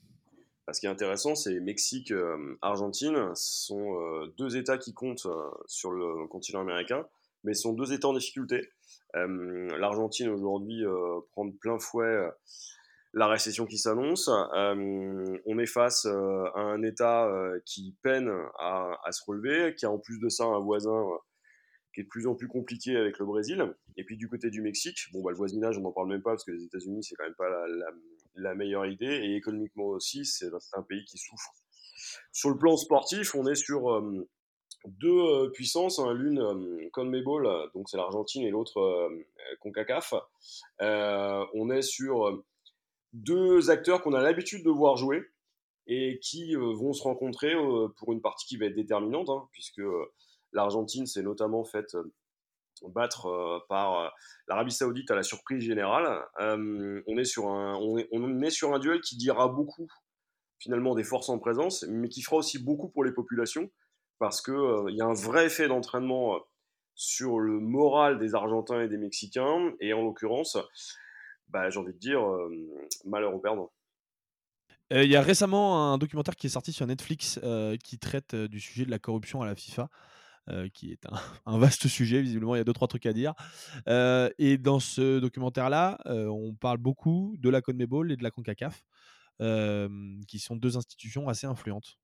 bah, 0.67 0.73
Ce 0.73 0.79
qui 0.79 0.85
est 0.85 0.89
intéressant, 0.89 1.33
c'est 1.33 1.59
Mexique, 1.59 2.13
Argentine. 2.61 3.31
Ce 3.33 3.65
sont 3.65 3.97
deux 4.37 4.57
États 4.57 4.77
qui 4.77 4.93
comptent 4.93 5.27
sur 5.65 5.91
le 5.91 6.27
continent 6.27 6.61
américain, 6.61 7.03
mais 7.43 7.55
sont 7.55 7.73
deux 7.73 7.93
États 7.93 8.09
en 8.09 8.13
difficulté. 8.13 8.69
L'Argentine 9.15 10.29
aujourd'hui 10.29 10.83
prend 11.31 11.45
de 11.45 11.51
plein 11.51 11.79
fouet 11.79 12.29
la 13.13 13.27
récession 13.27 13.65
qui 13.65 13.77
s'annonce. 13.77 14.29
Euh, 14.29 15.37
on 15.45 15.59
est 15.59 15.65
face 15.65 16.05
euh, 16.05 16.45
à 16.55 16.61
un 16.61 16.81
État 16.83 17.27
euh, 17.27 17.59
qui 17.65 17.95
peine 18.01 18.31
à, 18.59 19.11
se 19.11 19.21
relever, 19.25 19.75
qui 19.75 19.85
a 19.85 19.91
en 19.91 19.99
plus 19.99 20.19
de 20.19 20.29
ça 20.29 20.45
un 20.45 20.59
voisin 20.59 21.05
qui 21.93 21.99
est 21.99 22.03
de 22.03 22.09
plus 22.09 22.25
en 22.25 22.35
plus 22.35 22.47
compliqué 22.47 22.95
avec 22.95 23.19
le 23.19 23.25
Brésil. 23.25 23.75
Et 23.97 24.05
puis 24.05 24.15
du 24.15 24.29
côté 24.29 24.49
du 24.49 24.61
Mexique, 24.61 24.97
bon, 25.11 25.21
bah, 25.21 25.31
le 25.31 25.37
voisinage, 25.37 25.77
on 25.77 25.81
n'en 25.81 25.91
parle 25.91 26.07
même 26.07 26.21
pas 26.21 26.31
parce 26.31 26.45
que 26.45 26.51
les 26.51 26.63
États-Unis, 26.63 27.03
c'est 27.03 27.15
quand 27.15 27.25
même 27.25 27.35
pas 27.35 27.49
la, 28.35 28.55
meilleure 28.55 28.85
idée. 28.85 29.13
Et 29.23 29.35
économiquement 29.35 29.87
aussi, 29.87 30.23
c'est 30.23 30.49
un 30.73 30.83
pays 30.83 31.03
qui 31.03 31.17
souffre. 31.17 31.51
Sur 32.31 32.49
le 32.49 32.57
plan 32.57 32.77
sportif, 32.77 33.35
on 33.35 33.45
est 33.45 33.55
sur 33.55 34.01
deux 34.85 35.51
puissances, 35.51 35.99
hein, 35.99 36.13
l'une 36.13 36.89
CONMEBOL, 36.91 37.71
donc 37.75 37.89
c'est 37.89 37.97
l'Argentine, 37.97 38.43
et 38.43 38.49
l'autre 38.49 39.11
CONCACAF. 39.59 40.13
on 40.79 41.69
est 41.69 41.81
sur 41.81 42.41
deux 43.13 43.69
acteurs 43.69 44.01
qu'on 44.01 44.13
a 44.13 44.21
l'habitude 44.21 44.63
de 44.63 44.69
voir 44.69 44.97
jouer 44.97 45.23
et 45.87 46.19
qui 46.19 46.55
euh, 46.55 46.73
vont 46.73 46.93
se 46.93 47.03
rencontrer 47.03 47.53
euh, 47.53 47.87
pour 47.97 48.13
une 48.13 48.21
partie 48.21 48.45
qui 48.45 48.57
va 48.57 48.65
être 48.65 48.75
déterminante, 48.75 49.29
hein, 49.29 49.47
puisque 49.51 49.79
euh, 49.79 50.05
l'Argentine 50.53 51.05
s'est 51.05 51.23
notamment 51.23 51.63
faite 51.63 51.97
battre 52.87 53.63
par 53.69 54.11
l'Arabie 54.47 54.71
Saoudite 54.71 55.11
à 55.11 55.15
la 55.15 55.21
surprise 55.21 55.63
générale. 55.63 56.25
on, 56.39 57.15
est 57.15 57.25
sur 57.25 57.47
un, 57.47 57.75
on, 57.75 58.41
est, 58.41 58.49
sur 58.49 58.73
un 58.73 58.79
duel 58.79 59.01
qui 59.01 59.17
dira 59.17 59.47
beaucoup 59.49 59.87
finalement 60.57 60.95
des 60.95 61.03
forces 61.03 61.29
en 61.29 61.37
présence, 61.37 61.85
mais 61.87 62.09
qui 62.09 62.23
fera 62.23 62.37
aussi 62.37 62.57
beaucoup 62.57 62.89
pour 62.89 63.03
les 63.03 63.11
populations, 63.11 63.69
parce 64.17 64.41
qu'il 64.41 64.55
il 64.89 64.95
y 64.95 65.01
a 65.01 65.05
un 65.05 65.13
vrai 65.13 65.45
effet 65.45 65.67
d'entraînement 65.67 66.39
sur 66.95 67.39
le 67.39 67.59
moral 67.59 68.17
des 68.17 68.33
Argentins 68.33 68.81
et 68.81 68.87
des 68.87 68.97
Mexicains, 68.97 69.73
et 69.79 69.93
en 69.93 70.01
l'occurrence, 70.01 70.57
bah, 71.51 71.69
j'ai 71.69 71.79
envie 71.79 71.93
de 71.93 71.99
dire, 71.99 72.21
malheur 73.05 73.33
au 73.33 73.39
perdant. 73.39 73.71
Il 74.91 75.09
y 75.09 75.15
a 75.15 75.21
récemment 75.21 75.93
un 75.93 75.97
documentaire 75.97 76.35
qui 76.35 76.47
est 76.47 76.51
sorti 76.51 76.73
sur 76.73 76.85
Netflix 76.85 77.39
qui 77.83 77.97
traite 77.97 78.35
du 78.35 78.59
sujet 78.59 78.85
de 78.85 78.91
la 78.91 78.99
corruption 78.99 79.41
à 79.41 79.45
la 79.45 79.55
FIFA. 79.55 79.89
qui 80.73 80.91
est 80.91 81.05
un, 81.45 81.57
vaste 81.57 81.87
sujet, 81.87 82.21
visiblement 82.21 82.55
il 82.55 82.57
y 82.57 82.61
a 82.61 82.65
deux 82.65 82.73
trois 82.73 82.89
trucs 82.89 83.05
à 83.05 83.13
dire. 83.13 83.33
et 83.87 84.57
dans 84.57 84.79
ce 84.79 85.19
documentaire-là, 85.19 85.97
on 86.05 86.53
parle 86.55 86.77
beaucoup 86.77 87.35
de 87.39 87.49
la 87.49 87.61
CONMEBOL 87.61 88.11
et 88.11 88.17
de 88.17 88.23
la 88.23 88.31
CONCACAF, 88.31 88.83
qui 90.27 90.39
sont 90.39 90.57
deux 90.57 90.77
institutions 90.77 91.29
assez 91.29 91.47
influentes. 91.47 91.97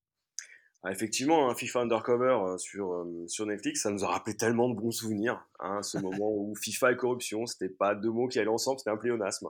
Ah, 0.83 0.91
effectivement, 0.91 1.49
un 1.49 1.55
FIFA 1.55 1.81
Undercover 1.81 2.37
euh, 2.45 2.57
sur, 2.57 2.93
euh, 2.93 3.27
sur 3.27 3.45
Netflix, 3.47 3.81
ça 3.81 3.89
nous 3.89 4.03
a 4.03 4.09
rappelé 4.09 4.37
tellement 4.37 4.69
de 4.69 4.75
bons 4.75 4.91
souvenirs. 4.91 5.43
Hein, 5.59 5.81
ce 5.81 5.97
moment 5.97 6.29
où 6.29 6.53
FIFA 6.55 6.91
et 6.91 6.95
corruption, 6.95 7.47
c'était 7.47 7.73
pas 7.73 7.95
deux 7.95 8.11
mots 8.11 8.27
qui 8.27 8.37
allaient 8.37 8.47
ensemble, 8.47 8.77
c'était 8.77 8.91
un 8.91 8.97
pléonasme. 8.97 9.49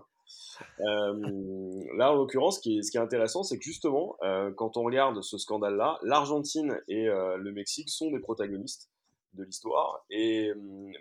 Euh, 0.79 1.83
là, 1.97 2.13
en 2.13 2.15
l'occurrence, 2.15 2.57
ce 2.57 2.61
qui 2.61 2.79
est, 2.79 2.97
intéressant, 2.97 3.43
c'est 3.43 3.57
que 3.57 3.63
justement, 3.63 4.17
quand 4.55 4.77
on 4.77 4.83
regarde 4.83 5.21
ce 5.21 5.37
scandale-là, 5.37 5.99
l'Argentine 6.01 6.81
et 6.87 7.05
le 7.05 7.51
Mexique 7.51 7.89
sont 7.89 8.09
des 8.09 8.19
protagonistes 8.19 8.89
de 9.33 9.43
l'histoire 9.43 10.03
et 10.09 10.51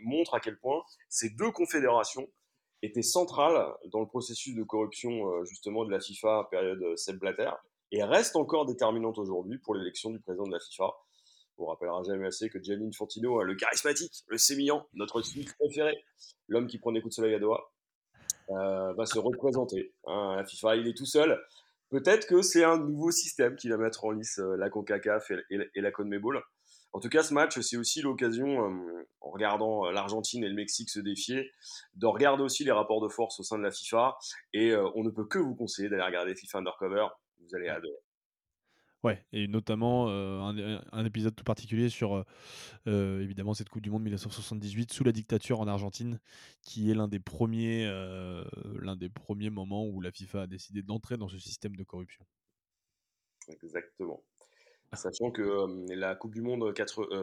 montrent 0.02 0.34
à 0.34 0.40
quel 0.40 0.58
point 0.58 0.82
ces 1.08 1.30
deux 1.30 1.50
confédérations 1.50 2.28
étaient 2.82 3.02
centrales 3.02 3.72
dans 3.90 4.00
le 4.00 4.06
processus 4.06 4.54
de 4.54 4.62
corruption 4.62 5.44
justement 5.44 5.84
de 5.86 5.90
la 5.90 6.00
FIFA 6.00 6.48
période 6.50 6.96
Sepp 6.96 7.16
Blatter 7.16 7.50
et 7.92 8.02
reste 8.02 8.36
encore 8.36 8.66
déterminante 8.66 9.18
aujourd'hui 9.18 9.58
pour 9.58 9.74
l'élection 9.74 10.10
du 10.10 10.20
président 10.20 10.44
de 10.44 10.52
la 10.52 10.60
FIFA. 10.60 10.92
On 11.58 11.66
rappellera 11.66 12.02
jamais 12.02 12.26
assez 12.26 12.50
que 12.50 12.62
Gianni 12.62 12.88
Infantino, 12.88 13.42
le 13.42 13.54
charismatique, 13.54 14.12
le 14.26 14.36
sémillant, 14.36 14.86
notre 14.92 15.22
Suisse 15.22 15.54
préféré, 15.54 16.04
l'homme 16.48 16.66
qui 16.66 16.78
prend 16.78 16.92
des 16.92 17.00
coups 17.00 17.12
de 17.12 17.16
soleil 17.16 17.34
à 17.34 17.38
doigts, 17.38 17.72
euh, 18.50 18.92
va 18.92 19.06
se 19.06 19.18
représenter 19.18 19.94
hein, 20.06 20.32
à 20.32 20.36
la 20.36 20.44
FIFA. 20.44 20.76
Il 20.76 20.86
est 20.86 20.96
tout 20.96 21.06
seul. 21.06 21.40
Peut-être 21.88 22.26
que 22.26 22.42
c'est 22.42 22.64
un 22.64 22.78
nouveau 22.78 23.10
système 23.10 23.56
qui 23.56 23.68
va 23.68 23.76
mettre 23.76 24.04
en 24.04 24.10
lice 24.10 24.38
euh, 24.38 24.56
la 24.56 24.68
CONCACAF 24.68 25.32
et, 25.50 25.80
la 25.80 25.90
CONMEBOL. 25.90 26.42
En 26.92 27.00
tout 27.00 27.08
cas, 27.08 27.22
ce 27.22 27.34
match, 27.34 27.58
c'est 27.60 27.76
aussi 27.76 28.02
l'occasion, 28.02 28.70
euh, 28.70 29.08
en 29.20 29.30
regardant 29.30 29.90
l'Argentine 29.90 30.44
et 30.44 30.48
le 30.48 30.54
Mexique 30.54 30.90
se 30.90 31.00
défier, 31.00 31.50
de 31.94 32.06
regarder 32.06 32.42
aussi 32.42 32.64
les 32.64 32.72
rapports 32.72 33.00
de 33.00 33.08
force 33.08 33.40
au 33.40 33.42
sein 33.42 33.58
de 33.58 33.62
la 33.62 33.70
FIFA. 33.70 34.16
Et 34.52 34.74
on 34.76 35.02
ne 35.02 35.10
peut 35.10 35.26
que 35.26 35.38
vous 35.38 35.54
conseiller 35.54 35.88
d'aller 35.88 36.04
regarder 36.04 36.34
FIFA 36.34 36.58
Undercover 36.58 37.06
vous 37.48 37.56
allez 37.56 37.68
adorer. 37.68 37.94
Ouais, 39.04 39.24
et 39.32 39.46
notamment 39.46 40.08
un, 40.08 41.04
épisode 41.04 41.36
tout 41.36 41.44
particulier 41.44 41.88
sur 41.88 42.24
évidemment 42.86 43.54
cette 43.54 43.68
Coupe 43.68 43.82
du 43.82 43.90
Monde 43.90 44.02
1978 44.02 44.92
sous 44.92 45.04
la 45.04 45.12
dictature 45.12 45.60
en 45.60 45.68
Argentine, 45.68 46.18
qui 46.62 46.90
est 46.90 46.94
l'un 46.94 47.06
des 47.06 47.20
premiers 47.20 47.86
l'un 48.80 48.96
des 48.96 49.08
premiers 49.08 49.50
moments 49.50 49.86
où 49.86 50.00
la 50.00 50.10
FIFA 50.10 50.42
a 50.42 50.46
décidé 50.48 50.82
d'entrer 50.82 51.16
dans 51.18 51.28
ce 51.28 51.38
système 51.38 51.76
de 51.76 51.84
corruption. 51.84 52.26
Exactement. 53.48 54.24
Sachant 54.92 55.30
que 55.30 55.92
la 55.94 56.14
Coupe 56.14 56.34
du 56.34 56.42
Monde 56.42 56.72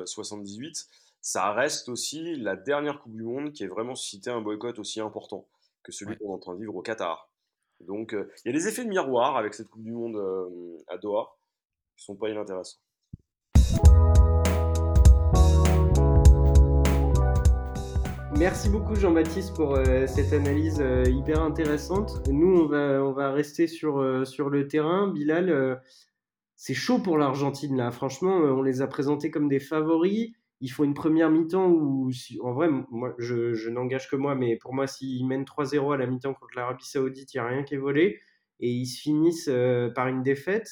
78, 0.05 0.87
ça 1.21 1.53
reste 1.53 1.89
aussi 1.89 2.35
la 2.35 2.55
dernière 2.55 2.99
Coupe 3.01 3.15
du 3.15 3.23
Monde 3.23 3.51
qui 3.51 3.63
ait 3.63 3.67
vraiment 3.67 3.95
suscité 3.95 4.29
un 4.29 4.41
boycott 4.41 4.77
aussi 4.79 4.99
important 4.99 5.47
que 5.81 5.91
celui 5.91 6.17
qu'on 6.17 6.29
est 6.31 6.33
en 6.33 6.39
train 6.39 6.53
de 6.53 6.59
vivre 6.59 6.75
au 6.75 6.81
Qatar. 6.81 7.29
Donc, 7.87 8.13
euh, 8.13 8.29
il 8.43 8.51
y 8.51 8.55
a 8.55 8.57
des 8.57 8.67
effets 8.67 8.83
de 8.83 8.89
miroir 8.89 9.37
avec 9.37 9.53
cette 9.53 9.69
Coupe 9.69 9.83
du 9.83 9.91
Monde 9.91 10.15
euh, 10.15 10.77
à 10.87 10.97
Doha 10.97 11.27
qui 11.95 12.05
sont 12.05 12.15
pas 12.15 12.29
inintéressants. 12.29 12.79
Merci 18.35 18.69
beaucoup 18.69 18.95
Jean-Baptiste 18.95 19.55
pour 19.55 19.75
euh, 19.75 20.07
cette 20.07 20.33
analyse 20.33 20.83
hyper 21.07 21.41
intéressante. 21.41 22.27
Nous, 22.27 22.61
on 22.61 22.65
va, 22.65 23.03
on 23.03 23.13
va 23.13 23.31
rester 23.31 23.67
sur, 23.67 24.25
sur 24.25 24.49
le 24.49 24.67
terrain. 24.67 25.07
Bilal, 25.07 25.81
c'est 26.55 26.73
chaud 26.73 26.99
pour 26.99 27.17
l'Argentine 27.17 27.77
là. 27.77 27.91
Franchement, 27.91 28.35
on 28.35 28.63
les 28.63 28.81
a 28.81 28.87
présentés 28.87 29.29
comme 29.29 29.47
des 29.47 29.59
favoris 29.59 30.33
il 30.63 30.69
faut 30.69 30.85
une 30.85 30.93
première 30.93 31.29
mi-temps 31.29 31.67
où, 31.67 32.09
en 32.41 32.53
vrai, 32.53 32.69
moi, 32.89 33.13
je, 33.17 33.69
n'engage 33.69 34.09
que 34.09 34.15
moi, 34.15 34.33
mais 34.33 34.55
pour 34.55 34.73
moi, 34.73 34.87
s'ils 34.87 35.27
mènent 35.27 35.43
3-0 35.43 35.93
à 35.93 35.97
la 35.97 36.07
mi-temps 36.07 36.33
contre 36.33 36.55
l'Arabie 36.55 36.85
Saoudite, 36.85 37.33
il 37.33 37.37
n'y 37.37 37.41
a 37.41 37.47
rien 37.47 37.63
qui 37.63 37.73
est 37.73 37.77
volé, 37.77 38.21
et 38.61 38.69
ils 38.69 38.85
se 38.85 39.01
finissent 39.01 39.49
euh, 39.49 39.89
par 39.89 40.07
une 40.07 40.23
défaite, 40.23 40.69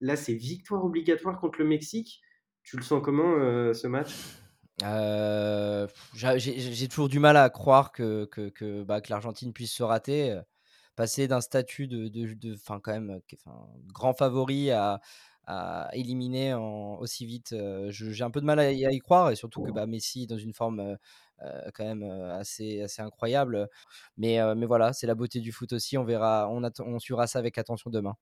là, 0.00 0.16
c'est 0.16 0.32
victoire 0.32 0.82
obligatoire 0.82 1.38
contre 1.38 1.58
le 1.58 1.66
Mexique. 1.66 2.22
Tu 2.62 2.78
le 2.78 2.82
sens 2.82 3.02
comment, 3.04 3.34
euh, 3.36 3.74
ce 3.74 3.86
match? 3.86 4.14
Euh, 4.82 5.86
J'ai 6.14 6.88
toujours 6.88 7.10
du 7.10 7.18
mal 7.18 7.36
à 7.36 7.50
croire 7.50 7.92
que, 7.92 8.24
que, 8.24 8.82
bah, 8.82 9.02
que 9.02 9.10
l'Argentine 9.10 9.52
puisse 9.52 9.74
se 9.74 9.82
rater. 9.82 10.40
Passer 10.96 11.28
d'un 11.28 11.42
statut 11.42 11.86
de, 11.86 12.08
de, 12.08 12.32
de 12.32 12.56
quand 12.66 12.92
même, 12.92 13.20
grand 13.92 14.14
favori 14.14 14.70
à, 14.70 15.02
à 15.46 15.88
éliminer 15.92 16.54
aussi 16.54 17.26
vite. 17.26 17.54
J'ai 17.88 18.24
un 18.24 18.30
peu 18.30 18.40
de 18.40 18.46
mal 18.46 18.58
à 18.58 18.72
y, 18.72 18.98
croire 18.98 19.30
et 19.30 19.36
surtout 19.36 19.62
que 19.62 19.70
bah, 19.70 19.86
Messi 19.86 20.26
dans 20.26 20.38
une 20.38 20.54
forme 20.54 20.96
quand 21.74 21.84
même 21.84 22.02
assez, 22.02 22.82
assez 22.82 23.02
incroyable. 23.02 23.68
Mais, 24.16 24.38
mais 24.54 24.66
voilà, 24.66 24.92
c'est 24.92 25.06
la 25.06 25.14
beauté 25.14 25.40
du 25.40 25.52
foot 25.52 25.72
aussi. 25.72 25.98
On 25.98 26.04
verra, 26.04 26.48
on, 26.50 26.62
on 26.80 26.98
suivra 26.98 27.26
ça 27.26 27.38
avec 27.38 27.58
attention 27.58 27.90
demain. 27.90 28.14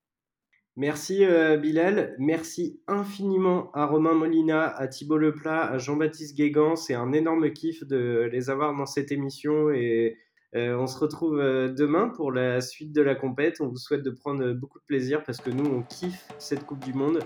Merci 0.75 1.27
Bilal, 1.61 2.17
merci 2.19 2.81
infiniment 2.87 3.71
à 3.73 3.85
Romain 3.85 4.15
Molina, 4.15 4.69
à 4.69 4.89
Thibault 4.89 5.19
Leplat, 5.19 5.67
à 5.67 5.77
Jean-Baptiste 5.77 6.35
Guégan. 6.35 6.77
C'est 6.77 6.95
un 6.95 7.13
énorme 7.13 7.53
kiff 7.53 7.85
de 7.85 8.31
les 8.33 8.49
avoir 8.49 8.75
dans 8.75 8.87
cette 8.87 9.13
émission 9.13 9.71
et 9.71 10.17
euh, 10.55 10.77
on 10.77 10.87
se 10.87 10.99
retrouve 10.99 11.41
euh, 11.41 11.69
demain 11.73 12.09
pour 12.09 12.31
la 12.31 12.61
suite 12.61 12.93
de 12.93 13.01
la 13.01 13.15
compète. 13.15 13.61
On 13.61 13.69
vous 13.69 13.77
souhaite 13.77 14.03
de 14.03 14.11
prendre 14.11 14.53
beaucoup 14.53 14.79
de 14.79 14.85
plaisir 14.85 15.23
parce 15.25 15.39
que 15.39 15.51
nous, 15.51 15.65
on 15.65 15.83
kiffe 15.83 16.29
cette 16.39 16.67
Coupe 16.67 16.85
du 16.85 16.93
Monde, 16.93 17.21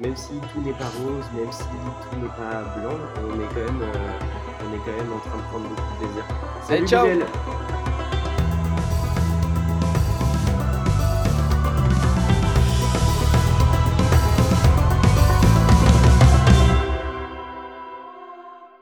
même 0.00 0.16
si 0.16 0.32
tout 0.52 0.60
n'est 0.62 0.72
pas 0.72 0.90
rose, 1.00 1.24
même 1.36 1.52
si 1.52 1.62
tout 1.62 2.16
n'est 2.20 2.26
pas 2.28 2.62
blanc. 2.78 2.98
On 3.30 3.40
est 3.40 3.48
quand 3.54 3.72
même, 3.72 3.82
euh, 3.82 4.18
on 4.68 4.74
est 4.74 4.78
quand 4.78 4.96
même 4.96 5.12
en 5.12 5.18
train 5.18 5.38
de 5.38 5.42
prendre 5.42 5.68
beaucoup 5.68 5.92
de 5.92 6.06
plaisir. 6.06 6.24
Salut, 6.62 6.86
ciao. 6.88 7.61